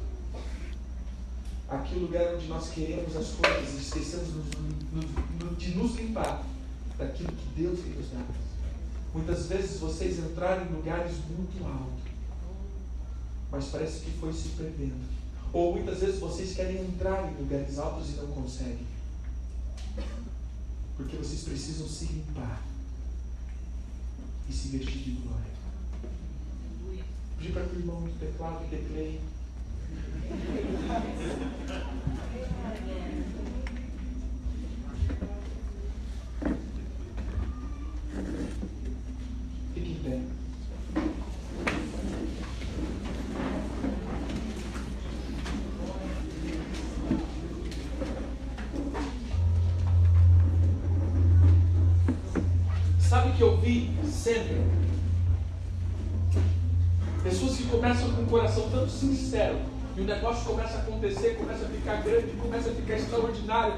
Aqui 1.68 1.96
é 1.96 1.98
lugar 1.98 2.36
onde 2.36 2.48
nós 2.48 2.70
queremos 2.70 3.16
as 3.16 3.30
coisas 3.30 3.74
e 3.74 3.78
esquecemos 3.78 4.28
de 5.58 5.76
nos 5.76 5.96
limpar 5.96 6.46
daquilo 6.98 7.32
que 7.32 7.62
Deus 7.62 7.80
quer 7.80 7.96
nos 7.96 8.12
dar. 8.12 8.26
Muitas 9.14 9.48
vezes 9.48 9.80
vocês 9.80 10.20
entraram 10.20 10.66
em 10.66 10.76
lugares 10.76 11.14
muito 11.30 11.66
altos, 11.66 12.12
mas 13.52 13.66
parece 13.66 14.02
que 14.02 14.12
foi 14.12 14.32
se 14.34 14.50
perdendo 14.50 15.16
ou 15.56 15.74
muitas 15.74 16.00
vezes 16.00 16.20
vocês 16.20 16.54
querem 16.54 16.82
entrar 16.82 17.32
em 17.32 17.42
lugares 17.42 17.80
altos 17.80 18.10
e 18.10 18.18
não 18.18 18.28
conseguem. 18.28 18.86
Porque 20.98 21.16
vocês 21.16 21.44
precisam 21.46 21.88
se 21.88 22.08
limpar 22.08 22.62
e 24.50 24.54
se 24.54 24.68
vestir 24.68 24.98
de 24.98 25.12
glória. 25.12 25.56
Pedir 27.38 27.54
para 27.54 27.64
que 27.68 27.76
o 27.78 27.80
irmão 27.80 28.02
do 28.02 28.20
teclado 28.20 28.70
tecleie. 28.70 29.22
Pé. 40.06 40.20
que 53.36 53.44
eu 53.44 53.58
vi 53.58 53.92
sempre? 54.10 54.62
Pessoas 57.22 57.58
que 57.58 57.64
começam 57.64 58.12
com 58.14 58.22
um 58.22 58.26
coração 58.28 58.70
tão 58.70 58.88
sincero 58.88 59.58
e 59.96 60.02
o 60.02 60.04
negócio 60.04 60.46
começa 60.46 60.78
a 60.78 60.82
acontecer, 60.82 61.36
começa 61.36 61.66
a 61.66 61.70
ficar 61.70 62.02
grande, 62.02 62.28
começa 62.34 62.70
a 62.70 62.74
ficar 62.74 62.96
extraordinário. 62.96 63.74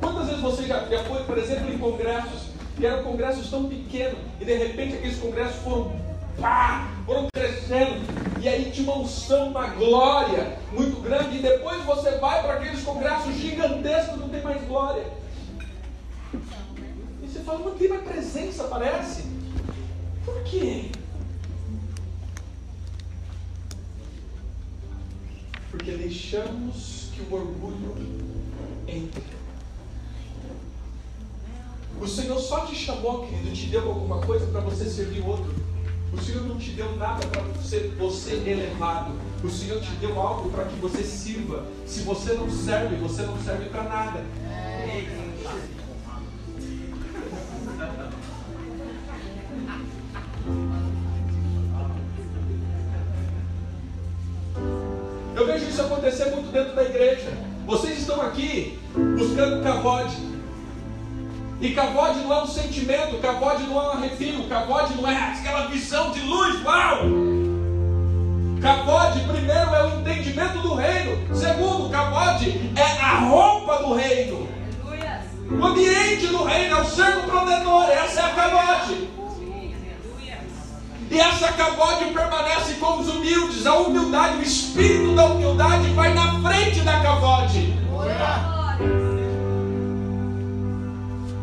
Quantas 0.00 0.26
vezes 0.26 0.40
você 0.40 0.62
já, 0.64 0.84
já 0.86 1.04
foi, 1.04 1.22
por 1.24 1.38
exemplo, 1.38 1.72
em 1.72 1.78
congressos, 1.78 2.48
que 2.76 2.86
eram 2.86 3.04
congressos 3.04 3.50
tão 3.50 3.68
pequenos, 3.68 4.18
e 4.40 4.44
de 4.44 4.54
repente 4.54 4.96
aqueles 4.96 5.18
congressos 5.18 5.56
foram, 5.62 5.92
pá, 6.40 6.88
foram 7.06 7.28
crescendo, 7.32 8.00
e 8.40 8.48
aí 8.48 8.70
tinha 8.70 8.90
uma 8.90 9.02
unção, 9.02 9.48
uma 9.48 9.68
glória 9.68 10.58
muito 10.72 11.00
grande, 11.00 11.38
e 11.38 11.42
depois 11.42 11.84
você 11.84 12.12
vai 12.18 12.42
para 12.42 12.54
aqueles 12.54 12.82
congressos 12.82 13.34
gigantescos, 13.34 14.18
não 14.18 14.28
tem 14.28 14.42
mais 14.42 14.62
glória 14.66 15.04
fala, 17.44 17.58
não 17.60 17.72
tem 17.72 17.88
mais 17.88 18.02
presença, 18.02 18.64
parece. 18.64 19.24
Por 20.24 20.42
quê? 20.44 20.90
Porque 25.76 25.90
deixamos 25.90 27.08
que 27.12 27.20
o 27.22 27.34
orgulho 27.34 27.96
entre. 28.86 29.24
O 32.00 32.06
Senhor 32.06 32.38
só 32.38 32.60
te 32.64 32.76
chamou, 32.76 33.26
querido, 33.26 33.52
te 33.52 33.66
deu 33.66 33.88
alguma 33.88 34.20
coisa 34.20 34.46
para 34.46 34.60
você 34.60 34.84
servir 34.88 35.26
outro. 35.26 35.52
O 36.12 36.22
Senhor 36.22 36.44
não 36.44 36.58
te 36.58 36.70
deu 36.70 36.94
nada 36.94 37.26
para 37.26 37.42
ser 37.60 37.92
você 37.98 38.34
elevado. 38.46 39.14
O 39.42 39.50
Senhor 39.50 39.80
te 39.80 39.90
deu 39.96 40.20
algo 40.20 40.48
para 40.50 40.64
que 40.64 40.76
você 40.76 41.02
sirva. 41.02 41.66
Se 41.84 42.02
você 42.02 42.34
não 42.34 42.48
serve, 42.48 42.94
você 42.94 43.22
não 43.22 43.36
serve 43.42 43.68
para 43.68 43.82
nada. 43.82 44.24
Eu 44.86 45.83
isso 55.74 55.82
acontecer 55.82 56.26
muito 56.26 56.52
dentro 56.52 56.72
da 56.76 56.84
igreja. 56.84 57.32
Vocês 57.66 57.98
estão 57.98 58.22
aqui 58.22 58.78
buscando 59.18 59.62
cavode. 59.64 60.14
E 61.60 61.70
cavode 61.70 62.20
não 62.20 62.32
é 62.32 62.42
um 62.42 62.46
sentimento, 62.46 63.18
cavode 63.20 63.64
não 63.64 63.80
é 63.80 63.86
um 63.86 63.90
arrepio, 63.90 64.48
cavode 64.48 64.94
não 64.94 65.10
é 65.10 65.16
aquela 65.16 65.66
visão 65.66 66.12
de 66.12 66.20
luz, 66.20 66.62
uau! 66.64 67.00
Cavode, 68.62 69.20
primeiro, 69.20 69.74
é 69.74 69.84
o 69.84 70.00
entendimento 70.00 70.58
do 70.60 70.74
reino. 70.74 71.34
Segundo, 71.34 71.90
cavode 71.90 72.50
é 72.76 73.00
a 73.02 73.18
roupa 73.26 73.78
do 73.78 73.94
reino. 73.94 74.48
O 75.50 75.66
ambiente 75.66 76.28
do 76.28 76.44
reino 76.44 76.76
é 76.76 76.80
o 76.80 76.84
cerco 76.84 77.28
protetor. 77.28 77.90
Essa 77.90 78.20
é 78.20 78.24
a 78.24 78.30
cavode. 78.30 79.08
E 81.14 81.20
essa 81.20 81.52
cavode 81.52 82.06
permanece 82.06 82.74
com 82.80 82.98
os 82.98 83.06
humildes. 83.06 83.64
A 83.64 83.78
humildade, 83.78 84.38
o 84.38 84.42
espírito 84.42 85.14
da 85.14 85.26
humildade 85.26 85.88
vai 85.90 86.12
na 86.12 86.40
frente 86.40 86.80
da 86.80 86.98
cavode. 86.98 87.72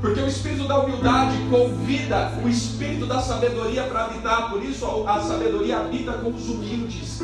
Porque 0.01 0.19
o 0.19 0.27
espírito 0.27 0.67
da 0.67 0.77
humildade 0.77 1.37
convida 1.49 2.33
o 2.43 2.49
espírito 2.49 3.05
da 3.05 3.21
sabedoria 3.21 3.83
para 3.83 4.03
habitar. 4.07 4.49
Por 4.49 4.61
isso 4.61 5.05
a 5.07 5.21
sabedoria 5.21 5.77
habita 5.77 6.11
com 6.13 6.31
os 6.31 6.49
humildes. 6.49 7.21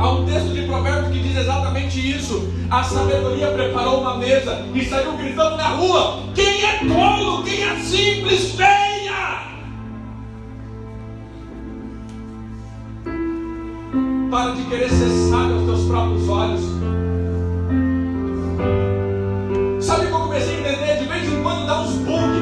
Há 0.00 0.10
um 0.10 0.26
texto 0.26 0.48
de 0.48 0.62
Provérbios 0.62 1.12
que 1.12 1.22
diz 1.22 1.36
exatamente 1.36 2.16
isso. 2.16 2.52
A 2.68 2.82
sabedoria 2.82 3.52
preparou 3.52 4.00
uma 4.00 4.16
mesa 4.16 4.66
e 4.74 4.84
saiu 4.84 5.16
gritando 5.16 5.56
na 5.56 5.68
rua: 5.68 6.24
Quem 6.34 6.64
é 6.64 6.78
tolo, 6.78 7.44
quem 7.44 7.62
é 7.62 7.76
simples, 7.76 8.50
venha! 8.56 8.79
Para 14.40 14.52
de 14.52 14.62
querer 14.62 14.88
ser 14.88 15.10
sábio 15.28 15.56
aos 15.56 15.64
teus 15.66 15.86
próprios 15.86 16.26
olhos. 16.26 16.62
Sabe 19.84 20.06
o 20.06 20.08
que 20.08 20.14
eu 20.14 20.18
comecei 20.18 20.56
a 20.56 20.60
entender? 20.60 20.98
De 20.98 21.04
vez 21.04 21.30
em 21.30 21.42
quando 21.42 21.66
dá 21.66 21.82
uns 21.82 21.96
bug. 21.96 22.40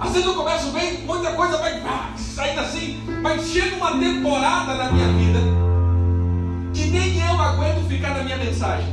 Às 0.00 0.12
vezes 0.14 0.26
eu 0.26 0.34
começo 0.34 0.72
bem, 0.72 1.02
muita 1.02 1.30
coisa 1.30 1.58
vai 1.58 1.80
ah, 1.86 2.12
saindo 2.16 2.58
assim, 2.58 3.00
mas 3.22 3.46
chega 3.46 3.76
uma 3.76 3.96
temporada 3.96 4.74
na 4.74 4.90
minha 4.90 5.12
vida 5.12 5.38
que 6.74 6.88
nem 6.88 7.20
eu 7.20 7.40
aguento 7.40 7.86
ficar 7.86 8.16
na 8.16 8.24
minha 8.24 8.38
mensagem. 8.38 8.92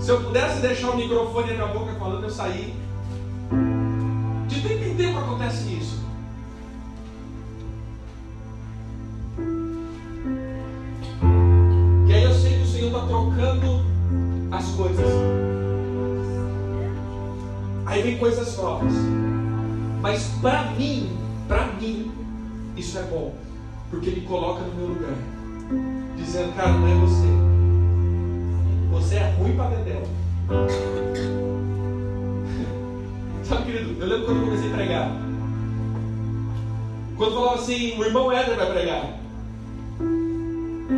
Se 0.00 0.10
eu 0.10 0.20
pudesse 0.20 0.60
deixar 0.60 0.90
o 0.90 0.96
microfone 0.96 1.54
na 1.54 1.66
minha 1.66 1.78
boca 1.78 1.94
falando, 1.96 2.24
eu 2.24 2.30
saí. 2.30 2.74
De 4.48 4.60
tempo 4.62 4.82
em 4.82 4.96
tempo 4.96 5.20
acontece 5.20 5.72
isso. 5.74 6.05
Aí 17.96 18.02
vem 18.02 18.18
coisas 18.18 18.54
novas. 18.58 18.92
Mas 20.02 20.24
para 20.42 20.64
mim, 20.72 21.16
para 21.48 21.68
mim, 21.80 22.12
isso 22.76 22.98
é 22.98 23.02
bom. 23.04 23.34
Porque 23.88 24.10
me 24.10 24.20
coloca 24.20 24.60
no 24.60 24.74
meu 24.74 24.88
lugar. 24.88 25.14
Dizendo, 26.14 26.54
cara, 26.54 26.72
não 26.72 26.86
é 26.86 26.94
você. 26.96 27.26
Você 28.90 29.14
é 29.14 29.34
ruim 29.38 29.56
para 29.56 29.76
Dedéu. 29.76 30.02
Sabe, 33.44 33.64
querido, 33.64 33.96
eu 33.98 34.06
lembro 34.06 34.26
quando 34.26 34.40
eu 34.40 34.44
comecei 34.44 34.70
a 34.70 34.74
pregar. 34.74 35.10
Quando 37.16 37.34
falava 37.34 37.54
assim, 37.54 37.98
o 37.98 38.04
irmão 38.04 38.30
Éder 38.30 38.56
vai 38.56 38.72
pregar. 38.72 39.18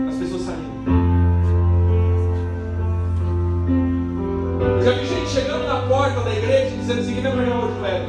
As 0.09 0.17
pessoas 0.17 0.43
saíam. 0.43 0.98
Que 6.89 7.21
vai 7.21 7.33
pregar 7.33 7.59
hoje 7.59 7.79
o 7.79 7.87
Éder. 7.87 8.09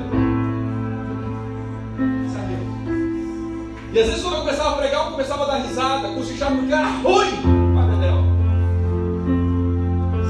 Saiu. 2.31 2.59
E 3.91 3.99
às 3.99 4.07
vezes 4.07 4.21
quando 4.21 4.35
eu 4.35 4.39
começava 4.39 4.69
a 4.69 4.77
pregar, 4.77 5.05
eu 5.05 5.11
começava 5.11 5.43
a 5.43 5.47
dar 5.47 5.57
risada, 5.57 6.07
cochichar 6.09 6.55
porque 6.55 6.71
era 6.71 6.87
ruim. 6.87 7.75
Padre 7.75 7.95
Adel. 7.95 8.23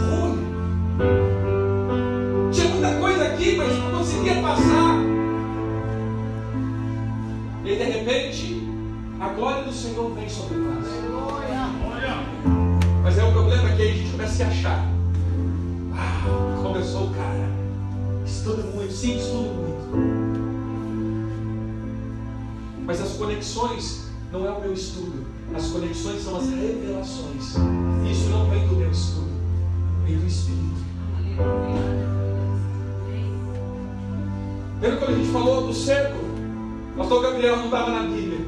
Ruim. 0.10 0.38
Tinha 2.52 2.70
muita 2.70 2.94
coisa 2.96 3.24
aqui, 3.26 3.56
mas 3.56 3.78
não 3.78 4.00
conseguia 4.00 4.42
passar. 4.42 4.96
E 7.64 7.70
aí, 7.70 7.78
de 7.78 7.84
repente, 7.84 8.68
a 9.20 9.28
glória 9.30 9.64
do 9.64 9.72
Senhor 9.72 10.12
vem 10.16 10.28
sobre 10.28 10.58
nós. 10.58 10.88
Mas 13.04 13.18
é 13.18 13.24
o 13.24 13.32
problema 13.32 13.70
que 13.70 13.82
aí 13.82 13.92
a 13.92 13.94
gente 13.94 14.12
começa 14.12 14.32
a 14.32 14.36
se 14.36 14.44
achar. 14.44 14.86
Ah, 15.94 16.22
como 16.64 16.78
eu 16.78 16.84
sou 16.84 17.08
o 17.08 17.10
cara. 17.12 17.59
Estudo 18.50 18.68
muito, 18.74 18.92
sim, 18.92 19.16
estudo 19.16 19.44
muito. 19.44 20.40
Mas 22.84 23.00
as 23.00 23.12
conexões 23.12 24.10
não 24.32 24.44
é 24.44 24.50
o 24.50 24.60
meu 24.60 24.74
estudo. 24.74 25.24
As 25.54 25.68
conexões 25.68 26.24
são 26.24 26.38
as 26.38 26.50
revelações. 26.50 27.56
Isso 28.12 28.30
não 28.32 28.50
vem 28.50 28.68
do 28.68 28.76
meu 28.76 28.90
estudo, 28.90 29.30
vem 30.04 30.18
do 30.18 30.26
Espírito. 30.26 30.82
Lembra 34.82 34.98
quando 34.98 35.12
a 35.12 35.16
gente 35.16 35.32
falou 35.32 35.68
do 35.68 35.74
cerco? 35.74 36.18
O 36.18 36.98
pastor 36.98 37.22
Gabriel 37.22 37.58
não 37.58 37.66
estava 37.66 37.92
na 37.92 38.08
Bíblia. 38.08 38.48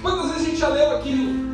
Quantas 0.00 0.30
vezes 0.30 0.42
a 0.46 0.50
gente 0.50 0.60
já 0.60 0.68
leu 0.68 0.98
aquilo? 0.98 1.49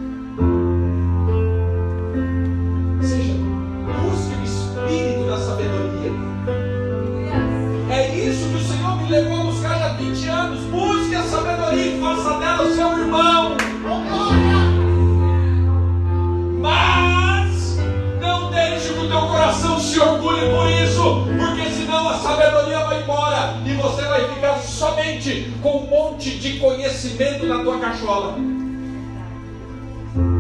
Monte 26.07 26.39
de 26.39 26.59
conhecimento 26.59 27.47
na 27.47 27.63
tua 27.63 27.79
cachola. 27.79 28.37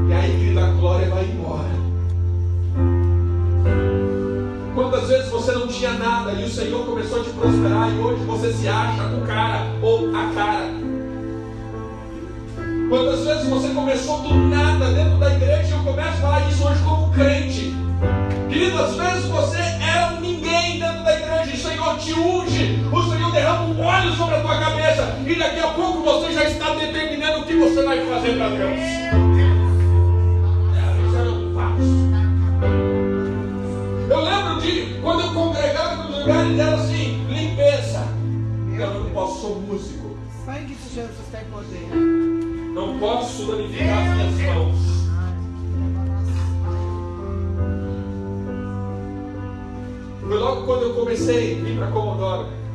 E 0.08 0.12
aí, 0.12 0.30
querida, 0.38 0.64
a 0.64 0.70
glória 0.70 1.08
vai 1.08 1.24
embora. 1.24 1.76
Quantas 4.74 5.08
vezes 5.08 5.30
você 5.30 5.52
não 5.52 5.66
tinha 5.66 5.92
nada 5.92 6.32
e 6.32 6.44
o 6.44 6.48
Senhor 6.48 6.84
começou 6.84 7.20
a 7.20 7.24
te 7.24 7.30
prosperar 7.30 7.92
e 7.92 7.98
hoje 7.98 8.22
você 8.24 8.52
se 8.52 8.68
acha 8.68 9.02
o 9.02 9.26
cara 9.26 9.66
ou 9.82 10.14
a 10.14 10.32
cara? 10.34 10.70
Quantas 12.88 13.24
vezes 13.24 13.48
você 13.48 13.68
começou 13.70 14.22
do 14.22 14.34
nada 14.34 14.92
dentro 14.92 15.18
da 15.18 15.34
igreja 15.34 15.68
e 15.68 15.72
eu 15.72 15.78
começo 15.80 16.08
a 16.08 16.12
falar 16.12 16.48
isso 16.48 16.64
hoje 16.64 16.82
como 16.84 17.12
crente? 17.12 17.74
Querido, 18.48 18.76
vezes 18.76 19.24
você 19.28 19.58
é 19.58 20.12
um 20.12 20.20
ninguém 20.20 20.78
dentro 20.78 21.02
da 21.02 21.18
igreja 21.18 21.50
e 21.50 21.54
o 21.54 21.58
Senhor 21.58 21.98
te 21.98 22.12
unge, 22.12 22.78
o 22.92 23.02
Senhor 23.02 23.15
derrama 23.46 23.62
um 23.66 23.80
óleo 23.80 24.12
sobre 24.14 24.34
a 24.34 24.40
tua 24.40 24.58
cabeça 24.58 25.16
e 25.24 25.34
daqui 25.36 25.60
a 25.60 25.68
pouco 25.68 26.02
você 26.02 26.32
já 26.32 26.44
está 26.44 26.74
determinando 26.74 27.42
o 27.42 27.44
que 27.44 27.54
você 27.54 27.82
vai 27.84 28.04
fazer 28.04 28.36
para 28.36 28.48
Deus. 28.48 28.80
Isso 28.80 29.06
eu 34.10 34.20
lembro 34.20 34.60
de 34.60 35.00
quando 35.00 35.20
eu 35.20 35.32
congregava 35.32 36.02
nos 36.02 36.18
lugares 36.18 36.58
era 36.58 36.74
assim, 36.74 37.24
limpeza. 37.28 38.04
Eu 38.78 38.94
não 38.94 39.10
posso, 39.10 39.40
sou 39.40 39.60
músico. 39.60 40.18
Sangue 40.44 40.74
de 40.74 40.94
Jesus 40.94 41.26
tem 41.30 41.44
poder. 41.44 41.88
Não 42.74 42.98
posso 42.98 43.46
danificar 43.46 43.98
as 43.98 44.16
minhas 44.16 44.54
mãos. 44.54 44.76
Foi 50.20 50.36
logo 50.36 50.66
quando 50.66 50.82
eu 50.82 50.94
comecei 50.94 51.60
a 51.60 51.64
vir 51.64 51.78
para 51.78 51.86
Comodoro. 51.86 52.65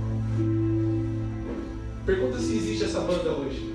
Pergunta 2.05 2.39
se 2.39 2.57
existe 2.57 2.85
essa 2.85 2.99
banda 3.01 3.29
hoje. 3.29 3.71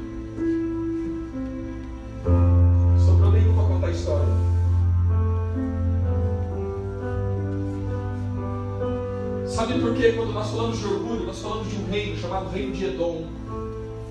Sobrou 3.05 3.31
nenhum 3.31 3.55
para 3.55 3.65
contar 3.65 3.87
a 3.87 3.91
história. 3.91 4.27
Sabe 9.47 9.81
por 9.81 9.95
quê? 9.95 10.13
Quando 10.13 10.33
nós 10.33 10.51
falamos 10.51 10.79
de 10.79 10.87
orgulho, 10.87 11.25
nós 11.25 11.39
falamos 11.39 11.71
de 11.71 11.77
um 11.77 11.87
reino 11.89 12.17
chamado 12.19 12.51
Reino 12.51 12.73
de 12.73 12.85
Edom. 12.87 13.27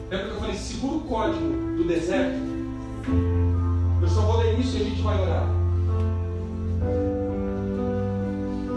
Lembra 0.10 0.28
que 0.28 0.34
eu 0.34 0.40
falei, 0.40 0.56
segura 0.56 0.96
o 0.96 1.02
código 1.02 1.76
do 1.76 1.84
deserto? 1.84 2.40
Eu 4.02 4.08
só 4.08 4.22
vou 4.22 4.38
ler 4.38 4.58
isso 4.58 4.78
e 4.78 4.82
a 4.82 4.84
gente 4.86 5.02
vai 5.02 5.22
orar. 5.22 5.48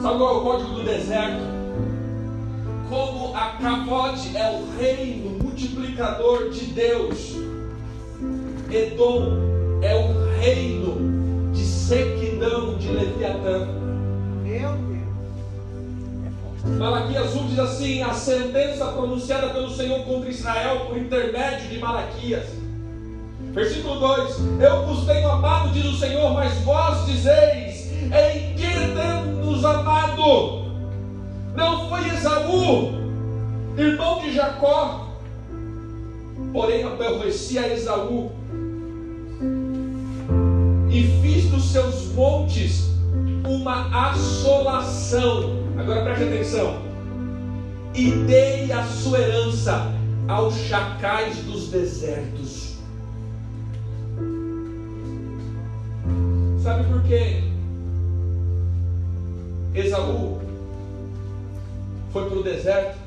Sabe 0.03 0.19
qual 0.19 0.35
é 0.35 0.39
o 0.39 0.43
código 0.43 0.75
do 0.75 0.85
deserto? 0.85 1.58
Como 2.89 3.37
a 3.37 3.51
Cavote 3.61 4.35
é 4.35 4.51
o 4.51 4.79
reino 4.79 5.39
multiplicador 5.43 6.49
de 6.51 6.67
Deus, 6.67 7.37
Edom 8.71 9.81
é 9.83 9.95
o 9.95 10.41
reino 10.41 11.53
de 11.53 11.65
sequidão 11.65 12.79
de 12.79 12.89
Leviatã. 12.89 13.69
Meu 14.43 14.73
Deus. 14.73 16.79
Malaquias 16.79 17.35
1 17.35 17.47
diz 17.49 17.59
assim: 17.59 18.03
a 18.03 18.15
sentença 18.15 18.87
pronunciada 18.87 19.51
pelo 19.51 19.71
Senhor 19.71 20.03
contra 20.05 20.31
Israel 20.31 20.87
por 20.87 20.97
intermédio 20.97 21.69
de 21.69 21.79
Malaquias. 21.79 22.47
Versículo 23.53 24.01
2: 24.01 24.37
Eu 24.61 24.87
vos 24.87 25.05
tenho 25.05 25.31
amado, 25.31 25.73
diz 25.73 25.85
o 25.85 25.99
Senhor, 25.99 26.33
mas 26.33 26.55
vós 26.61 27.05
dizeis: 27.05 27.93
em 27.93 28.55
que 28.55 28.95
temos 28.95 29.63
amado? 29.65 30.68
Não 31.59 31.89
foi 31.89 32.09
Esaú, 32.11 32.93
irmão 33.77 34.21
de 34.21 34.33
Jacó, 34.33 35.09
porém 36.53 36.85
aborreci 36.85 37.59
a 37.59 37.67
Esaú 37.67 38.31
e 40.89 41.03
fiz 41.21 41.51
dos 41.51 41.73
seus 41.73 42.15
montes 42.15 42.93
uma 43.45 44.11
assolação. 44.11 45.59
Agora 45.77 46.05
preste 46.05 46.25
atenção. 46.27 46.81
E 47.93 48.13
dei 48.13 48.71
a 48.71 48.85
sua 48.85 49.19
herança 49.19 49.93
aos 50.29 50.55
chacais 50.55 51.39
dos 51.39 51.71
desertos. 51.71 52.77
Sabe 56.63 56.85
por 56.85 57.03
quê? 57.03 57.43
Esaú 59.75 60.48
foi 62.19 62.31
para 62.31 62.39
o 62.39 62.43
deserto 62.43 62.99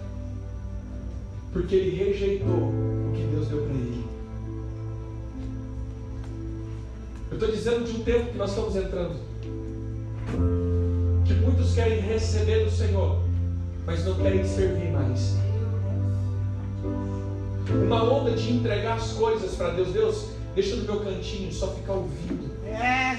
porque 1.52 1.76
ele 1.76 1.98
rejeitou 1.98 2.48
o 2.48 3.12
que 3.14 3.24
Deus 3.24 3.48
deu 3.48 3.64
para 3.64 3.74
ele. 3.74 4.06
Eu 7.30 7.34
estou 7.34 7.52
dizendo 7.52 7.86
de 7.86 7.98
um 7.98 8.04
tempo 8.04 8.32
que 8.32 8.38
nós 8.38 8.52
estamos 8.52 8.76
entrando, 8.76 9.16
que 11.26 11.34
muitos 11.34 11.74
querem 11.74 12.00
receber 12.00 12.64
do 12.64 12.72
Senhor, 12.72 13.22
mas 13.86 14.06
não 14.06 14.16
querem 14.16 14.46
servir 14.46 14.92
mais. 14.92 15.36
Uma 17.70 18.04
onda 18.04 18.32
de 18.32 18.54
entregar 18.54 18.96
as 18.96 19.12
coisas 19.12 19.56
para 19.56 19.72
Deus, 19.72 19.92
Deus, 19.92 20.28
deixa 20.56 20.78
no 20.78 20.84
meu 20.84 21.02
cantinho, 21.02 21.52
só 21.52 21.68
ficar 21.74 21.94
ouvindo. 21.94 22.50
É, 22.66 23.18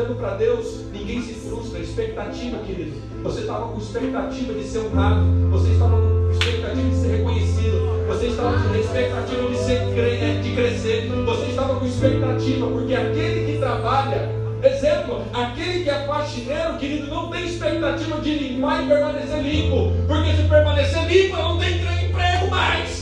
olhando 0.00 0.14
para 0.16 0.34
Deus, 0.36 0.80
ninguém 0.92 1.20
se 1.22 1.34
frustra. 1.34 1.78
Expectativa, 1.80 2.58
querido. 2.58 2.92
Você 3.22 3.40
estava 3.42 3.68
com 3.68 3.78
expectativa 3.78 4.52
de 4.54 4.64
ser 4.64 4.78
honrado. 4.78 5.20
Você 5.50 5.72
estava 5.72 5.96
com 6.00 6.30
expectativa 6.30 6.88
de 6.88 6.96
ser 6.96 7.16
reconhecido. 7.16 8.06
Você 8.08 8.26
estava 8.26 8.52
com 8.68 8.74
expectativa 8.74 9.48
de, 9.48 9.56
ser, 9.58 9.78
cre- 9.94 10.40
de 10.42 10.54
crescer. 10.54 11.08
Você 11.26 11.44
estava 11.46 11.74
com 11.76 11.86
expectativa, 11.86 12.66
porque 12.66 12.94
aquele 12.94 13.52
que 13.52 13.58
trabalha, 13.58 14.30
exemplo, 14.62 15.22
aquele 15.32 15.84
que 15.84 15.90
é 15.90 16.06
faxineiro, 16.06 16.76
querido, 16.78 17.06
não 17.08 17.30
tem 17.30 17.44
expectativa 17.44 18.16
de 18.20 18.34
limpar 18.38 18.82
e 18.84 18.88
permanecer 18.88 19.42
limpo. 19.42 19.92
Porque 20.08 20.32
se 20.32 20.42
permanecer 20.44 21.06
limpo, 21.06 21.36
não 21.36 21.58
tem 21.58 21.74
emprego 21.74 22.48
mais. 22.50 22.99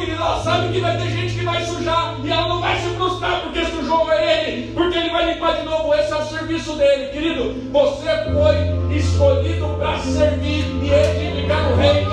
Chão, 0.00 0.14
ela 0.14 0.42
sabe 0.42 0.72
que 0.72 0.80
vai 0.80 0.96
ter 0.96 1.10
gente 1.10 1.34
que 1.38 1.44
vai 1.44 1.62
sujar 1.64 2.16
e 2.22 2.30
ela 2.30 2.48
não 2.48 2.60
vai 2.60 2.78
se 2.78 2.88
frustrar 2.90 3.42
porque 3.42 3.64
sujou 3.66 4.12
ele, 4.12 4.72
porque 4.72 4.96
ele 4.98 5.10
vai 5.10 5.32
limpar 5.34 5.56
de 5.56 5.64
novo. 5.64 5.94
Esse 5.94 6.12
é 6.12 6.16
o 6.16 6.24
serviço 6.24 6.72
dele, 6.76 7.08
querido. 7.12 7.54
Você 7.70 8.08
foi 8.32 8.96
escolhido 8.96 9.66
para 9.78 9.98
servir 9.98 10.64
e 10.82 10.90
edificar 10.90 11.72
o 11.72 11.76
reino. 11.76 12.10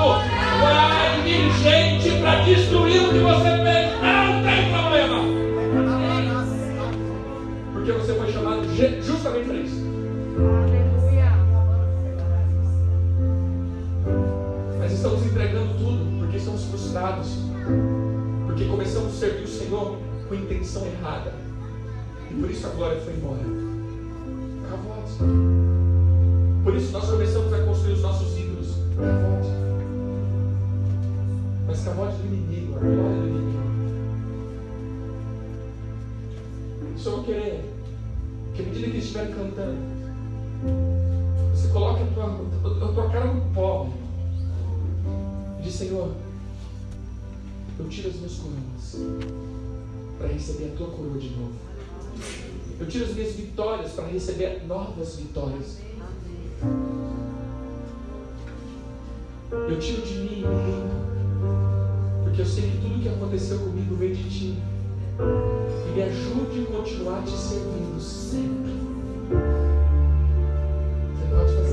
Vai 0.62 1.22
vir 1.24 1.52
gente 1.64 2.22
para 2.22 2.42
destruir 2.42 3.02
o 3.02 3.10
que 3.10 3.20
você 3.20 3.50
fez. 3.64 3.92
Não 4.02 4.44
tem 4.44 4.72
problema, 4.72 5.22
porque 7.74 7.92
você 7.92 8.14
foi 8.14 8.32
chamado 8.32 8.64
ju- 8.76 9.02
justamente 9.02 9.46
para 9.46 9.58
isso. 9.58 9.82
Estamos 14.92 15.26
entregando 15.26 15.74
tudo 15.80 16.20
porque 16.20 16.38
estamos 16.38 16.64
frustrados. 16.66 17.41
Porque 18.62 18.70
começamos 18.70 19.16
a 19.16 19.18
servir 19.18 19.44
o 19.44 19.48
Senhor 19.48 19.98
com 20.30 20.36
intenção 20.36 20.86
errada. 20.86 21.34
E 22.30 22.34
por 22.36 22.52
isso 22.52 22.68
a 22.68 22.70
glória 22.70 23.02
foi 23.02 23.14
embora. 23.14 23.42
Cavote. 24.70 25.14
Por 26.64 26.76
isso 26.76 26.92
nós 26.92 27.10
começamos 27.10 27.52
a 27.54 27.64
construir 27.64 27.94
os 27.94 28.02
nossos 28.02 28.38
ídolos. 28.38 28.68
Cavote. 28.96 29.50
Mas 31.66 31.84
cavote 31.84 32.18
do 32.18 32.28
inimigo, 32.28 32.76
a 32.76 32.80
glória 32.80 33.22
do 33.22 33.28
inimigo. 33.30 33.62
Eu 37.04 37.24
querer 37.24 37.74
que 38.54 38.62
à 38.62 38.66
medida 38.66 38.92
que 38.92 38.98
estiver 38.98 39.34
cantando, 39.34 39.78
você 41.52 41.68
coloque 41.70 42.04
a 42.04 42.06
tua, 42.14 42.26
a 42.90 42.94
tua 42.94 43.10
cara 43.10 43.26
no 43.26 43.42
pó. 43.56 43.90
E 45.60 45.64
diz, 45.64 45.74
Senhor, 45.74 46.12
eu 47.80 47.88
tiro 47.90 48.10
as 48.10 48.16
minhas 48.16 48.36
coroas 48.36 48.98
para 50.18 50.28
receber 50.28 50.72
a 50.74 50.78
tua 50.78 50.88
coroa 50.88 51.18
de 51.18 51.30
novo. 51.32 51.54
Eu 52.80 52.88
tiro 52.88 53.06
as 53.06 53.14
minhas 53.14 53.34
vitórias 53.34 53.92
para 53.92 54.08
receber 54.08 54.64
novas 54.68 55.16
vitórias. 55.16 55.80
Eu 59.52 59.80
tiro 59.80 60.02
de 60.02 60.14
mim 60.16 60.36
limpo. 60.36 61.02
Porque 62.24 62.42
eu 62.42 62.46
sei 62.46 62.72
que 62.72 62.78
tudo 62.78 63.02
que 63.02 63.10
aconteceu 63.10 63.60
comigo 63.60 63.96
veio 63.96 64.16
de 64.16 64.30
ti. 64.30 64.58
E 65.20 65.92
me 65.94 66.02
ajude 66.04 66.68
a 66.68 66.78
continuar 66.78 67.24
te 67.24 67.32
servindo 67.32 68.00
sempre. 68.00 68.72
Você 71.14 71.36
pode 71.36 71.56
fazer 71.56 71.71